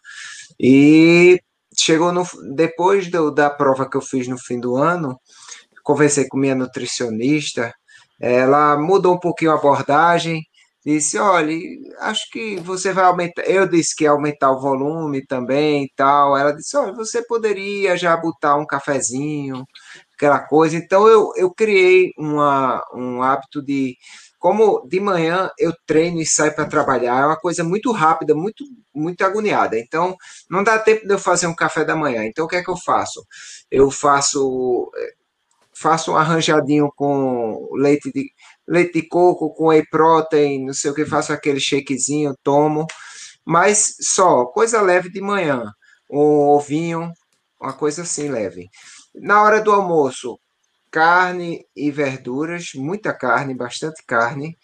E 0.59 1.41
chegou 1.77 2.13
no, 2.13 2.25
depois 2.55 3.11
do, 3.11 3.31
da 3.31 3.51
prova 3.51 3.89
que 3.89 3.97
eu 3.97 4.03
fiz 4.03 4.29
no 4.29 4.39
fim 4.39 4.61
do 4.61 4.77
ano, 4.77 5.19
conversei 5.83 6.27
com 6.29 6.39
minha 6.39 6.55
nutricionista, 6.55 7.73
ela 8.21 8.79
mudou 8.79 9.15
um 9.15 9.19
pouquinho 9.19 9.53
a 9.53 9.55
abordagem, 9.55 10.43
disse, 10.85 11.19
olha, 11.19 11.55
acho 12.01 12.31
que 12.31 12.57
você 12.61 12.93
vai 12.93 13.05
aumentar, 13.05 13.43
eu 13.43 13.69
disse 13.69 13.95
que 13.95 14.05
ia 14.05 14.11
aumentar 14.11 14.51
o 14.51 14.61
volume 14.61 15.25
também 15.27 15.85
e 15.85 15.93
tal, 15.95 16.37
ela 16.37 16.53
disse, 16.53 16.77
olha, 16.77 16.93
você 16.95 17.25
poderia 17.27 17.97
já 17.97 18.17
botar 18.17 18.57
um 18.57 18.67
cafezinho, 18.67 19.65
aquela 20.15 20.41
coisa. 20.41 20.77
Então 20.77 21.07
eu, 21.07 21.33
eu 21.37 21.53
criei 21.53 22.13
uma, 22.19 22.83
um 22.95 23.23
hábito 23.23 23.63
de 23.63 23.97
como 24.41 24.89
de 24.89 24.99
manhã 24.99 25.51
eu 25.59 25.73
treino 25.87 26.19
e 26.19 26.27
saio 26.27 26.55
para 26.55 26.65
trabalhar, 26.65 27.21
é 27.21 27.27
uma 27.27 27.39
coisa 27.39 27.63
muito 27.63 27.93
rápida, 27.93 28.35
muito 28.35 28.65
muito 28.93 29.23
agoniada. 29.23 29.79
Então 29.79 30.17
não 30.49 30.65
dá 30.65 30.79
tempo 30.79 31.07
de 31.07 31.13
eu 31.13 31.19
fazer 31.19 31.47
um 31.47 31.55
café 31.55 31.85
da 31.85 31.95
manhã. 31.95 32.25
Então 32.25 32.47
o 32.47 32.49
que 32.49 32.57
é 32.57 32.65
que 32.65 32.71
eu 32.71 32.77
faço? 32.77 33.25
Eu 33.71 33.91
faço 33.91 34.91
faço 35.75 36.13
um 36.13 36.17
arranjadinho 36.17 36.91
com 36.97 37.69
leite 37.75 38.11
de 38.13 38.33
leite 38.67 38.95
de 39.03 39.09
coco 39.09 39.53
com 39.55 39.69
whey 39.69 39.85
protein, 39.91 40.67
não 40.67 40.75
sei 40.75 40.91
o 40.91 40.95
que, 40.95 41.05
faço 41.05 41.33
aquele 41.33 41.61
shakezinho, 41.61 42.35
tomo, 42.43 42.87
mas 43.45 43.97
só 44.01 44.47
coisa 44.47 44.81
leve 44.81 45.11
de 45.11 45.21
manhã, 45.21 45.65
um 46.11 46.49
ovinho, 46.49 47.13
uma 47.61 47.73
coisa 47.75 48.03
assim 48.03 48.29
leve. 48.31 48.69
Na 49.15 49.43
hora 49.43 49.61
do 49.61 49.73
almoço, 49.73 50.39
carne 50.91 51.65
e 51.77 51.91
verduras, 51.91 52.71
muita 52.75 53.13
carne, 53.13 53.55
bastante 53.55 54.03
carne, 54.07 54.57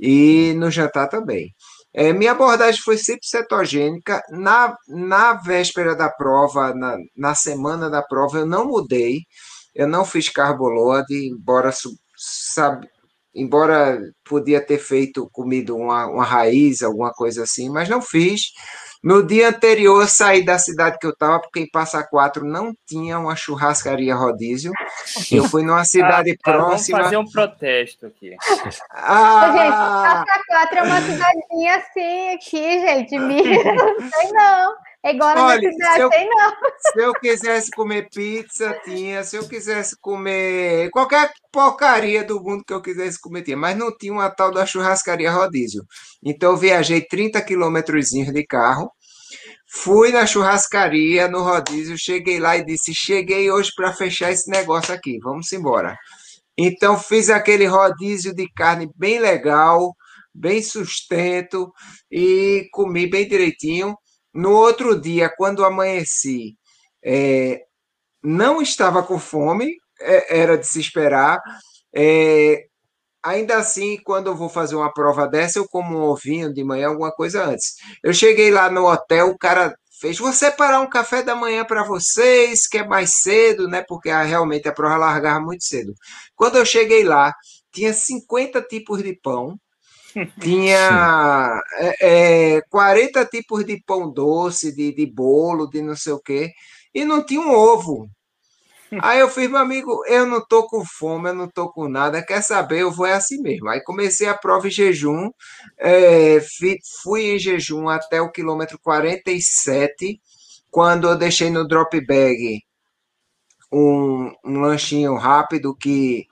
e 0.00 0.54
no 0.56 0.70
jantar 0.70 1.08
também. 1.08 1.54
É, 1.92 2.12
minha 2.12 2.32
abordagem 2.32 2.80
foi 2.82 2.98
sempre 2.98 3.26
cetogênica. 3.26 4.22
Na, 4.30 4.74
na 4.88 5.34
véspera 5.34 5.96
da 5.96 6.08
prova, 6.10 6.74
na, 6.74 6.96
na 7.16 7.34
semana 7.34 7.90
da 7.90 8.02
prova, 8.02 8.38
eu 8.38 8.46
não 8.46 8.66
mudei. 8.66 9.20
Eu 9.74 9.86
não 9.88 10.04
fiz 10.04 10.28
carboload, 10.28 11.06
embora, 11.12 11.70
sabe, 12.16 12.88
embora 13.34 14.00
podia 14.24 14.60
ter 14.64 14.78
feito, 14.78 15.28
comido 15.32 15.76
uma, 15.76 16.06
uma 16.06 16.24
raiz, 16.24 16.82
alguma 16.82 17.12
coisa 17.12 17.44
assim, 17.44 17.68
mas 17.68 17.88
não 17.88 18.02
fiz. 18.02 18.52
No 19.02 19.24
dia 19.24 19.48
anterior, 19.48 20.02
eu 20.02 20.08
saí 20.08 20.44
da 20.44 20.58
cidade 20.58 20.98
que 20.98 21.06
eu 21.06 21.10
estava, 21.10 21.40
porque 21.40 21.60
em 21.60 21.70
Passa 21.70 22.02
Quatro 22.02 22.44
não 22.44 22.74
tinha 22.86 23.18
uma 23.18 23.36
churrascaria 23.36 24.14
rodízio. 24.14 24.72
Eu 25.30 25.44
fui 25.44 25.62
numa 25.62 25.84
cidade 25.86 26.32
ah, 26.32 26.36
próxima. 26.42 26.98
Vamos 26.98 27.04
fazer 27.04 27.16
um 27.16 27.30
protesto 27.30 28.06
aqui. 28.06 28.34
Ah, 28.90 29.52
gente, 29.56 30.26
Passa 30.26 30.44
Quatro 30.48 30.78
é 30.78 30.82
uma 30.82 31.00
cidadezinha 31.00 31.76
assim, 31.76 32.28
aqui, 32.34 32.80
gente. 32.80 33.18
Mira, 33.18 33.74
não 33.74 34.10
sei 34.10 34.32
não. 34.32 34.87
É 35.04 35.14
igual 35.14 35.34
na 35.34 35.46
Olha, 35.46 35.72
cidade, 35.72 35.94
se 35.94 36.00
eu, 36.00 36.10
sei 36.10 36.28
não. 36.28 36.52
Se 36.92 37.00
eu 37.00 37.12
quisesse 37.14 37.70
comer 37.70 38.08
pizza, 38.10 38.80
tinha. 38.84 39.22
Se 39.22 39.36
eu 39.36 39.48
quisesse 39.48 39.96
comer 40.00 40.90
qualquer 40.90 41.30
porcaria 41.52 42.24
do 42.24 42.42
mundo 42.42 42.64
que 42.66 42.72
eu 42.72 42.82
quisesse 42.82 43.20
comer, 43.20 43.42
tinha. 43.42 43.56
Mas 43.56 43.76
não 43.76 43.96
tinha 43.96 44.12
uma 44.12 44.28
tal 44.28 44.50
da 44.50 44.66
churrascaria 44.66 45.30
rodízio. 45.30 45.84
Então 46.22 46.52
eu 46.52 46.56
viajei 46.56 47.00
30 47.00 47.40
quilômetros 47.42 48.08
de 48.08 48.46
carro, 48.46 48.90
fui 49.70 50.10
na 50.10 50.26
churrascaria, 50.26 51.28
no 51.28 51.42
rodízio, 51.42 51.96
cheguei 51.96 52.40
lá 52.40 52.56
e 52.56 52.64
disse: 52.64 52.92
Cheguei 52.92 53.50
hoje 53.50 53.70
para 53.76 53.92
fechar 53.92 54.32
esse 54.32 54.50
negócio 54.50 54.92
aqui, 54.92 55.18
vamos 55.22 55.52
embora. 55.52 55.96
Então 56.56 56.98
fiz 56.98 57.30
aquele 57.30 57.66
rodízio 57.66 58.34
de 58.34 58.48
carne 58.52 58.90
bem 58.96 59.20
legal, 59.20 59.94
bem 60.34 60.60
sustento 60.60 61.72
e 62.10 62.68
comi 62.72 63.08
bem 63.08 63.28
direitinho. 63.28 63.96
No 64.32 64.52
outro 64.52 65.00
dia, 65.00 65.32
quando 65.36 65.64
amanheci, 65.64 66.56
é, 67.04 67.60
não 68.22 68.60
estava 68.62 69.02
com 69.02 69.18
fome, 69.18 69.76
é, 70.00 70.40
era 70.40 70.56
de 70.58 70.66
se 70.66 70.80
esperar. 70.80 71.40
É, 71.94 72.66
ainda 73.22 73.56
assim, 73.56 73.98
quando 74.04 74.28
eu 74.28 74.36
vou 74.36 74.48
fazer 74.48 74.76
uma 74.76 74.92
prova 74.92 75.26
dessa, 75.26 75.58
eu 75.58 75.66
como 75.68 75.98
um 75.98 76.02
ovinho 76.02 76.52
de 76.52 76.62
manhã, 76.64 76.88
alguma 76.88 77.12
coisa 77.12 77.44
antes. 77.44 77.74
Eu 78.02 78.12
cheguei 78.12 78.50
lá 78.50 78.70
no 78.70 78.86
hotel, 78.86 79.28
o 79.30 79.38
cara 79.38 79.74
fez, 80.00 80.18
vou 80.18 80.32
separar 80.32 80.80
um 80.80 80.88
café 80.88 81.22
da 81.22 81.34
manhã 81.34 81.64
para 81.64 81.82
vocês, 81.82 82.66
que 82.68 82.78
é 82.78 82.86
mais 82.86 83.20
cedo, 83.22 83.68
né? 83.68 83.84
Porque 83.86 84.10
ah, 84.10 84.22
realmente 84.22 84.68
a 84.68 84.72
prova 84.72 84.96
largava 84.96 85.40
muito 85.40 85.64
cedo. 85.64 85.92
Quando 86.36 86.56
eu 86.56 86.64
cheguei 86.64 87.04
lá, 87.04 87.32
tinha 87.72 87.92
50 87.92 88.62
tipos 88.62 89.02
de 89.02 89.14
pão, 89.20 89.58
tinha 90.40 91.62
é, 91.78 92.56
é, 92.56 92.62
40 92.70 93.24
tipos 93.26 93.64
de 93.64 93.82
pão 93.84 94.10
doce, 94.10 94.74
de, 94.74 94.94
de 94.94 95.06
bolo, 95.06 95.68
de 95.68 95.82
não 95.82 95.96
sei 95.96 96.12
o 96.12 96.20
quê, 96.20 96.52
e 96.94 97.04
não 97.04 97.24
tinha 97.24 97.40
um 97.40 97.52
ovo. 97.52 98.08
Aí 99.02 99.20
eu 99.20 99.28
fiz, 99.28 99.50
meu 99.50 99.58
amigo, 99.58 100.02
eu 100.06 100.26
não 100.26 100.40
tô 100.44 100.66
com 100.66 100.82
fome, 100.84 101.28
eu 101.28 101.34
não 101.34 101.48
tô 101.48 101.70
com 101.70 101.88
nada, 101.88 102.24
quer 102.24 102.42
saber? 102.42 102.80
Eu 102.80 102.90
vou 102.90 103.04
é 103.06 103.12
assim 103.12 103.40
mesmo. 103.42 103.68
Aí 103.68 103.82
comecei 103.82 104.26
a 104.26 104.34
prova 104.34 104.66
em 104.66 104.70
jejum, 104.70 105.30
é, 105.78 106.38
fui 107.02 107.34
em 107.34 107.38
jejum 107.38 107.88
até 107.88 108.20
o 108.20 108.30
quilômetro 108.30 108.78
47, 108.78 110.18
quando 110.70 111.08
eu 111.08 111.16
deixei 111.16 111.50
no 111.50 111.68
drop 111.68 112.00
bag 112.06 112.62
um, 113.70 114.32
um 114.44 114.60
lanchinho 114.60 115.16
rápido 115.16 115.76
que 115.76 116.26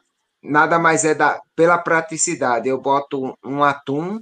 nada 0.49 0.79
mais 0.79 1.05
é 1.05 1.15
da, 1.15 1.41
pela 1.55 1.79
praticidade. 1.79 2.69
Eu 2.69 2.81
boto 2.81 3.37
um 3.45 3.63
atum 3.63 4.21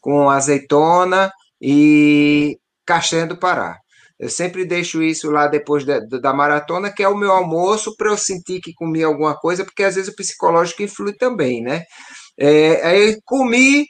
com 0.00 0.30
azeitona 0.30 1.30
e 1.60 2.58
castanha 2.86 3.26
do 3.26 3.36
Pará. 3.36 3.78
Eu 4.18 4.28
sempre 4.28 4.66
deixo 4.66 5.02
isso 5.02 5.30
lá 5.30 5.46
depois 5.46 5.84
da, 5.84 5.98
da 6.00 6.34
maratona, 6.34 6.92
que 6.92 7.02
é 7.02 7.08
o 7.08 7.16
meu 7.16 7.32
almoço, 7.32 7.96
para 7.96 8.10
eu 8.10 8.18
sentir 8.18 8.60
que 8.60 8.74
comi 8.74 9.02
alguma 9.02 9.34
coisa, 9.34 9.64
porque 9.64 9.82
às 9.82 9.94
vezes 9.94 10.12
o 10.12 10.16
psicológico 10.16 10.82
influi 10.82 11.14
também, 11.16 11.62
né? 11.62 11.84
É, 12.38 12.86
aí 12.86 13.18
comi, 13.24 13.86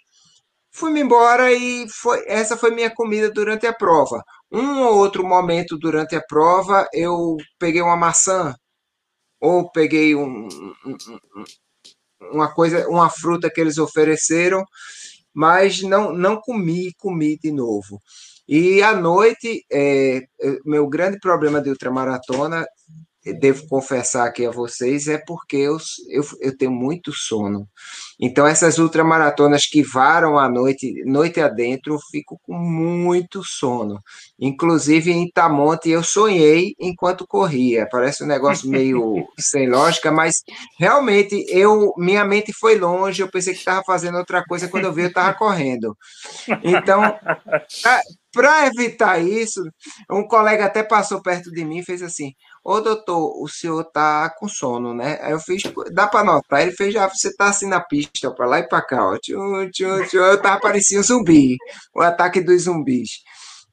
fui-me 0.73 1.01
embora 1.01 1.53
e 1.53 1.87
foi, 1.91 2.25
essa 2.29 2.57
foi 2.57 2.71
minha 2.73 2.91
comida 2.95 3.31
durante 3.31 3.67
a 3.67 3.73
prova. 3.73 4.23
Um 4.53 4.83
ou 4.83 4.99
outro 4.99 5.25
momento 5.27 5.79
durante 5.79 6.15
a 6.17 6.23
prova, 6.23 6.87
eu 6.95 7.37
peguei 7.59 7.83
uma 7.83 7.97
maçã 7.97 8.55
ou 9.41 9.71
peguei 9.71 10.15
um, 10.15 10.49
um, 10.85 10.97
uma 12.33 12.53
coisa, 12.53 12.89
uma 12.89 13.09
fruta 13.09 13.51
que 13.51 13.61
eles 13.61 13.79
ofereceram, 13.79 14.65
mas 15.33 15.83
não, 15.83 16.13
não 16.13 16.41
comi, 16.41 16.93
comi 16.99 17.39
de 17.39 17.51
novo. 17.51 18.01
E 18.47 18.83
à 18.83 18.95
noite, 18.95 19.65
é, 19.73 20.23
meu 20.65 20.89
grande 20.89 21.19
problema 21.21 21.61
de 21.61 21.71
ultramaratona, 21.71 22.67
devo 23.39 23.67
confessar 23.69 24.27
aqui 24.27 24.45
a 24.47 24.51
vocês, 24.51 25.07
é 25.07 25.19
porque 25.19 25.57
eu, 25.57 25.77
eu, 26.09 26.25
eu 26.41 26.57
tenho 26.57 26.73
muito 26.73 27.13
sono. 27.13 27.69
Então, 28.23 28.47
essas 28.47 28.79
ultramaratonas 28.79 29.65
que 29.65 29.83
varam 29.83 30.39
à 30.39 30.47
noite, 30.47 31.03
noite 31.07 31.41
adentro, 31.41 31.95
eu 31.95 31.99
fico 32.11 32.39
com 32.43 32.53
muito 32.53 33.43
sono. 33.43 33.99
Inclusive, 34.39 35.11
em 35.11 35.27
Itamonte, 35.27 35.89
eu 35.89 36.03
sonhei 36.03 36.75
enquanto 36.79 37.27
corria. 37.27 37.89
Parece 37.91 38.23
um 38.23 38.27
negócio 38.27 38.69
meio 38.69 39.27
sem 39.41 39.69
lógica, 39.71 40.13
mas 40.13 40.43
realmente 40.79 41.47
eu 41.49 41.95
minha 41.97 42.25
mente 42.25 42.53
foi 42.53 42.79
longe. 42.79 43.23
Eu 43.23 43.31
pensei 43.31 43.55
que 43.55 43.61
estava 43.61 43.83
fazendo 43.87 44.19
outra 44.19 44.45
coisa. 44.45 44.69
Quando 44.69 44.85
eu 44.85 44.93
vi, 44.93 45.03
eu 45.03 45.09
estava 45.09 45.33
correndo. 45.33 45.97
Então, 46.63 47.03
para 48.33 48.67
evitar 48.67 49.19
isso, 49.19 49.61
um 50.11 50.27
colega 50.27 50.67
até 50.67 50.83
passou 50.83 51.21
perto 51.23 51.51
de 51.51 51.65
mim 51.65 51.79
e 51.79 51.85
fez 51.85 52.03
assim: 52.03 52.33
Ô 52.63 52.81
doutor, 52.81 53.43
o 53.43 53.49
senhor 53.49 53.85
tá 53.85 54.31
com 54.39 54.49
sono, 54.49 54.95
né? 54.95 55.19
Aí 55.23 55.33
eu 55.33 55.41
fiz, 55.41 55.63
dá 55.93 56.07
para 56.07 56.25
notar. 56.25 56.63
Ele 56.63 56.73
fez, 56.73 56.95
já, 56.95 57.07
ah, 57.07 57.09
você 57.09 57.35
tá 57.35 57.49
assim 57.49 57.67
na 57.67 57.81
pista, 57.81 58.10
para 58.35 58.47
lá 58.47 58.59
e 58.61 58.69
para 58.69 58.83
cá, 58.83 59.07
ó. 59.07 59.19
Tchum, 59.19 59.71
tchum, 59.71 60.05
tchum. 60.07 60.19
Eu 60.19 60.41
tava 60.41 60.61
parecendo 60.61 61.01
um 61.01 61.05
zumbi, 61.05 61.57
o 61.95 62.01
ataque 62.01 62.41
dos 62.41 62.63
zumbis. 62.63 63.23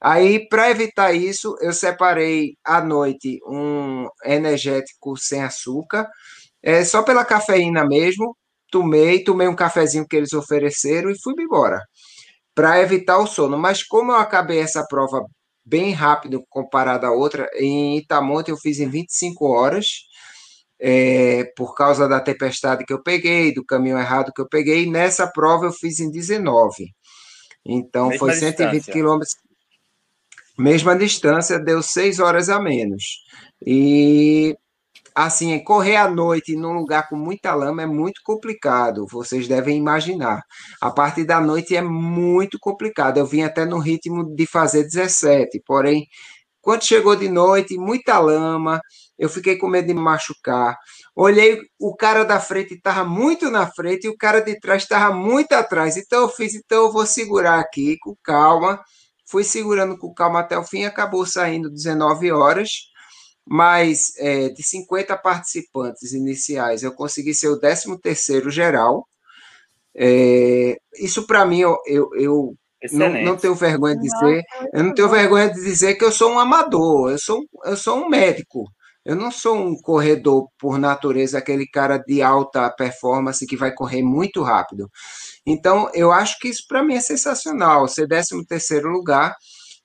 Aí, 0.00 0.48
para 0.48 0.70
evitar 0.70 1.12
isso, 1.12 1.56
eu 1.60 1.72
separei 1.72 2.54
à 2.64 2.80
noite 2.80 3.40
um 3.46 4.06
energético 4.24 5.16
sem 5.16 5.42
açúcar, 5.42 6.08
é, 6.62 6.84
só 6.84 7.02
pela 7.02 7.24
cafeína 7.24 7.84
mesmo. 7.86 8.36
Tomei, 8.70 9.24
tomei 9.24 9.48
um 9.48 9.56
cafezinho 9.56 10.06
que 10.06 10.16
eles 10.16 10.32
ofereceram 10.32 11.10
e 11.10 11.20
fui 11.20 11.34
embora 11.38 11.80
para 12.54 12.80
evitar 12.82 13.18
o 13.18 13.26
sono. 13.26 13.56
Mas 13.58 13.84
como 13.84 14.12
eu 14.12 14.16
acabei 14.16 14.58
essa 14.60 14.84
prova 14.86 15.24
bem 15.64 15.92
rápido 15.92 16.42
comparado 16.50 17.06
à 17.06 17.12
outra, 17.12 17.48
em 17.54 17.98
Itamonte 17.98 18.50
eu 18.50 18.56
fiz 18.56 18.80
em 18.80 18.88
25 18.88 19.46
horas, 19.46 19.86
é, 20.80 21.44
por 21.56 21.74
causa 21.74 22.08
da 22.08 22.20
tempestade 22.20 22.84
que 22.84 22.92
eu 22.92 23.02
peguei, 23.02 23.52
do 23.52 23.64
caminho 23.64 23.98
errado 23.98 24.32
que 24.34 24.40
eu 24.40 24.48
peguei. 24.48 24.88
Nessa 24.88 25.26
prova 25.26 25.66
eu 25.66 25.72
fiz 25.72 25.98
em 26.00 26.10
19. 26.10 26.94
Então 27.64 28.08
Mesma 28.08 28.18
foi 28.18 28.34
120 28.34 28.72
distância. 28.72 28.92
quilômetros. 28.92 29.34
Mesma 30.58 30.96
distância, 30.96 31.58
deu 31.58 31.82
6 31.82 32.18
horas 32.18 32.48
a 32.48 32.60
menos. 32.60 33.24
E 33.64 34.56
assim, 35.14 35.58
correr 35.64 35.96
à 35.96 36.08
noite 36.08 36.54
num 36.54 36.72
lugar 36.72 37.08
com 37.08 37.16
muita 37.16 37.52
lama 37.52 37.82
é 37.82 37.86
muito 37.86 38.20
complicado, 38.24 39.04
vocês 39.10 39.48
devem 39.48 39.76
imaginar. 39.76 40.42
A 40.80 40.90
parte 40.92 41.24
da 41.24 41.40
noite 41.40 41.74
é 41.74 41.82
muito 41.82 42.56
complicado. 42.60 43.18
Eu 43.18 43.26
vim 43.26 43.42
até 43.42 43.64
no 43.64 43.78
ritmo 43.78 44.24
de 44.34 44.46
fazer 44.46 44.84
17, 44.84 45.60
porém, 45.66 46.06
quando 46.68 46.84
chegou 46.84 47.16
de 47.16 47.30
noite, 47.30 47.78
muita 47.78 48.18
lama, 48.18 48.78
eu 49.18 49.30
fiquei 49.30 49.56
com 49.56 49.66
medo 49.66 49.86
de 49.86 49.94
me 49.94 50.02
machucar. 50.02 50.76
Olhei, 51.16 51.58
o 51.80 51.96
cara 51.96 52.24
da 52.26 52.38
frente 52.38 52.74
estava 52.74 53.08
muito 53.08 53.50
na 53.50 53.66
frente 53.66 54.04
e 54.04 54.10
o 54.10 54.16
cara 54.18 54.40
de 54.40 54.60
trás 54.60 54.82
estava 54.82 55.14
muito 55.16 55.54
atrás. 55.54 55.96
Então 55.96 56.20
eu 56.20 56.28
fiz, 56.28 56.54
então 56.54 56.84
eu 56.84 56.92
vou 56.92 57.06
segurar 57.06 57.58
aqui 57.58 57.96
com 58.02 58.14
calma. 58.22 58.78
Fui 59.24 59.44
segurando 59.44 59.96
com 59.96 60.12
calma 60.12 60.40
até 60.40 60.58
o 60.58 60.62
fim, 60.62 60.84
acabou 60.84 61.24
saindo 61.24 61.70
19 61.70 62.30
horas 62.32 62.68
mas 63.50 64.12
é, 64.18 64.50
de 64.50 64.62
50 64.62 65.16
participantes 65.16 66.12
iniciais, 66.12 66.82
eu 66.82 66.92
consegui 66.92 67.32
ser 67.32 67.48
o 67.48 67.58
13º 67.58 68.50
geral. 68.50 69.08
É, 69.96 70.76
isso 70.98 71.26
para 71.26 71.46
mim, 71.46 71.60
eu, 71.60 71.78
eu, 71.86 72.10
eu 72.14 72.54
não, 72.92 73.08
não, 73.22 73.36
tenho 73.36 73.54
vergonha 73.54 73.96
de 73.96 74.02
dizer, 74.02 74.42
eu 74.72 74.84
não 74.84 74.94
tenho 74.94 75.08
vergonha 75.08 75.50
de 75.50 75.62
dizer 75.62 75.94
que 75.94 76.04
eu 76.04 76.12
sou 76.12 76.32
um 76.32 76.38
amador, 76.38 77.10
eu 77.10 77.18
sou, 77.18 77.42
eu 77.64 77.76
sou 77.76 78.04
um 78.04 78.08
médico. 78.08 78.64
Eu 79.04 79.16
não 79.16 79.30
sou 79.30 79.56
um 79.56 79.74
corredor 79.80 80.48
por 80.58 80.78
natureza, 80.78 81.38
aquele 81.38 81.66
cara 81.66 81.96
de 81.96 82.20
alta 82.20 82.68
performance 82.70 83.46
que 83.46 83.56
vai 83.56 83.72
correr 83.72 84.02
muito 84.02 84.42
rápido. 84.42 84.90
Então, 85.46 85.90
eu 85.94 86.12
acho 86.12 86.38
que 86.38 86.48
isso 86.48 86.64
para 86.68 86.82
mim 86.82 86.94
é 86.94 87.00
sensacional. 87.00 87.88
Ser 87.88 88.06
13 88.06 88.44
terceiro 88.46 88.90
lugar, 88.90 89.34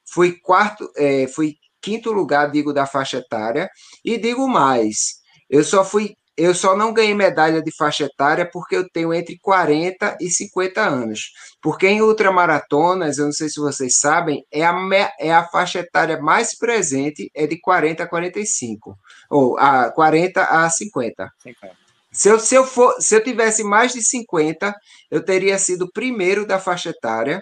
fui 0.06 0.38
quarto, 0.42 0.92
é, 0.98 1.26
fui 1.28 1.56
quinto 1.82 2.12
lugar, 2.12 2.52
digo, 2.52 2.74
da 2.74 2.86
faixa 2.86 3.18
etária, 3.18 3.70
e 4.04 4.18
digo 4.18 4.48
mais, 4.48 5.22
eu 5.50 5.64
só 5.64 5.86
fui, 5.86 6.16
eu 6.36 6.56
só 6.56 6.76
não 6.76 6.94
ganhei 6.94 7.14
medalha 7.14 7.62
de 7.62 7.76
faixa 7.76 8.06
etária 8.06 8.50
porque 8.52 8.76
eu 8.76 8.90
tenho 8.90 9.14
entre 9.14 9.38
40 9.40 10.18
e 10.20 10.30
50 10.30 10.82
anos. 10.82 11.32
Porque 11.62 11.88
em 11.88 12.02
ultramaratonas, 12.02 13.18
eu 13.18 13.26
não 13.26 13.32
sei 13.32 13.50
se 13.50 13.60
vocês 13.60 14.00
sabem, 14.00 14.44
é 14.52 14.66
a, 14.66 14.76
é 15.20 15.34
a 15.34 15.46
faixa 15.46 15.80
etária 15.80 16.20
mais 16.20 16.58
presente, 16.58 17.30
é 17.36 17.46
de 17.46 17.60
40 17.60 18.04
a 18.04 18.08
45, 18.08 18.98
ou 19.30 19.58
a 19.60 19.92
40 19.92 20.44
a 20.44 20.70
50. 20.70 21.30
50. 21.44 21.84
Se 22.12 22.30
eu, 22.30 22.40
se, 22.40 22.56
eu 22.56 22.66
for, 22.66 22.96
se 23.00 23.16
eu 23.16 23.24
tivesse 23.24 23.64
mais 23.64 23.94
de 23.94 24.04
50, 24.04 24.74
eu 25.10 25.24
teria 25.24 25.58
sido 25.58 25.92
primeiro 25.92 26.46
da 26.46 26.60
faixa 26.60 26.90
etária. 26.90 27.42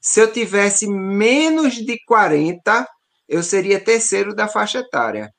Se 0.00 0.20
eu 0.20 0.32
tivesse 0.32 0.88
menos 0.88 1.74
de 1.74 1.98
40, 2.06 2.86
eu 3.28 3.42
seria 3.42 3.80
terceiro 3.82 4.34
da 4.34 4.46
faixa 4.46 4.78
etária. 4.78 5.30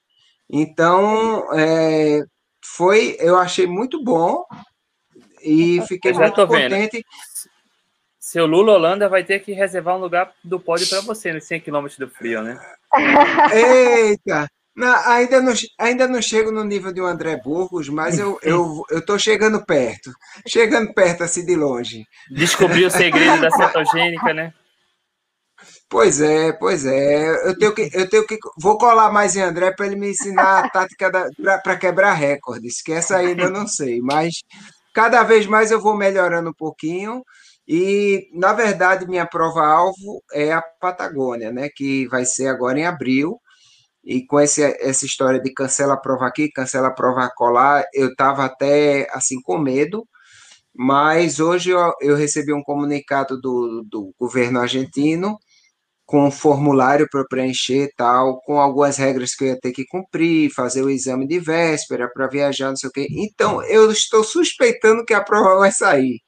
Então, 0.49 1.47
é, 1.53 2.21
foi, 2.65 3.15
eu 3.19 3.37
achei 3.37 3.67
muito 3.67 4.03
bom 4.03 4.43
e 5.41 5.81
fiquei 5.87 6.11
muito 6.11 6.47
contente. 6.47 6.97
Vendo. 6.97 7.05
Seu 8.19 8.47
Lula 8.47 8.73
Holanda 8.73 9.07
vai 9.07 9.23
ter 9.23 9.39
que 9.39 9.53
reservar 9.53 9.95
um 9.95 9.99
lugar 9.99 10.33
do 10.43 10.59
pódio 10.59 10.87
para 10.89 10.99
você 11.01 11.31
nos 11.31 11.43
100 11.45 11.61
km 11.61 11.85
do 11.99 12.09
frio, 12.09 12.41
né? 12.41 12.59
Eita! 13.53 14.49
Não, 14.75 14.93
ainda, 15.07 15.41
não, 15.41 15.53
ainda 15.79 16.07
não 16.07 16.21
chego 16.21 16.51
no 16.51 16.63
nível 16.63 16.91
de 16.91 16.99
um 16.99 17.05
André 17.05 17.37
Burgos, 17.37 17.87
mas 17.87 18.19
eu, 18.19 18.37
eu, 18.41 18.83
eu 18.89 19.05
tô 19.05 19.17
chegando 19.17 19.63
perto. 19.63 20.11
Chegando 20.45 20.93
perto 20.93 21.23
assim 21.23 21.45
de 21.45 21.55
longe. 21.55 22.05
Descobri 22.29 22.83
o 22.83 22.91
segredo 22.91 23.39
da 23.39 23.51
cetogênica, 23.51 24.33
né? 24.33 24.53
Pois 25.89 26.19
é, 26.19 26.51
pois 26.53 26.85
é. 26.85 27.47
Eu 27.47 27.57
tenho 27.57 27.73
que, 27.73 27.89
eu 27.93 28.09
tenho 28.09 28.25
que, 28.25 28.37
vou 28.59 28.77
colar 28.77 29.11
mais 29.11 29.35
em 29.35 29.41
André 29.41 29.71
para 29.71 29.85
ele 29.85 29.95
me 29.95 30.09
ensinar 30.09 30.65
a 30.65 30.69
tática 30.69 31.11
para 31.63 31.77
quebrar 31.77 32.13
recordes, 32.13 32.81
que 32.81 32.91
essa 32.91 33.17
ainda 33.17 33.43
eu 33.43 33.51
não 33.51 33.67
sei, 33.67 33.99
mas 34.01 34.41
cada 34.93 35.23
vez 35.23 35.45
mais 35.45 35.71
eu 35.71 35.79
vou 35.79 35.95
melhorando 35.95 36.49
um 36.49 36.53
pouquinho. 36.53 37.23
E, 37.67 38.29
na 38.33 38.53
verdade, 38.53 39.07
minha 39.07 39.25
prova-alvo 39.27 40.23
é 40.33 40.51
a 40.53 40.61
Patagônia, 40.61 41.51
né? 41.51 41.69
Que 41.75 42.07
vai 42.07 42.25
ser 42.25 42.47
agora 42.47 42.79
em 42.79 42.85
abril. 42.85 43.39
E 44.03 44.25
com 44.25 44.39
esse, 44.39 44.63
essa 44.81 45.05
história 45.05 45.41
de 45.41 45.53
cancela 45.53 45.95
a 45.95 45.97
prova 45.97 46.27
aqui, 46.27 46.51
cancela 46.51 46.89
a 46.89 46.93
prova 46.93 47.29
colar, 47.35 47.85
eu 47.93 48.09
estava 48.09 48.45
até 48.45 49.07
assim 49.11 49.41
com 49.41 49.57
medo, 49.57 50.07
mas 50.75 51.39
hoje 51.39 51.71
eu, 51.71 51.93
eu 52.01 52.15
recebi 52.15 52.53
um 52.53 52.63
comunicado 52.63 53.39
do, 53.41 53.83
do 53.89 54.13
governo 54.19 54.59
argentino 54.59 55.37
com 56.05 56.27
um 56.27 56.31
formulário 56.31 57.07
para 57.09 57.25
preencher 57.25 57.89
tal, 57.97 58.39
com 58.41 58.59
algumas 58.59 58.97
regras 58.97 59.35
que 59.35 59.43
eu 59.43 59.47
ia 59.49 59.59
ter 59.59 59.71
que 59.71 59.85
cumprir, 59.85 60.51
fazer 60.53 60.83
o 60.83 60.89
exame 60.89 61.27
de 61.27 61.39
véspera 61.39 62.09
para 62.13 62.27
viajar, 62.27 62.69
não 62.69 62.75
sei 62.77 62.89
o 62.89 62.91
quê. 62.91 63.07
Então, 63.11 63.63
eu 63.63 63.91
estou 63.91 64.23
suspeitando 64.23 65.03
que 65.05 65.13
a 65.13 65.23
prova 65.23 65.59
vai 65.59 65.71
sair. 65.71 66.19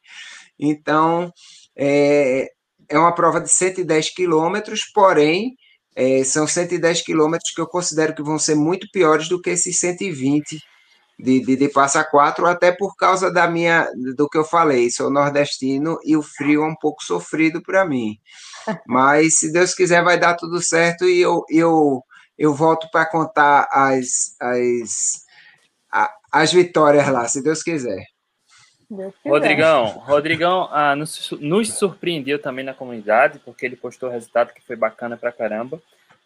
Então, 0.60 1.32
é, 1.78 2.48
é 2.90 2.98
uma 2.98 3.14
prova 3.14 3.40
de 3.42 3.52
110 3.52 4.12
quilômetros, 4.14 4.82
porém, 4.94 5.56
é, 5.96 6.24
são 6.24 6.48
110 6.48 7.02
quilômetros 7.04 7.54
que 7.54 7.62
eu 7.62 7.68
considero 7.68 8.16
que 8.16 8.24
vão 8.24 8.40
ser 8.40 8.56
muito 8.56 8.88
piores 8.92 9.30
do 9.30 9.42
que 9.42 9.52
esses 9.52 9.80
120 9.80 10.60
de, 11.20 11.40
de, 11.40 11.56
de 11.56 11.70
Passa 11.70 12.04
Quatro, 12.04 12.46
até 12.46 12.72
por 12.72 12.96
causa 12.96 13.32
da 13.32 13.48
minha, 13.48 13.90
do 14.16 14.30
que 14.30 14.38
eu 14.38 14.44
falei, 14.44 14.90
sou 14.92 15.10
nordestino 15.10 15.98
e 16.04 16.16
o 16.16 16.22
frio 16.22 16.64
é 16.64 16.68
um 16.68 16.76
pouco 16.76 17.04
sofrido 17.04 17.62
para 17.62 17.86
mim. 17.86 18.20
Mas, 18.86 19.40
se 19.40 19.52
Deus 19.52 19.74
quiser, 19.74 20.04
vai 20.04 20.20
dar 20.20 20.36
tudo 20.36 20.62
certo 20.62 21.06
e 21.06 21.20
eu, 21.20 21.44
eu, 21.50 22.04
eu 22.38 22.54
volto 22.54 22.88
para 22.92 23.10
contar 23.10 23.68
as, 23.72 24.36
as, 24.40 25.26
as 26.32 26.54
vitórias 26.54 27.08
lá, 27.08 27.28
se 27.28 27.42
Deus 27.42 27.64
quiser. 27.64 28.06
Rodrigão, 29.26 29.86
Rodrigão 29.86 30.70
ah, 30.72 30.96
nos, 30.96 31.32
nos, 31.42 31.74
surpreendeu 31.74 32.42
também 32.42 32.64
na 32.64 32.74
comunidade, 32.74 33.40
porque 33.44 33.66
ele 33.66 33.76
postou 33.76 34.08
o 34.08 34.12
resultado 34.12 34.54
que 34.54 34.66
foi 34.66 34.78
bacana 34.78 35.18
pra 35.18 35.32
caramba. 35.32 35.82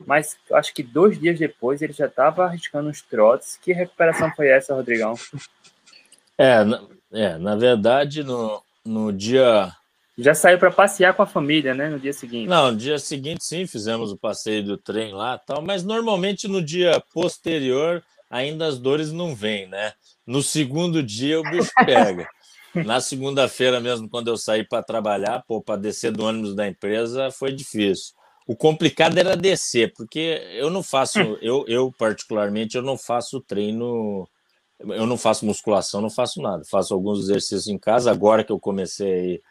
Mas 0.06 0.38
acho 0.54 0.74
que 0.74 0.84
dois 0.84 1.20
dias 1.20 1.38
depois 1.38 1.82
ele 1.82 1.94
já 1.94 2.08
estava 2.08 2.46
arriscando 2.46 2.90
uns 2.90 3.02
trotes. 3.02 3.58
Que 3.58 3.74
recuperação 3.74 4.32
foi 4.36 4.48
essa, 4.48 4.74
Rodrigão? 4.74 5.16
É, 6.38 6.64
na, 6.64 6.82
é, 7.12 7.38
na 7.38 7.56
verdade, 7.56 8.24
no, 8.24 8.64
no 8.86 9.12
dia 9.12 9.72
já 10.18 10.36
saiu 10.36 10.60
para 10.60 10.70
passear 10.70 11.16
com 11.16 11.24
a 11.24 11.28
família, 11.28 11.74
né? 11.74 11.90
No 11.90 12.00
dia 12.00 12.14
seguinte. 12.14 12.48
Não, 12.48 12.72
no 12.72 12.78
dia 12.78 13.00
seguinte 13.00 13.44
sim, 13.44 13.66
fizemos 13.66 14.12
o 14.12 14.18
passeio 14.18 14.64
do 14.64 14.78
trem 14.78 15.14
lá 15.14 15.38
tal, 15.38 15.62
mas 15.62 15.84
normalmente 15.84 16.48
no 16.48 16.62
dia 16.62 17.02
posterior 17.14 18.04
ainda 18.30 18.68
as 18.68 18.78
dores 18.78 19.12
não 19.12 19.34
vêm, 19.34 19.68
né? 19.68 19.94
No 20.26 20.44
segundo 20.44 21.02
dia 21.02 21.40
o 21.40 21.44
bicho 21.44 21.72
pega. 21.86 22.28
Na 22.74 23.02
segunda-feira 23.02 23.82
mesmo, 23.82 24.10
quando 24.10 24.30
eu 24.30 24.38
saí 24.38 24.64
para 24.64 24.84
trabalhar, 24.84 25.44
pô, 25.46 25.62
para 25.62 25.76
descer 25.80 26.12
do 26.12 26.24
ônibus 26.24 26.56
da 26.56 26.68
empresa 26.68 27.30
foi 27.32 27.52
difícil. 27.52 28.14
O 28.48 28.56
complicado 28.56 29.18
era 29.18 29.38
descer, 29.38 29.94
porque 29.96 30.42
eu 30.54 30.70
não 30.70 30.84
faço, 30.84 31.20
eu, 31.42 31.64
eu 31.68 31.92
particularmente, 31.98 32.76
eu 32.76 32.82
não 32.82 32.98
faço 32.98 33.40
treino 33.42 34.28
eu 34.90 35.06
não 35.06 35.18
faço 35.18 35.46
musculação, 35.46 36.02
não 36.02 36.10
faço 36.10 36.42
nada. 36.42 36.64
Faço 36.70 36.94
alguns 36.94 37.20
exercícios 37.20 37.68
em 37.68 37.78
casa. 37.78 38.12
Agora 38.12 38.44
que 38.44 38.52
eu 38.52 38.60
comecei 38.60 39.42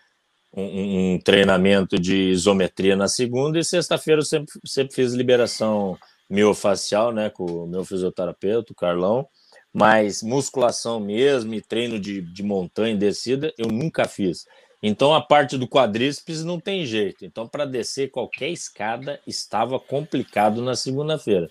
um, 0.53 1.15
um 1.15 1.19
treinamento 1.21 1.99
de 1.99 2.31
isometria 2.31 2.97
na 2.97 3.09
segunda 3.09 3.59
e 3.59 3.65
sexta-feira 3.65 4.21
eu 4.21 4.25
sempre, 4.25 4.53
sempre 4.67 4.95
fiz 4.95 5.13
liberação 5.13 5.97
miofacial, 6.29 7.13
né, 7.13 7.29
com 7.31 7.45
o 7.45 7.67
meu 7.67 7.85
fisioterapeuta, 7.85 8.73
o 8.73 8.77
Carlão. 8.77 9.27
Mas 9.73 10.23
musculação 10.23 10.99
mesmo 10.99 11.55
e 11.55 11.61
treino 11.61 11.99
de, 11.99 12.21
de 12.21 12.43
montanha 12.43 12.95
e 12.95 12.99
descida 12.99 13.53
eu 13.57 13.69
nunca 13.69 14.09
fiz. 14.09 14.45
Então 14.83 15.15
a 15.15 15.21
parte 15.21 15.59
do 15.59 15.69
quadríceps 15.69 16.43
não 16.45 16.59
tem 16.59 16.87
jeito. 16.87 17.25
Então 17.25 17.47
para 17.47 17.65
descer 17.65 18.11
qualquer 18.11 18.49
escada 18.49 19.21
estava 19.27 19.79
complicado 19.79 20.63
na 20.63 20.75
segunda-feira. 20.75 21.49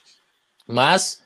Mas 0.67 1.21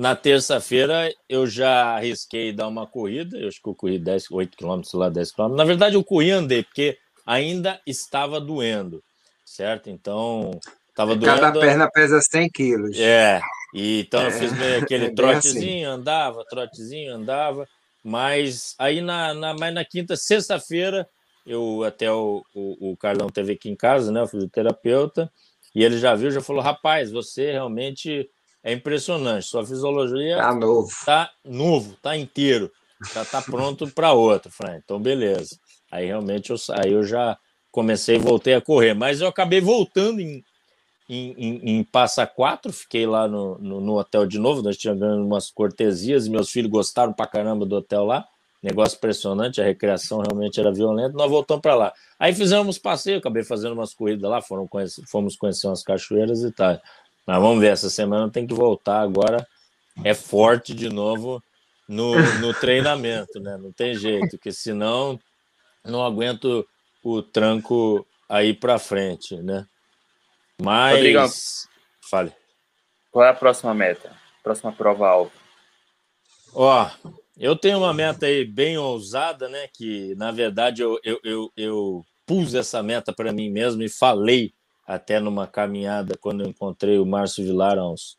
na 0.00 0.16
terça-feira 0.16 1.12
eu 1.28 1.46
já 1.46 1.96
arrisquei 1.96 2.54
dar 2.54 2.68
uma 2.68 2.86
corrida, 2.86 3.36
eu 3.36 3.48
acho 3.48 3.60
que 3.60 3.68
eu 3.68 3.74
corri 3.74 3.98
10, 3.98 4.30
8 4.30 4.56
km 4.56 4.80
lá, 4.94 5.10
10 5.10 5.32
km. 5.32 5.48
Na 5.54 5.64
verdade, 5.64 5.94
eu 5.94 6.02
corri 6.02 6.28
e 6.28 6.30
andei, 6.30 6.62
porque 6.62 6.96
ainda 7.26 7.78
estava 7.86 8.40
doendo, 8.40 9.02
certo? 9.44 9.90
Então, 9.90 10.58
estava 10.88 11.14
doendo. 11.14 11.38
Cada 11.38 11.60
perna 11.60 11.90
pesa 11.90 12.18
100 12.18 12.48
quilos. 12.48 12.98
É, 12.98 13.42
e, 13.74 14.00
então 14.00 14.22
é, 14.22 14.26
eu 14.28 14.32
fiz 14.32 14.52
aquele 14.82 15.06
é 15.06 15.14
trotezinho, 15.14 15.62
assim. 15.62 15.84
andava, 15.84 16.44
trotezinho, 16.48 17.14
andava. 17.14 17.68
Mas 18.02 18.74
aí 18.78 19.02
na, 19.02 19.34
na, 19.34 19.54
mas 19.54 19.74
na 19.74 19.84
quinta, 19.84 20.16
sexta-feira, 20.16 21.06
eu 21.50 21.82
até 21.82 22.10
o, 22.12 22.44
o, 22.54 22.92
o 22.92 22.96
Carlão 22.96 23.28
teve 23.28 23.52
aqui 23.54 23.68
em 23.68 23.74
casa, 23.74 24.12
né? 24.12 24.22
O 24.22 24.26
fisioterapeuta, 24.28 25.30
e 25.74 25.82
ele 25.82 25.98
já 25.98 26.14
viu, 26.14 26.30
já 26.30 26.40
falou: 26.40 26.62
rapaz, 26.62 27.10
você 27.10 27.50
realmente 27.50 28.30
é 28.62 28.72
impressionante. 28.72 29.46
Sua 29.46 29.66
fisiologia 29.66 30.36
tá 30.36 30.54
novo, 30.54 30.88
tá 31.04 31.30
novo, 31.44 31.96
tá 32.00 32.16
inteiro, 32.16 32.70
já 33.12 33.24
tá 33.24 33.42
pronto 33.42 33.88
para 33.88 34.12
outra. 34.12 34.50
Falei, 34.50 34.76
ah, 34.76 34.80
então 34.82 35.00
beleza. 35.00 35.58
Aí 35.90 36.06
realmente 36.06 36.50
eu 36.50 36.56
aí 36.70 36.92
eu 36.92 37.02
já 37.02 37.36
comecei 37.72 38.16
e 38.16 38.20
voltei 38.20 38.54
a 38.54 38.60
correr, 38.60 38.94
mas 38.94 39.20
eu 39.20 39.26
acabei 39.26 39.60
voltando 39.60 40.20
em, 40.20 40.44
em, 41.08 41.32
em, 41.32 41.78
em 41.78 41.84
Passa 41.84 42.26
Quatro, 42.26 42.72
fiquei 42.72 43.06
lá 43.06 43.26
no, 43.26 43.58
no, 43.58 43.80
no, 43.80 43.98
hotel 43.98 44.26
de 44.26 44.38
novo, 44.38 44.62
nós 44.62 44.76
tínhamos 44.76 45.02
umas 45.18 45.50
cortesias, 45.50 46.28
meus 46.28 46.50
filhos 46.50 46.70
gostaram 46.70 47.12
pra 47.12 47.28
caramba 47.28 47.64
do 47.64 47.76
hotel 47.76 48.04
lá, 48.04 48.26
negócio 48.62 48.96
impressionante, 48.96 49.60
a 49.60 49.64
recreação 49.64 50.20
realmente 50.20 50.60
era 50.60 50.72
violenta, 50.72 51.16
nós 51.16 51.30
voltamos 51.30 51.62
para 51.62 51.74
lá. 51.74 51.92
Aí 52.18 52.34
fizemos 52.34 52.78
passeio, 52.78 53.18
acabei 53.18 53.42
fazendo 53.42 53.72
umas 53.72 53.94
corridas 53.94 54.30
lá, 54.30 54.42
foram 54.42 54.66
conhecer, 54.68 55.02
fomos 55.06 55.36
conhecer 55.36 55.66
umas 55.66 55.82
cachoeiras 55.82 56.42
e 56.42 56.52
tal. 56.52 56.78
Mas 57.26 57.40
vamos 57.40 57.60
ver, 57.60 57.72
essa 57.72 57.88
semana 57.88 58.30
tem 58.30 58.46
que 58.46 58.54
voltar 58.54 59.00
agora. 59.00 59.46
É 60.04 60.14
forte 60.14 60.74
de 60.74 60.88
novo 60.88 61.42
no, 61.88 62.14
no 62.38 62.52
treinamento, 62.58 63.40
né? 63.40 63.56
Não 63.56 63.72
tem 63.72 63.94
jeito, 63.94 64.30
porque 64.30 64.52
senão 64.52 65.18
não 65.84 66.04
aguento 66.04 66.66
o 67.02 67.22
tranco 67.22 68.06
aí 68.28 68.52
para 68.52 68.78
frente, 68.78 69.36
né? 69.36 69.66
Mas. 70.60 70.96
Rodrigo, 70.96 71.20
fale. 72.10 72.32
Qual 73.10 73.24
é 73.24 73.30
a 73.30 73.34
próxima 73.34 73.74
meta? 73.74 74.14
Próxima 74.42 74.72
prova-alvo? 74.72 75.32
Ó, 76.54 76.90
eu 77.40 77.56
tenho 77.56 77.78
uma 77.78 77.94
meta 77.94 78.26
aí 78.26 78.44
bem 78.44 78.76
ousada, 78.76 79.48
né? 79.48 79.66
Que 79.72 80.14
na 80.14 80.30
verdade 80.30 80.82
eu, 80.82 81.00
eu, 81.02 81.18
eu, 81.24 81.52
eu 81.56 82.04
pus 82.26 82.54
essa 82.54 82.82
meta 82.82 83.14
para 83.14 83.32
mim 83.32 83.48
mesmo 83.48 83.82
e 83.82 83.88
falei 83.88 84.52
até 84.86 85.18
numa 85.18 85.46
caminhada 85.46 86.18
quando 86.20 86.42
eu 86.42 86.50
encontrei 86.50 86.98
o 86.98 87.06
Márcio 87.06 87.42
Vilar 87.42 87.78
há 87.78 87.90
uns 87.90 88.18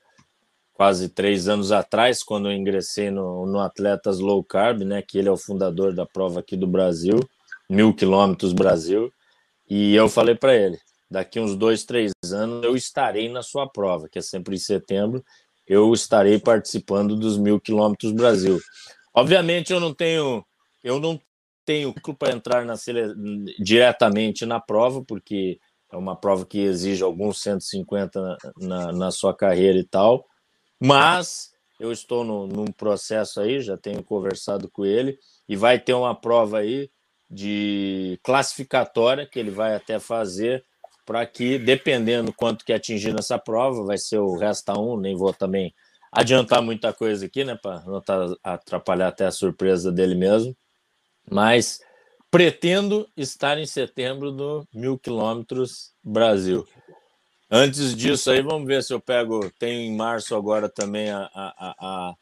quase 0.73 1.09
três 1.09 1.47
anos 1.47 1.71
atrás, 1.71 2.23
quando 2.23 2.49
eu 2.49 2.53
ingressei 2.53 3.11
no, 3.11 3.45
no 3.45 3.59
Atletas 3.59 4.17
Low 4.17 4.43
Carb, 4.43 4.81
né, 4.81 5.03
que 5.03 5.19
ele 5.19 5.29
é 5.29 5.31
o 5.31 5.37
fundador 5.37 5.93
da 5.93 6.07
prova 6.07 6.39
aqui 6.39 6.57
do 6.57 6.65
Brasil, 6.65 7.19
mil 7.69 7.93
quilômetros 7.93 8.51
Brasil, 8.53 9.13
e 9.69 9.93
eu 9.93 10.09
falei 10.09 10.33
para 10.33 10.55
ele, 10.55 10.79
daqui 11.09 11.39
uns 11.39 11.55
dois, 11.55 11.83
três 11.83 12.11
anos 12.33 12.63
eu 12.63 12.75
estarei 12.75 13.29
na 13.29 13.43
sua 13.43 13.69
prova, 13.69 14.09
que 14.09 14.17
é 14.17 14.21
sempre 14.23 14.55
em 14.55 14.59
setembro, 14.59 15.23
eu 15.67 15.93
estarei 15.93 16.39
participando 16.39 17.15
dos 17.15 17.37
mil 17.37 17.59
quilômetros 17.59 18.11
Brasil. 18.11 18.59
Obviamente 19.13 19.73
eu 19.73 19.79
não 19.79 19.93
tenho, 19.93 20.45
eu 20.83 20.99
não 20.99 21.19
tenho 21.65 21.93
para 22.17 22.33
entrar 22.33 22.65
na 22.65 22.75
diretamente 23.59 24.45
na 24.45 24.59
prova, 24.59 25.03
porque 25.03 25.59
é 25.91 25.97
uma 25.97 26.15
prova 26.15 26.45
que 26.45 26.59
exige 26.59 27.03
alguns 27.03 27.41
150 27.41 28.21
na, 28.21 28.37
na, 28.57 28.91
na 28.91 29.11
sua 29.11 29.35
carreira 29.35 29.77
e 29.77 29.83
tal, 29.83 30.25
mas 30.79 31.51
eu 31.79 31.91
estou 31.91 32.23
no, 32.23 32.47
num 32.47 32.71
processo 32.71 33.41
aí, 33.41 33.59
já 33.59 33.77
tenho 33.77 34.03
conversado 34.03 34.69
com 34.69 34.85
ele, 34.85 35.17
e 35.49 35.55
vai 35.55 35.79
ter 35.79 35.93
uma 35.93 36.15
prova 36.15 36.59
aí 36.59 36.89
de 37.29 38.19
classificatória 38.23 39.25
que 39.25 39.39
ele 39.39 39.51
vai 39.51 39.75
até 39.75 39.99
fazer 39.99 40.65
para 41.05 41.25
que, 41.25 41.57
dependendo 41.57 42.31
quanto 42.33 42.63
que 42.63 42.71
atingir 42.71 43.13
nessa 43.13 43.37
prova, 43.37 43.83
vai 43.83 43.97
ser 43.97 44.19
o 44.19 44.37
resta 44.37 44.79
um, 44.79 44.97
nem 44.97 45.15
vou 45.15 45.33
também 45.33 45.73
adiantar 46.11 46.61
muita 46.61 46.91
coisa 46.91 47.25
aqui, 47.25 47.43
né, 47.43 47.55
para 47.55 47.81
não 47.81 48.01
atrapalhar 48.43 49.07
até 49.07 49.25
a 49.25 49.31
surpresa 49.31 49.91
dele 49.91 50.15
mesmo, 50.15 50.55
mas 51.29 51.79
Pretendo 52.31 53.09
estar 53.17 53.57
em 53.57 53.65
setembro 53.65 54.31
no 54.31 54.65
Mil 54.73 54.97
Quilômetros 54.97 55.91
Brasil. 56.01 56.65
Antes 57.51 57.93
disso 57.93 58.31
aí, 58.31 58.41
vamos 58.41 58.65
ver 58.65 58.81
se 58.81 58.93
eu 58.93 59.01
pego. 59.01 59.51
Tenho 59.59 59.81
em 59.81 59.93
março 59.93 60.33
agora 60.33 60.69
também 60.69 61.11
a, 61.11 61.29
a, 61.35 61.53
a, 61.59 61.75
a 61.81 62.13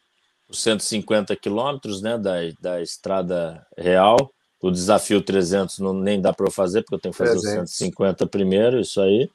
os 0.49 0.63
150 0.63 1.35
quilômetros 1.35 2.01
né, 2.01 2.17
da, 2.17 2.37
da 2.59 2.81
estrada 2.81 3.63
real. 3.77 4.33
O 4.59 4.71
desafio 4.71 5.21
300 5.21 5.77
não, 5.77 5.93
nem 5.93 6.19
dá 6.19 6.33
para 6.33 6.47
eu 6.47 6.51
fazer, 6.51 6.81
porque 6.81 6.95
eu 6.95 6.99
tenho 6.99 7.11
que 7.13 7.17
fazer 7.19 7.39
300. 7.39 7.69
os 7.69 7.77
150 7.77 8.25
primeiro, 8.25 8.79
isso 8.79 8.99
aí. 8.99 9.29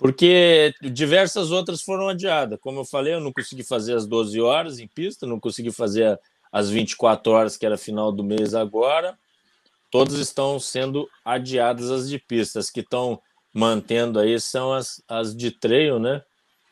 Porque 0.00 0.74
diversas 0.80 1.52
outras 1.52 1.82
foram 1.82 2.08
adiadas. 2.08 2.58
Como 2.60 2.80
eu 2.80 2.84
falei, 2.84 3.14
eu 3.14 3.20
não 3.20 3.32
consegui 3.32 3.62
fazer 3.62 3.94
as 3.94 4.06
12 4.06 4.40
horas 4.40 4.80
em 4.80 4.88
pista, 4.88 5.26
não 5.26 5.38
consegui 5.38 5.70
fazer 5.70 6.18
as 6.50 6.68
24 6.70 7.30
horas, 7.30 7.56
que 7.56 7.64
era 7.64 7.78
final 7.78 8.10
do 8.10 8.24
mês 8.24 8.54
agora 8.54 9.16
todas 9.90 10.14
estão 10.18 10.58
sendo 10.58 11.08
adiadas 11.24 11.90
as 11.90 12.08
de 12.08 12.18
pistas 12.18 12.70
que 12.70 12.80
estão 12.80 13.20
mantendo 13.52 14.20
aí 14.20 14.38
são 14.40 14.72
as, 14.72 15.02
as 15.08 15.36
de 15.36 15.50
treino, 15.50 15.98
né? 15.98 16.22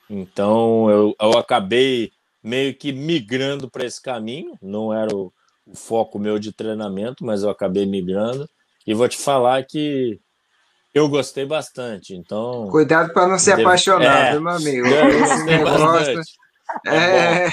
Então 0.09 0.89
eu, 0.89 1.16
eu 1.20 1.33
acabei 1.33 2.12
meio 2.43 2.72
que 2.74 2.93
migrando 2.93 3.68
para 3.68 3.85
esse 3.85 4.01
caminho, 4.01 4.57
não 4.62 4.95
era 4.95 5.14
o, 5.14 5.33
o, 5.66 5.74
foco 5.74 6.18
meu 6.18 6.39
de 6.39 6.53
treinamento, 6.53 7.24
mas 7.24 7.43
eu 7.43 7.51
acabei 7.51 7.85
migrando 7.85 8.49
e 8.87 8.95
vou 8.95 9.09
te 9.09 9.18
falar 9.18 9.64
que 9.66 10.20
eu 10.95 11.09
gostei 11.09 11.45
bastante. 11.45 12.14
Então 12.14 12.68
cuidado 12.70 13.12
para 13.12 13.28
não 13.28 13.39
se 13.39 13.53
apaixonar, 13.53 14.28
é, 14.28 14.32
viu, 14.32 14.41
meu 14.41 14.53
amigo? 14.53 14.86
Esse 14.86 15.45
negócio... 15.45 16.20
é... 16.86 17.47
é 17.47 17.49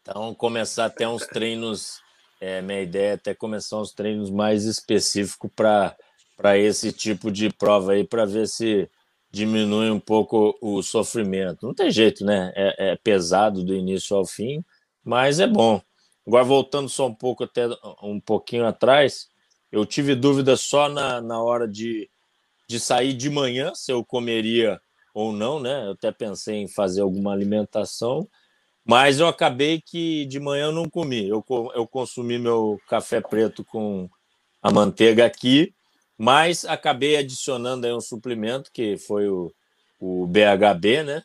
então 0.00 0.34
começar 0.34 0.86
até 0.86 1.06
uns 1.06 1.26
treinos 1.26 2.00
é, 2.40 2.62
minha 2.62 2.80
ideia 2.80 3.10
é 3.10 3.14
até 3.14 3.34
começar 3.34 3.76
uns 3.76 3.92
treinos 3.92 4.30
mais 4.30 4.64
específicos 4.64 5.50
para 5.54 6.56
esse 6.56 6.90
tipo 6.90 7.30
de 7.30 7.50
prova 7.50 7.92
aí, 7.92 8.02
para 8.02 8.24
ver 8.24 8.48
se 8.48 8.88
diminui 9.30 9.90
um 9.90 10.00
pouco 10.00 10.56
o 10.60 10.82
sofrimento. 10.82 11.66
Não 11.66 11.74
tem 11.74 11.90
jeito, 11.90 12.24
né? 12.24 12.50
É, 12.56 12.92
é, 12.92 12.96
pesado 12.96 13.62
do 13.62 13.74
início 13.74 14.16
ao 14.16 14.24
fim, 14.24 14.64
mas 15.04 15.38
é 15.38 15.46
bom. 15.46 15.82
Agora, 16.26 16.44
voltando 16.44 16.88
só 16.88 17.06
um 17.06 17.14
pouco 17.14 17.44
até 17.44 17.68
um 18.02 18.18
pouquinho 18.18 18.66
atrás, 18.66 19.28
eu 19.70 19.84
tive 19.84 20.14
dúvida 20.14 20.56
só 20.56 20.88
na, 20.88 21.20
na 21.20 21.42
hora 21.42 21.68
de, 21.68 22.08
de 22.70 22.78
sair 22.78 23.14
de 23.14 23.28
manhã, 23.28 23.74
se 23.74 23.90
eu 23.90 24.04
comeria 24.04 24.80
ou 25.12 25.32
não, 25.32 25.58
né? 25.58 25.86
Eu 25.86 25.90
até 25.90 26.12
pensei 26.12 26.54
em 26.54 26.68
fazer 26.68 27.00
alguma 27.00 27.32
alimentação, 27.32 28.28
mas 28.84 29.18
eu 29.18 29.26
acabei 29.26 29.80
que 29.80 30.24
de 30.26 30.38
manhã 30.38 30.66
eu 30.66 30.72
não 30.72 30.88
comi. 30.88 31.28
Eu, 31.28 31.44
eu 31.74 31.84
consumi 31.84 32.38
meu 32.38 32.80
café 32.88 33.20
preto 33.20 33.64
com 33.64 34.08
a 34.62 34.70
manteiga 34.70 35.26
aqui, 35.26 35.74
mas 36.16 36.64
acabei 36.64 37.16
adicionando 37.16 37.88
aí 37.88 37.92
um 37.92 38.00
suplemento 38.00 38.70
que 38.72 38.96
foi 38.96 39.28
o, 39.28 39.52
o 39.98 40.24
BHB, 40.28 41.02
né? 41.02 41.24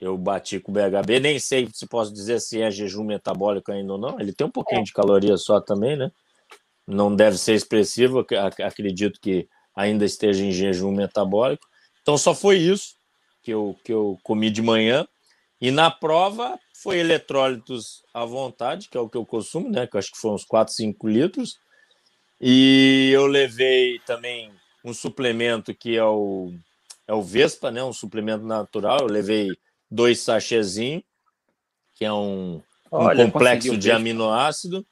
Eu 0.00 0.16
bati 0.16 0.58
com 0.58 0.72
o 0.72 0.74
BHB, 0.74 1.20
nem 1.20 1.38
sei 1.38 1.68
se 1.70 1.86
posso 1.86 2.14
dizer 2.14 2.40
se 2.40 2.62
é 2.62 2.70
jejum 2.70 3.04
metabólico 3.04 3.70
ainda 3.70 3.92
ou 3.92 3.98
não. 3.98 4.18
Ele 4.18 4.32
tem 4.32 4.46
um 4.46 4.50
pouquinho 4.50 4.84
de 4.84 4.92
caloria 4.94 5.36
só 5.36 5.60
também, 5.60 5.98
né? 5.98 6.10
Não 6.86 7.14
deve 7.14 7.36
ser 7.36 7.52
expressivo, 7.52 8.24
acredito 8.64 9.20
que 9.20 9.46
ainda 9.78 10.04
esteja 10.04 10.44
em 10.44 10.50
jejum 10.50 10.90
metabólico. 10.90 11.64
Então 12.02 12.18
só 12.18 12.34
foi 12.34 12.56
isso 12.56 12.96
que 13.40 13.52
eu, 13.52 13.76
que 13.84 13.92
eu 13.92 14.18
comi 14.24 14.50
de 14.50 14.60
manhã. 14.60 15.06
E 15.60 15.70
na 15.70 15.88
prova 15.88 16.58
foi 16.74 16.98
eletrólitos 16.98 18.02
à 18.12 18.24
vontade, 18.24 18.88
que 18.88 18.96
é 18.96 19.00
o 19.00 19.08
que 19.08 19.16
eu 19.16 19.24
consumo, 19.24 19.70
né? 19.70 19.86
Que 19.86 19.94
eu 19.94 20.00
acho 20.00 20.10
que 20.10 20.18
foram 20.18 20.34
uns 20.34 20.44
4, 20.44 20.74
5 20.74 21.08
litros. 21.08 21.60
E 22.40 23.10
eu 23.12 23.26
levei 23.26 24.00
também 24.00 24.50
um 24.84 24.92
suplemento 24.92 25.72
que 25.72 25.96
é 25.96 26.04
o, 26.04 26.52
é 27.06 27.14
o 27.14 27.22
Vespa, 27.22 27.70
né? 27.70 27.82
Um 27.82 27.92
suplemento 27.92 28.44
natural. 28.44 29.00
Eu 29.02 29.06
levei 29.06 29.48
dois 29.88 30.18
sachêzinhos, 30.20 31.04
que 31.94 32.04
é 32.04 32.12
um 32.12 32.60
Olha, 32.90 33.24
um 33.24 33.30
complexo 33.30 33.76
de 33.76 33.92
aminoácido. 33.92 34.84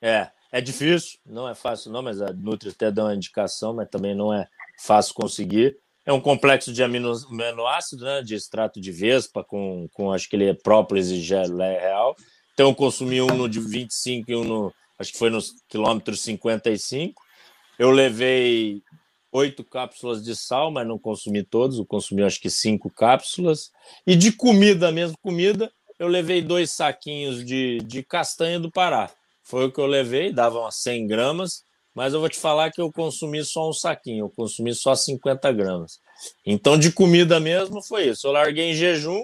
É, 0.00 0.30
é 0.56 0.60
difícil, 0.62 1.18
não 1.26 1.46
é 1.46 1.54
fácil 1.54 1.92
não, 1.92 2.02
mas 2.02 2.22
a 2.22 2.32
Nutri 2.32 2.70
até 2.70 2.90
dá 2.90 3.04
uma 3.04 3.14
indicação, 3.14 3.74
mas 3.74 3.90
também 3.90 4.14
não 4.14 4.32
é 4.32 4.48
fácil 4.80 5.12
conseguir. 5.12 5.76
É 6.06 6.12
um 6.14 6.20
complexo 6.20 6.72
de 6.72 6.82
aminoácido, 6.82 8.04
né, 8.04 8.22
de 8.22 8.34
extrato 8.34 8.80
de 8.80 8.90
vespa, 8.90 9.44
com, 9.44 9.86
com 9.92 10.10
acho 10.10 10.26
que 10.30 10.34
ele 10.34 10.46
é 10.46 10.54
própolis 10.54 11.10
e 11.10 11.20
gelé 11.20 11.78
real. 11.78 12.16
Então 12.54 12.70
eu 12.70 12.74
consumi 12.74 13.20
um 13.20 13.26
no 13.26 13.50
de 13.50 13.60
25 13.60 14.30
e 14.30 14.34
um 14.34 14.44
no, 14.44 14.74
acho 14.98 15.12
que 15.12 15.18
foi 15.18 15.28
nos 15.28 15.52
quilômetros 15.68 16.22
55. 16.22 17.20
Eu 17.78 17.90
levei 17.90 18.80
oito 19.32 19.62
cápsulas 19.62 20.24
de 20.24 20.34
sal, 20.34 20.70
mas 20.70 20.88
não 20.88 20.98
consumi 20.98 21.42
todos, 21.42 21.76
eu 21.76 21.84
consumi 21.84 22.22
acho 22.22 22.40
que 22.40 22.48
cinco 22.48 22.88
cápsulas. 22.88 23.70
E 24.06 24.16
de 24.16 24.32
comida 24.32 24.90
mesmo, 24.90 25.18
comida, 25.20 25.70
eu 25.98 26.08
levei 26.08 26.40
dois 26.40 26.70
saquinhos 26.70 27.44
de, 27.44 27.76
de 27.84 28.02
castanha 28.02 28.58
do 28.58 28.70
Pará. 28.70 29.10
Foi 29.46 29.66
o 29.66 29.72
que 29.72 29.80
eu 29.80 29.86
levei, 29.86 30.32
dava 30.32 30.58
umas 30.58 30.76
100 30.76 31.06
gramas, 31.06 31.62
mas 31.94 32.12
eu 32.12 32.20
vou 32.20 32.28
te 32.28 32.38
falar 32.38 32.70
que 32.72 32.80
eu 32.80 32.92
consumi 32.92 33.44
só 33.44 33.70
um 33.70 33.72
saquinho, 33.72 34.24
eu 34.24 34.30
consumi 34.30 34.74
só 34.74 34.94
50 34.94 35.52
gramas. 35.52 36.00
Então, 36.44 36.76
de 36.76 36.90
comida 36.90 37.38
mesmo, 37.38 37.80
foi 37.80 38.08
isso. 38.08 38.26
Eu 38.26 38.32
larguei 38.32 38.72
em 38.72 38.74
jejum 38.74 39.22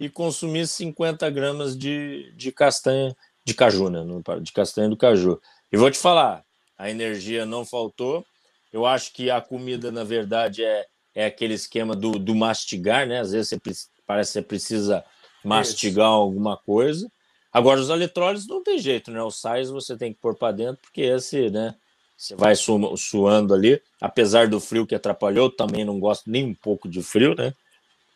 e 0.00 0.08
consumi 0.08 0.66
50 0.66 1.30
gramas 1.30 1.78
de, 1.78 2.32
de 2.36 2.50
castanha 2.50 3.16
de 3.44 3.54
caju, 3.54 3.88
né? 3.88 4.00
De 4.40 4.52
castanha 4.52 4.88
do 4.88 4.96
caju. 4.96 5.40
E 5.70 5.76
vou 5.76 5.90
te 5.90 5.98
falar, 5.98 6.44
a 6.76 6.90
energia 6.90 7.46
não 7.46 7.64
faltou. 7.64 8.24
Eu 8.72 8.84
acho 8.84 9.12
que 9.12 9.30
a 9.30 9.40
comida, 9.40 9.92
na 9.92 10.02
verdade, 10.02 10.64
é, 10.64 10.86
é 11.14 11.26
aquele 11.26 11.54
esquema 11.54 11.94
do, 11.94 12.18
do 12.18 12.34
mastigar, 12.34 13.06
né? 13.06 13.20
Às 13.20 13.30
vezes 13.30 13.48
você 13.50 13.60
parece 14.04 14.30
que 14.30 14.32
você 14.32 14.42
precisa 14.42 15.04
mastigar 15.44 16.08
Isso. 16.08 16.14
alguma 16.14 16.56
coisa. 16.56 17.08
Agora, 17.52 17.80
os 17.80 17.90
eletrólitos 17.90 18.46
não 18.46 18.62
tem 18.62 18.78
jeito, 18.78 19.10
né? 19.10 19.22
Os 19.22 19.40
sais 19.40 19.68
você 19.68 19.96
tem 19.96 20.12
que 20.12 20.20
pôr 20.20 20.34
para 20.34 20.52
dentro, 20.52 20.78
porque 20.82 21.02
esse, 21.02 21.50
né? 21.50 21.74
Você 22.16 22.34
vai 22.34 22.54
su 22.54 22.96
suando 22.96 23.52
ali. 23.52 23.82
Apesar 24.00 24.48
do 24.48 24.60
frio 24.60 24.86
que 24.86 24.94
atrapalhou, 24.94 25.50
também 25.50 25.84
não 25.84 25.98
gosto 25.98 26.30
nem 26.30 26.46
um 26.46 26.54
pouco 26.54 26.88
de 26.88 27.02
frio, 27.02 27.34
né? 27.34 27.52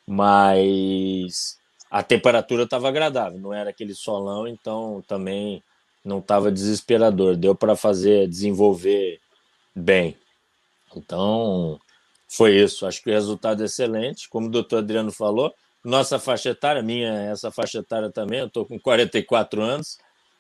Mas 0.07 1.59
a 1.91 2.03
temperatura 2.03 2.63
estava 2.63 2.89
agradável, 2.89 3.39
não 3.39 3.53
era 3.53 3.71
aquele 3.71 3.95
solão, 3.95 4.47
então 4.47 5.03
também 5.07 5.63
não 6.05 6.19
estava 6.21 6.53
desesperador. 6.53 7.37
Deu 7.37 7.55
para 7.55 7.77
fazer, 7.77 8.29
desenvolver 8.29 9.21
bem. 9.75 10.17
Então, 10.95 11.79
foi 12.29 12.57
isso. 12.57 12.87
Acho 12.87 13.03
que 13.03 13.11
o 13.11 13.13
resultado 13.13 13.63
é 13.63 13.67
excelente. 13.67 14.29
Como 14.29 14.47
o 14.47 14.51
doutor 14.51 14.79
Adriano 14.79 15.13
falou, 15.13 15.53
nossa 15.87 16.19
faixa 16.19 16.51
etária, 16.51 16.83
minha, 16.83 17.31
essa 17.31 17.53
faixa 17.53 17.79
etária 17.79 18.11
também, 18.11 18.41
eu 18.41 18.49
estou 18.49 18.67
com 18.67 18.77
44 18.77 19.63
anos. 19.63 19.99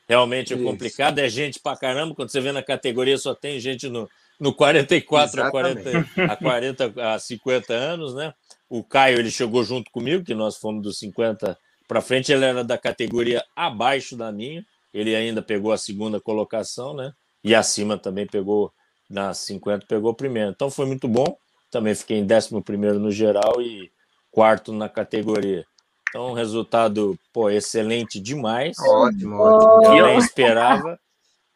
Realmente 0.09 0.53
é 0.53 0.57
complicado, 0.57 1.20
é 1.20 1.28
gente 1.28 1.61
pra 1.61 1.76
caramba. 1.76 2.16
Quando 2.16 2.30
você 2.30 2.40
vê 2.40 2.51
na 2.51 2.64
categoria, 2.64 3.16
só 3.16 3.32
tem 3.32 3.61
gente 3.61 3.88
no, 3.88 4.09
no 4.40 4.53
44 4.53 5.42
a 5.42 5.51
40, 5.51 5.90
a 6.32 6.36
40 6.36 7.14
a 7.14 7.18
50 7.18 7.72
anos, 7.72 8.14
né? 8.14 8.34
O 8.68 8.82
Caio 8.82 9.20
ele 9.20 9.30
chegou 9.30 9.62
junto 9.62 9.90
comigo, 9.92 10.24
que 10.24 10.34
nós 10.34 10.57
fomos 10.57 10.82
dos 10.82 10.99
50 10.99 11.57
para 11.86 12.01
frente, 12.01 12.32
ele 12.32 12.44
era 12.44 12.64
da 12.64 12.76
categoria 12.76 13.44
abaixo 13.55 14.16
da 14.16 14.32
minha. 14.32 14.64
Ele 14.92 15.14
ainda 15.14 15.42
pegou 15.42 15.70
a 15.70 15.78
segunda 15.78 16.20
colocação, 16.20 16.92
né? 16.92 17.12
E 17.44 17.55
acima 17.55 17.97
também 17.97 18.26
pegou 18.26 18.72
na 19.09 19.32
50, 19.32 19.86
pegou 19.86 20.12
primeiro. 20.12 20.51
Então 20.51 20.70
foi 20.70 20.86
muito 20.86 21.07
bom. 21.07 21.36
Também 21.70 21.94
fiquei 21.94 22.18
em 22.18 22.26
11 22.26 22.62
primeiro 22.62 22.99
no 22.99 23.12
geral 23.12 23.62
e 23.62 23.92
quarto 24.37 24.70
na 24.70 24.87
categoria. 24.87 25.64
Então, 26.11 26.34
resultado, 26.34 27.18
pô, 27.32 27.49
excelente 27.49 28.20
demais. 28.20 28.76
Ótimo, 28.78 29.39
ótimo. 29.39 29.97
Eu 29.97 30.07
nem 30.09 30.18
esperava. 30.20 31.01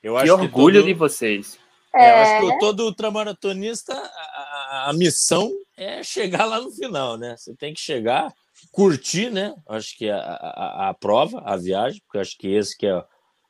Eu 0.03 0.15
que 0.15 0.23
acho 0.23 0.33
orgulho 0.33 0.77
que 0.77 0.81
todo... 0.81 0.87
de 0.87 0.95
vocês. 0.95 1.59
É, 1.95 2.11
eu 2.11 2.17
acho 2.17 2.47
que 2.47 2.59
todo 2.59 2.85
ultramaratonista, 2.85 3.93
a, 3.93 4.87
a, 4.89 4.93
missão 4.95 5.53
é 5.77 6.03
chegar 6.03 6.47
lá 6.47 6.59
no 6.59 6.71
final, 6.71 7.19
né? 7.19 7.37
Você 7.37 7.55
tem 7.55 7.75
que 7.75 7.81
chegar, 7.81 8.33
curtir, 8.73 9.29
né? 9.29 9.55
Acho 9.69 9.99
que 9.99 10.09
a, 10.09 10.19
a, 10.19 10.89
a 10.89 10.95
prova, 10.95 11.43
a 11.45 11.57
viagem, 11.59 12.01
porque 12.07 12.19
acho 12.19 12.39
que 12.39 12.49
esse 12.49 12.79
que 12.79 12.87
é 12.87 13.05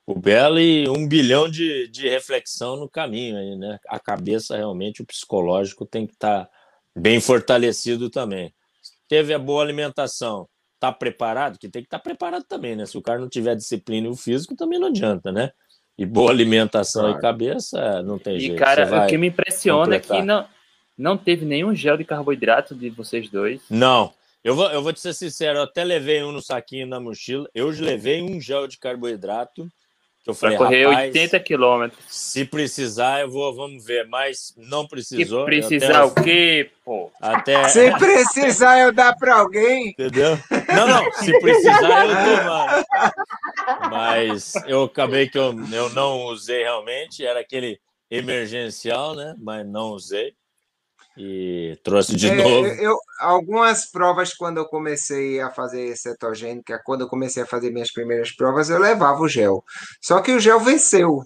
o 0.06 0.18
belo 0.18 0.58
e 0.58 0.88
um 0.88 1.06
bilhão 1.06 1.48
de, 1.48 1.86
de 1.88 2.08
reflexão 2.08 2.74
no 2.74 2.88
caminho 2.88 3.36
aí, 3.36 3.56
né? 3.56 3.78
A 3.86 4.00
cabeça 4.00 4.56
realmente, 4.56 5.02
o 5.02 5.06
psicológico 5.06 5.86
tem 5.86 6.04
que 6.04 6.14
estar 6.14 6.46
tá 6.46 6.50
bem 6.96 7.20
fortalecido 7.20 8.10
também 8.10 8.52
teve 9.10 9.34
a 9.34 9.38
boa 9.40 9.60
alimentação, 9.60 10.48
está 10.76 10.92
preparado, 10.92 11.58
que 11.58 11.68
tem 11.68 11.82
que 11.82 11.88
estar 11.88 11.98
tá 11.98 12.02
preparado 12.04 12.44
também, 12.44 12.76
né? 12.76 12.86
Se 12.86 12.96
o 12.96 13.02
cara 13.02 13.18
não 13.18 13.28
tiver 13.28 13.56
disciplina 13.56 14.06
e 14.06 14.10
o 14.10 14.14
físico, 14.14 14.54
também 14.54 14.78
não 14.78 14.86
adianta, 14.86 15.32
né? 15.32 15.50
E 15.98 16.06
boa 16.06 16.30
alimentação 16.30 17.02
claro. 17.02 17.18
e 17.18 17.20
cabeça, 17.20 18.02
não 18.04 18.20
tem 18.20 18.36
e, 18.36 18.40
jeito. 18.40 18.54
E, 18.54 18.58
cara, 18.58 19.04
o 19.04 19.06
que 19.08 19.18
me 19.18 19.26
impressiona 19.26 19.98
completar. 19.98 20.16
é 20.16 20.20
que 20.20 20.26
não, 20.26 20.46
não 20.96 21.18
teve 21.18 21.44
nenhum 21.44 21.74
gel 21.74 21.96
de 21.96 22.04
carboidrato 22.04 22.72
de 22.72 22.88
vocês 22.88 23.28
dois. 23.28 23.60
Não. 23.68 24.14
Eu 24.44 24.54
vou, 24.54 24.70
eu 24.70 24.80
vou 24.80 24.92
te 24.92 25.00
ser 25.00 25.12
sincero, 25.12 25.58
eu 25.58 25.64
até 25.64 25.84
levei 25.84 26.22
um 26.22 26.32
no 26.32 26.40
saquinho 26.40 26.86
na 26.86 27.00
mochila. 27.00 27.46
Eu 27.52 27.68
levei 27.68 28.22
um 28.22 28.40
gel 28.40 28.66
de 28.66 28.78
carboidrato 28.78 29.68
eu 30.30 30.34
falei, 30.34 30.56
Vai 30.56 30.66
correr 30.66 30.86
80 30.86 31.40
quilômetros. 31.40 32.04
Se 32.08 32.44
precisar, 32.44 33.20
eu 33.20 33.30
vou, 33.30 33.54
vamos 33.54 33.84
ver, 33.84 34.06
mas 34.08 34.54
não 34.56 34.86
precisou. 34.86 35.40
Se 35.40 35.46
precisar 35.46 36.04
o 36.04 36.14
quê, 36.14 36.70
pô? 36.84 37.10
Até... 37.20 37.68
Se 37.68 37.90
precisar, 37.98 38.80
eu 38.80 38.92
dar 38.92 39.14
para 39.16 39.36
alguém. 39.36 39.90
Entendeu? 39.90 40.38
Não, 40.74 40.88
não, 40.88 41.12
se 41.12 41.38
precisar, 41.40 42.06
eu 42.06 42.14
dou, 42.14 42.44
mano. 42.44 42.84
Mas 43.90 44.54
eu 44.66 44.84
acabei 44.84 45.28
que 45.28 45.38
eu, 45.38 45.54
eu 45.72 45.90
não 45.90 46.24
usei 46.24 46.62
realmente, 46.62 47.24
era 47.24 47.40
aquele 47.40 47.78
emergencial, 48.10 49.14
né? 49.14 49.34
Mas 49.38 49.66
não 49.66 49.90
usei 49.90 50.34
e 51.22 51.76
trouxe 51.84 52.16
de 52.16 52.28
é, 52.28 52.34
novo. 52.34 52.66
Eu, 52.66 52.96
algumas 53.18 53.90
provas, 53.90 54.32
quando 54.32 54.56
eu 54.56 54.64
comecei 54.64 55.38
a 55.40 55.50
fazer 55.50 55.94
cetogênica, 55.96 56.80
quando 56.84 57.02
eu 57.02 57.08
comecei 57.08 57.42
a 57.42 57.46
fazer 57.46 57.70
minhas 57.70 57.92
primeiras 57.92 58.34
provas, 58.34 58.70
eu 58.70 58.78
levava 58.78 59.20
o 59.20 59.28
gel. 59.28 59.62
Só 60.00 60.20
que 60.22 60.32
o 60.32 60.40
gel 60.40 60.60
venceu. 60.60 61.22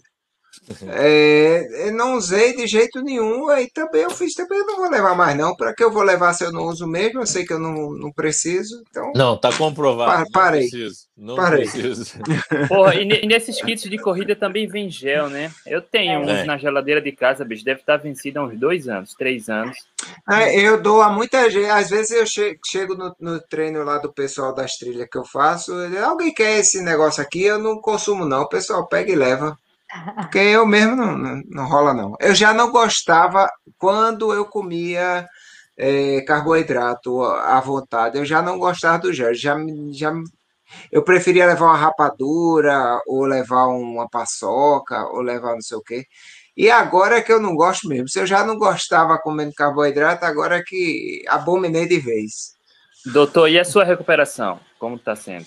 É, 0.96 1.90
não 1.90 2.16
usei 2.16 2.54
de 2.54 2.66
jeito 2.66 3.02
nenhum, 3.02 3.48
aí 3.48 3.68
também 3.70 4.02
eu 4.02 4.10
fiz, 4.10 4.34
também 4.34 4.58
eu 4.58 4.66
não 4.66 4.76
vou 4.76 4.90
levar 4.90 5.14
mais 5.14 5.36
não, 5.36 5.54
para 5.54 5.74
que 5.74 5.82
eu 5.82 5.90
vou 5.90 6.02
levar 6.02 6.32
se 6.34 6.44
eu 6.44 6.52
não 6.52 6.64
uso 6.64 6.86
mesmo, 6.86 7.20
eu 7.20 7.26
sei 7.26 7.44
que 7.44 7.52
eu 7.52 7.58
não, 7.58 7.92
não 7.92 8.12
preciso, 8.12 8.82
então... 8.88 9.12
Não, 9.14 9.36
tá 9.36 9.52
comprovado. 9.52 10.24
Pa 10.24 10.30
parei. 10.32 10.62
Não 10.62 10.68
preciso. 10.70 10.96
Não 11.16 11.36
parei. 11.36 11.68
preciso. 11.68 12.18
Porra, 12.68 12.94
e, 12.94 13.26
nesses 13.26 13.60
kits 13.60 13.88
de 13.88 13.98
corrida 13.98 14.34
também 14.36 14.66
vem 14.66 14.88
gel, 14.90 15.28
né? 15.28 15.50
Eu 15.66 15.80
tenho 15.80 16.20
uns 16.20 16.28
é. 16.28 16.44
na 16.44 16.56
geladeira 16.56 17.00
de 17.00 17.12
casa, 17.12 17.44
bicho, 17.44 17.64
deve 17.64 17.80
estar 17.80 17.96
vencido 17.96 18.40
há 18.40 18.44
uns 18.44 18.58
dois 18.58 18.88
anos, 18.88 19.14
três 19.14 19.48
anos. 19.48 19.76
É, 20.30 20.58
eu 20.60 20.80
dou 20.80 21.00
a 21.00 21.10
muita 21.10 21.48
gente, 21.50 21.68
às 21.70 21.90
vezes 21.90 22.10
eu 22.10 22.24
chego 22.64 22.94
no, 22.94 23.14
no, 23.18 23.40
treino 23.40 23.82
lá 23.84 23.98
do 23.98 24.12
pessoal 24.12 24.54
das 24.54 24.76
trilhas 24.76 25.08
que 25.10 25.18
eu 25.18 25.24
faço, 25.24 25.72
alguém 26.04 26.32
quer 26.32 26.58
esse 26.58 26.82
negócio 26.82 27.22
aqui, 27.22 27.42
eu 27.42 27.58
não 27.58 27.80
consumo 27.80 28.24
não, 28.24 28.42
o 28.42 28.48
pessoal 28.48 28.86
pega 28.86 29.10
e 29.10 29.16
leva. 29.16 29.56
Porque 30.16 30.38
eu 30.38 30.66
mesmo 30.66 30.96
não, 30.96 31.16
não, 31.16 31.42
não, 31.46 31.68
rola, 31.68 31.94
não. 31.94 32.14
Eu 32.20 32.34
já 32.34 32.52
não 32.52 32.70
gostava 32.70 33.48
quando 33.78 34.32
eu 34.32 34.44
comia 34.44 35.26
é, 35.76 36.20
carboidrato 36.22 37.22
à 37.22 37.60
vontade. 37.60 38.18
Eu 38.18 38.24
já 38.24 38.42
não 38.42 38.58
gostava 38.58 38.98
do 38.98 39.12
gel. 39.12 39.34
Já, 39.34 39.56
já, 39.92 40.12
eu 40.90 41.02
preferia 41.02 41.46
levar 41.46 41.66
uma 41.66 41.76
rapadura, 41.76 43.00
ou 43.06 43.24
levar 43.24 43.66
uma 43.68 44.08
paçoca, 44.08 45.06
ou 45.08 45.20
levar 45.20 45.54
não 45.54 45.62
sei 45.62 45.78
o 45.78 45.82
quê. 45.82 46.04
E 46.56 46.70
agora 46.70 47.18
é 47.18 47.22
que 47.22 47.32
eu 47.32 47.40
não 47.40 47.54
gosto 47.54 47.88
mesmo. 47.88 48.08
Se 48.08 48.18
eu 48.18 48.26
já 48.26 48.44
não 48.44 48.56
gostava 48.56 49.18
comendo 49.18 49.52
carboidrato, 49.54 50.24
agora 50.24 50.58
é 50.58 50.62
que 50.62 51.22
abominei 51.28 51.86
de 51.86 51.98
vez. 51.98 52.54
Doutor, 53.06 53.48
e 53.48 53.58
a 53.58 53.64
sua 53.64 53.84
recuperação? 53.84 54.58
Como 54.78 54.96
está 54.96 55.14
sendo? 55.14 55.46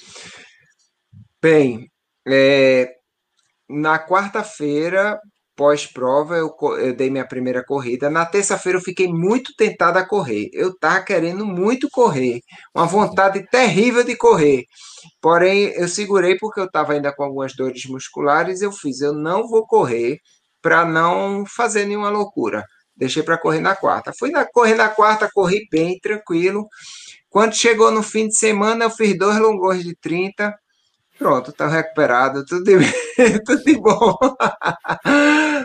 Bem, 1.42 1.90
é, 2.28 2.97
na 3.70 4.00
quarta-feira, 4.00 5.20
pós-prova, 5.58 6.38
eu, 6.38 6.56
eu, 6.80 6.96
dei 6.96 7.10
minha 7.10 7.28
primeira 7.28 7.64
corrida. 7.66 8.10
Na 8.10 8.26
terça-feira, 8.26 8.78
eu 8.78 8.84
fiquei 8.84 9.08
muito 9.08 9.54
tentado 9.58 9.98
a 9.98 10.06
correr. 10.06 10.50
Eu 10.54 10.70
estava 10.70 11.02
querendo 11.04 11.46
muito 11.46 11.90
correr, 11.92 12.42
uma 12.76 12.86
vontade 12.86 13.46
terrível 13.50 14.04
de 14.04 14.16
correr. 14.16 14.64
Porém, 15.22 15.74
eu 15.76 15.88
segurei 15.88 16.38
porque 16.38 16.60
eu 16.60 16.66
estava 16.66 16.94
ainda 16.94 17.14
com 17.14 17.24
algumas 17.24 17.56
dores 17.56 17.86
musculares. 17.88 18.62
Eu 18.62 18.72
fiz, 18.72 19.02
eu 19.02 19.14
não 19.14 19.48
vou 19.48 19.66
correr 19.66 20.20
para 20.62 20.86
não 20.86 21.44
fazer 21.46 21.86
nenhuma 21.86 22.10
loucura. 22.10 22.64
Deixei 22.96 23.24
para 23.24 23.38
correr 23.38 23.60
na 23.62 23.76
quarta. 23.76 24.12
Fui 24.18 24.32
na, 24.32 24.46
correr 24.46 24.76
na 24.76 24.90
quarta, 24.90 25.30
corri 25.34 25.68
bem, 25.72 26.00
tranquilo. 26.00 26.68
Quando 27.30 27.56
chegou 27.56 27.92
no 27.92 28.04
fim 28.04 28.28
de 28.28 28.36
semana, 28.38 28.86
eu 28.86 28.90
fiz 28.90 29.18
dois 29.18 29.38
longões 29.40 29.84
de 29.84 29.96
30 29.96 30.54
Pronto, 31.18 31.50
está 31.50 31.68
recuperado, 31.68 32.46
tudo 32.46 32.64
de, 32.64 32.78
tudo 33.46 33.64
de 33.64 33.76
bom. 33.80 34.16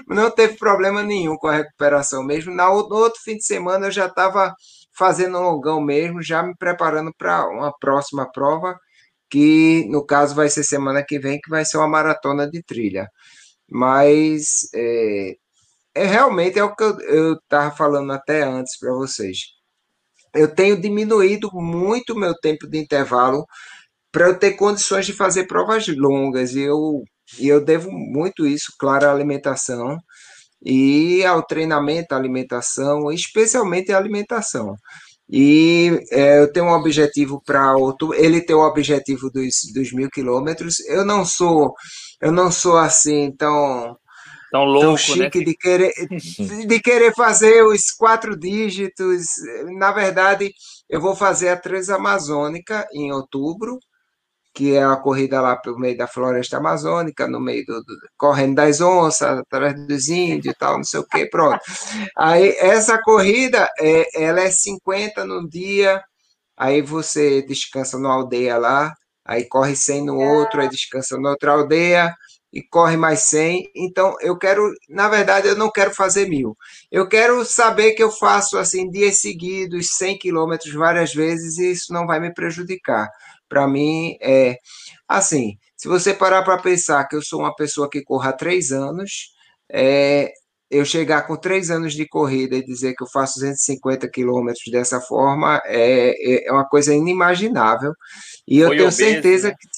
Não 0.09 0.31
teve 0.31 0.57
problema 0.57 1.03
nenhum 1.03 1.37
com 1.37 1.49
a 1.49 1.57
recuperação 1.57 2.23
mesmo. 2.25 2.55
Na, 2.55 2.69
no 2.69 2.75
outro 2.75 3.21
fim 3.23 3.37
de 3.37 3.45
semana 3.45 3.87
eu 3.87 3.91
já 3.91 4.07
estava 4.07 4.55
fazendo 4.97 5.39
um 5.39 5.43
longão 5.43 5.81
mesmo, 5.81 6.23
já 6.23 6.43
me 6.43 6.55
preparando 6.57 7.13
para 7.17 7.47
uma 7.49 7.73
próxima 7.79 8.31
prova, 8.31 8.79
que 9.31 9.87
no 9.91 10.05
caso 10.05 10.35
vai 10.35 10.49
ser 10.49 10.65
semana 10.65 11.05
que 11.07 11.19
vem, 11.19 11.41
que 11.41 11.51
vai 11.51 11.65
ser 11.65 11.79
uma 11.79 11.89
maratona 11.89 12.49
de 12.51 12.63
trilha. 12.63 13.09
Mas 13.71 14.69
é, 14.75 15.35
é 15.95 16.07
realmente 16.07 16.59
é 16.59 16.65
o 16.65 16.75
que 16.75 16.85
eu 16.85 17.35
estava 17.35 17.75
falando 17.75 18.13
até 18.13 18.43
antes 18.43 18.79
para 18.79 18.93
vocês. 18.95 19.39
Eu 20.35 20.55
tenho 20.55 20.81
diminuído 20.81 21.51
muito 21.53 22.17
meu 22.17 22.35
tempo 22.41 22.67
de 22.69 22.79
intervalo 22.79 23.45
para 24.13 24.29
eu 24.29 24.39
ter 24.39 24.53
condições 24.53 25.07
de 25.07 25.15
fazer 25.15 25.47
provas 25.47 25.89
longas. 25.89 26.55
E 26.55 26.61
eu, 26.61 27.03
e 27.39 27.49
eu 27.49 27.65
devo 27.65 27.91
muito 27.91 28.47
isso, 28.47 28.73
claro, 28.79 29.07
à 29.07 29.13
alimentação 29.13 29.97
e 30.65 31.25
ao 31.25 31.43
treinamento, 31.43 32.15
à 32.15 32.19
alimentação, 32.19 33.11
especialmente 33.11 33.91
a 33.91 33.99
alimentação. 33.99 34.77
E 35.29 35.99
é, 36.11 36.41
eu 36.41 36.53
tenho 36.53 36.67
um 36.67 36.75
objetivo 36.75 37.43
para 37.45 37.75
outubro. 37.75 38.17
Ele 38.17 38.43
tem 38.43 38.55
o 38.55 38.61
um 38.61 38.67
objetivo 38.67 39.31
dos, 39.31 39.55
dos 39.75 39.91
mil 39.93 40.11
quilômetros. 40.11 40.79
Eu 40.81 41.07
não 41.07 41.25
sou, 41.25 41.73
eu 42.21 42.31
não 42.31 42.53
sou 42.53 42.77
assim 42.77 43.35
tão 43.37 43.97
tão 44.51 44.65
louco, 44.65 44.87
tão 44.89 44.97
chique 44.99 45.39
né? 45.39 45.45
de 45.47 45.57
querer 45.57 45.93
de 46.69 46.81
querer 46.81 47.15
fazer 47.15 47.65
os 47.65 47.91
quatro 47.93 48.39
dígitos. 48.39 49.25
Na 49.79 49.91
verdade, 49.91 50.53
eu 50.91 51.01
vou 51.01 51.17
fazer 51.17 51.49
a 51.49 51.57
Transamazônica 51.57 52.87
em 52.93 53.11
outubro 53.11 53.79
que 54.55 54.75
é 54.75 54.85
a 54.85 54.97
corrida 54.97 55.41
lá 55.41 55.57
pelo 55.57 55.79
meio 55.79 55.97
da 55.97 56.07
floresta 56.07 56.59
amazônica, 56.59 57.27
no 57.27 57.41
meio 57.41 57.65
do, 57.65 57.83
do 57.83 57.97
correndo 58.17 58.57
das 58.57 58.81
onças, 58.81 59.39
atrás 59.39 59.75
dos 59.87 60.09
índios 60.09 60.55
e 60.55 60.59
tal, 60.59 60.77
não 60.77 60.85
sei 60.85 61.01
o 61.01 61.07
que, 61.07 61.27
pronto. 61.27 61.61
Aí 62.17 62.55
essa 62.59 63.01
corrida, 63.03 63.69
é, 63.81 64.23
ela 64.23 64.41
é 64.41 64.51
50 64.51 65.25
no 65.25 65.49
dia, 65.49 66.03
aí 66.57 66.83
você 66.83 67.43
descansa 67.43 67.99
numa 67.99 68.15
aldeia 68.15 68.59
lá, 68.59 68.93
aí 69.25 69.45
corre 69.49 69.75
100 69.75 70.05
no 70.05 70.19
outro, 70.19 70.61
aí 70.61 70.69
descansa 70.69 71.19
na 71.19 71.31
outra 71.31 71.53
aldeia, 71.53 72.15
e 72.53 72.63
corre 72.63 72.99
mais 72.99 73.21
100. 73.21 73.71
Então, 73.75 74.15
eu 74.21 74.37
quero, 74.37 74.71
na 74.89 75.09
verdade, 75.09 75.49
eu 75.49 75.57
não 75.57 75.71
quero 75.71 75.95
fazer 75.95 76.29
mil. 76.29 76.55
Eu 76.91 77.09
quero 77.09 77.43
saber 77.47 77.93
que 77.93 78.03
eu 78.03 78.11
faço 78.11 78.59
assim 78.59 78.91
dias 78.91 79.21
seguidos, 79.23 79.97
100 79.97 80.19
quilômetros 80.19 80.75
várias 80.75 81.15
vezes, 81.15 81.57
e 81.57 81.73
isso 81.73 81.93
não 81.93 82.07
vai 82.07 82.21
me 82.21 82.33
prejudicar 82.35 83.09
para 83.53 83.69
mim 83.69 84.17
é 84.23 84.57
assim. 85.07 85.59
Se 85.77 85.89
você 85.89 86.15
parar 86.15 86.43
para 86.43 86.57
pensar 86.57 87.05
que 87.07 87.15
eu 87.15 87.23
sou 87.23 87.41
uma 87.41 87.55
pessoa 87.55 87.91
que 87.91 88.03
corre 88.03 88.29
há 88.29 88.33
três 88.33 88.73
anos, 88.73 89.35
é, 89.71 90.33
eu 90.71 90.87
chegar 90.87 91.27
com 91.27 91.37
três 91.37 91.71
anos 91.71 91.93
de 91.93 92.09
corrida 92.09 92.57
e 92.57 92.65
dizer 92.65 92.95
que 92.95 93.03
eu 93.03 93.09
faço 93.13 93.35
250 93.41 94.09
quilômetros 94.09 94.65
dessa 94.71 95.01
forma 95.03 95.61
é, 95.67 96.11
é, 96.11 96.49
é 96.49 96.53
uma 96.53 96.67
coisa 96.67 96.95
inimaginável. 96.95 97.93
E 98.49 98.59
eu 98.59 98.69
Foi 98.69 98.77
tenho 98.77 98.89
obeso, 98.89 98.97
certeza 98.97 99.49
né? 99.49 99.55
que 99.61 99.69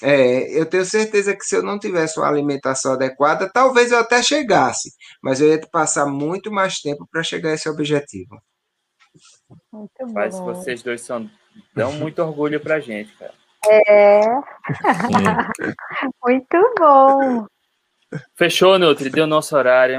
é, 0.00 0.60
eu 0.60 0.66
tenho 0.66 0.84
certeza 0.84 1.36
que 1.36 1.44
se 1.44 1.56
eu 1.56 1.62
não 1.62 1.78
tivesse 1.78 2.18
uma 2.18 2.28
alimentação 2.28 2.92
adequada, 2.92 3.50
talvez 3.52 3.92
eu 3.92 3.98
até 3.98 4.22
chegasse, 4.22 4.90
mas 5.22 5.40
eu 5.40 5.48
ia 5.48 5.60
passar 5.72 6.06
muito 6.06 6.50
mais 6.50 6.80
tempo 6.80 7.06
para 7.10 7.22
chegar 7.22 7.50
a 7.50 7.54
esse 7.54 7.68
objetivo. 7.68 8.40
Muito 9.72 9.90
bom. 9.98 10.12
Mas 10.12 10.38
vocês 10.38 10.82
dois 10.82 11.00
são 11.00 11.28
dão 11.74 11.92
muito 11.92 12.22
orgulho 12.22 12.60
pra 12.60 12.80
gente, 12.80 13.12
cara. 13.16 13.32
É. 13.66 14.20
muito 16.24 16.74
bom. 16.78 17.46
Fechou, 18.34 18.78
Nutri, 18.78 19.10
deu 19.10 19.26
nosso 19.26 19.54
horário. 19.54 19.98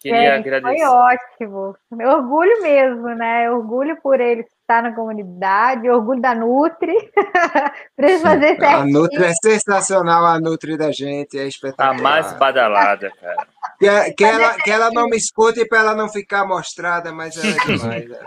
Queria 0.00 0.36
Gente, 0.36 0.48
agradecer. 0.48 0.84
Foi 0.84 0.88
ótimo. 0.88 1.76
Orgulho 1.92 2.62
mesmo, 2.62 3.08
né? 3.14 3.48
Orgulho 3.50 3.96
por 4.02 4.20
ele 4.20 4.44
estar 4.60 4.82
na 4.82 4.92
comunidade, 4.92 5.88
orgulho 5.88 6.20
da 6.20 6.34
Nutri. 6.34 6.92
Precisa 7.94 8.30
fazer 8.30 8.56
certinho. 8.56 8.78
A 8.78 8.84
Nutri 8.84 9.24
é 9.24 9.32
sensacional, 9.34 10.26
a 10.26 10.40
Nutri 10.40 10.76
da 10.76 10.90
gente, 10.90 11.38
é 11.38 11.46
espetacular. 11.46 11.96
A 11.96 12.02
mais 12.02 12.32
badalada, 12.32 13.12
cara. 13.20 13.46
Que, 13.78 14.12
que, 14.14 14.24
ela, 14.24 14.54
que 14.54 14.70
ela 14.70 14.90
não 14.90 15.06
me 15.06 15.16
escute 15.16 15.64
para 15.68 15.78
ela 15.80 15.94
não 15.94 16.08
ficar 16.08 16.44
mostrada, 16.46 17.12
mas 17.12 17.36
ela 17.36 17.46
é 17.46 17.58
demais. 17.64 18.08
Né? 18.08 18.18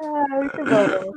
Ah, 0.00 0.28
muito 0.30 0.56
bom. 0.64 1.12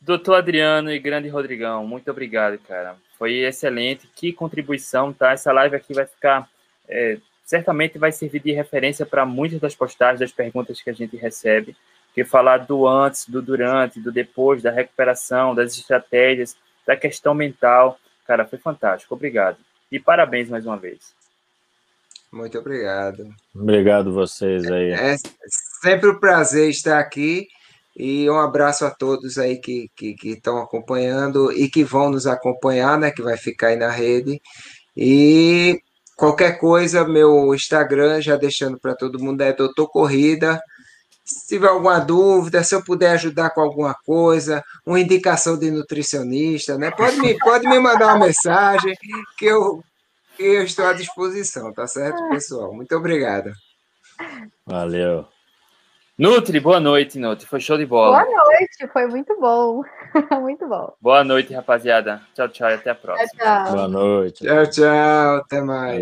Doutor 0.00 0.34
Adriano 0.34 0.90
e 0.90 0.98
grande 0.98 1.28
Rodrigão, 1.28 1.86
muito 1.86 2.10
obrigado, 2.10 2.58
cara. 2.58 2.96
Foi 3.18 3.32
excelente. 3.38 4.06
Que 4.14 4.32
contribuição, 4.32 5.12
tá? 5.12 5.32
Essa 5.32 5.50
live 5.52 5.76
aqui 5.76 5.94
vai 5.94 6.04
ficar. 6.04 6.48
É, 6.86 7.16
certamente 7.44 7.98
vai 7.98 8.12
servir 8.12 8.40
de 8.40 8.52
referência 8.52 9.06
para 9.06 9.24
muitas 9.24 9.60
das 9.60 9.74
postagens, 9.74 10.20
das 10.20 10.32
perguntas 10.32 10.80
que 10.82 10.90
a 10.90 10.92
gente 10.92 11.16
recebe. 11.16 11.74
Que 12.14 12.24
falar 12.24 12.58
do 12.58 12.86
antes, 12.86 13.28
do 13.28 13.40
durante, 13.40 13.98
do 13.98 14.12
depois, 14.12 14.62
da 14.62 14.70
recuperação, 14.70 15.54
das 15.54 15.76
estratégias, 15.76 16.56
da 16.86 16.96
questão 16.96 17.34
mental. 17.34 17.98
Cara, 18.26 18.44
foi 18.44 18.58
fantástico. 18.58 19.14
Obrigado. 19.14 19.56
E 19.90 19.98
parabéns 19.98 20.48
mais 20.48 20.66
uma 20.66 20.76
vez. 20.76 21.14
Muito 22.30 22.58
obrigado. 22.58 23.32
Obrigado 23.54 24.12
vocês 24.12 24.70
aí. 24.70 24.90
É 24.90 25.16
sempre 25.84 26.08
um 26.08 26.18
prazer 26.18 26.70
estar 26.70 26.98
aqui 26.98 27.46
e 27.94 28.28
um 28.30 28.38
abraço 28.38 28.86
a 28.86 28.90
todos 28.90 29.36
aí 29.36 29.58
que, 29.58 29.90
que, 29.94 30.14
que 30.14 30.30
estão 30.30 30.58
acompanhando 30.58 31.52
e 31.52 31.68
que 31.68 31.84
vão 31.84 32.10
nos 32.10 32.26
acompanhar, 32.26 32.98
né? 32.98 33.10
Que 33.10 33.22
vai 33.22 33.36
ficar 33.36 33.68
aí 33.68 33.76
na 33.76 33.90
rede. 33.90 34.40
E 34.96 35.78
qualquer 36.16 36.58
coisa, 36.58 37.06
meu 37.06 37.54
Instagram, 37.54 38.22
já 38.22 38.34
deixando 38.36 38.80
para 38.80 38.96
todo 38.96 39.22
mundo, 39.22 39.42
é 39.42 39.52
Doutor 39.52 39.88
Corrida. 39.88 40.58
Se 41.22 41.48
tiver 41.48 41.68
alguma 41.68 42.00
dúvida, 42.00 42.64
se 42.64 42.74
eu 42.74 42.82
puder 42.82 43.10
ajudar 43.12 43.50
com 43.50 43.60
alguma 43.60 43.94
coisa, 44.06 44.64
uma 44.86 44.98
indicação 44.98 45.58
de 45.58 45.70
nutricionista, 45.70 46.78
né? 46.78 46.90
Pode 46.90 47.18
me, 47.18 47.38
pode 47.38 47.68
me 47.68 47.78
mandar 47.78 48.16
uma 48.16 48.26
mensagem 48.26 48.94
que 49.38 49.44
eu, 49.44 49.84
que 50.36 50.42
eu 50.42 50.64
estou 50.64 50.86
à 50.86 50.94
disposição, 50.94 51.72
tá 51.74 51.86
certo, 51.86 52.26
pessoal? 52.30 52.74
Muito 52.74 52.94
obrigado. 52.96 53.52
Valeu. 54.66 55.33
Nutri, 56.16 56.60
boa 56.60 56.78
noite, 56.78 57.18
Nutri. 57.18 57.44
Foi 57.44 57.58
show 57.58 57.76
de 57.76 57.84
bola. 57.84 58.24
Boa 58.24 58.44
noite, 58.44 58.86
foi 58.92 59.06
muito 59.08 59.36
bom. 59.40 59.82
muito 60.40 60.68
bom. 60.68 60.92
Boa 61.00 61.24
noite, 61.24 61.52
rapaziada. 61.52 62.22
Tchau, 62.34 62.48
tchau 62.48 62.70
e 62.70 62.74
até 62.74 62.90
a 62.90 62.94
próxima. 62.94 63.28
Tchau, 63.36 63.64
tchau. 63.64 63.72
Boa 63.74 63.88
noite. 63.88 64.44
Tchau, 64.44 64.70
tchau. 64.70 65.36
Até 65.38 65.60
mais. 65.60 66.00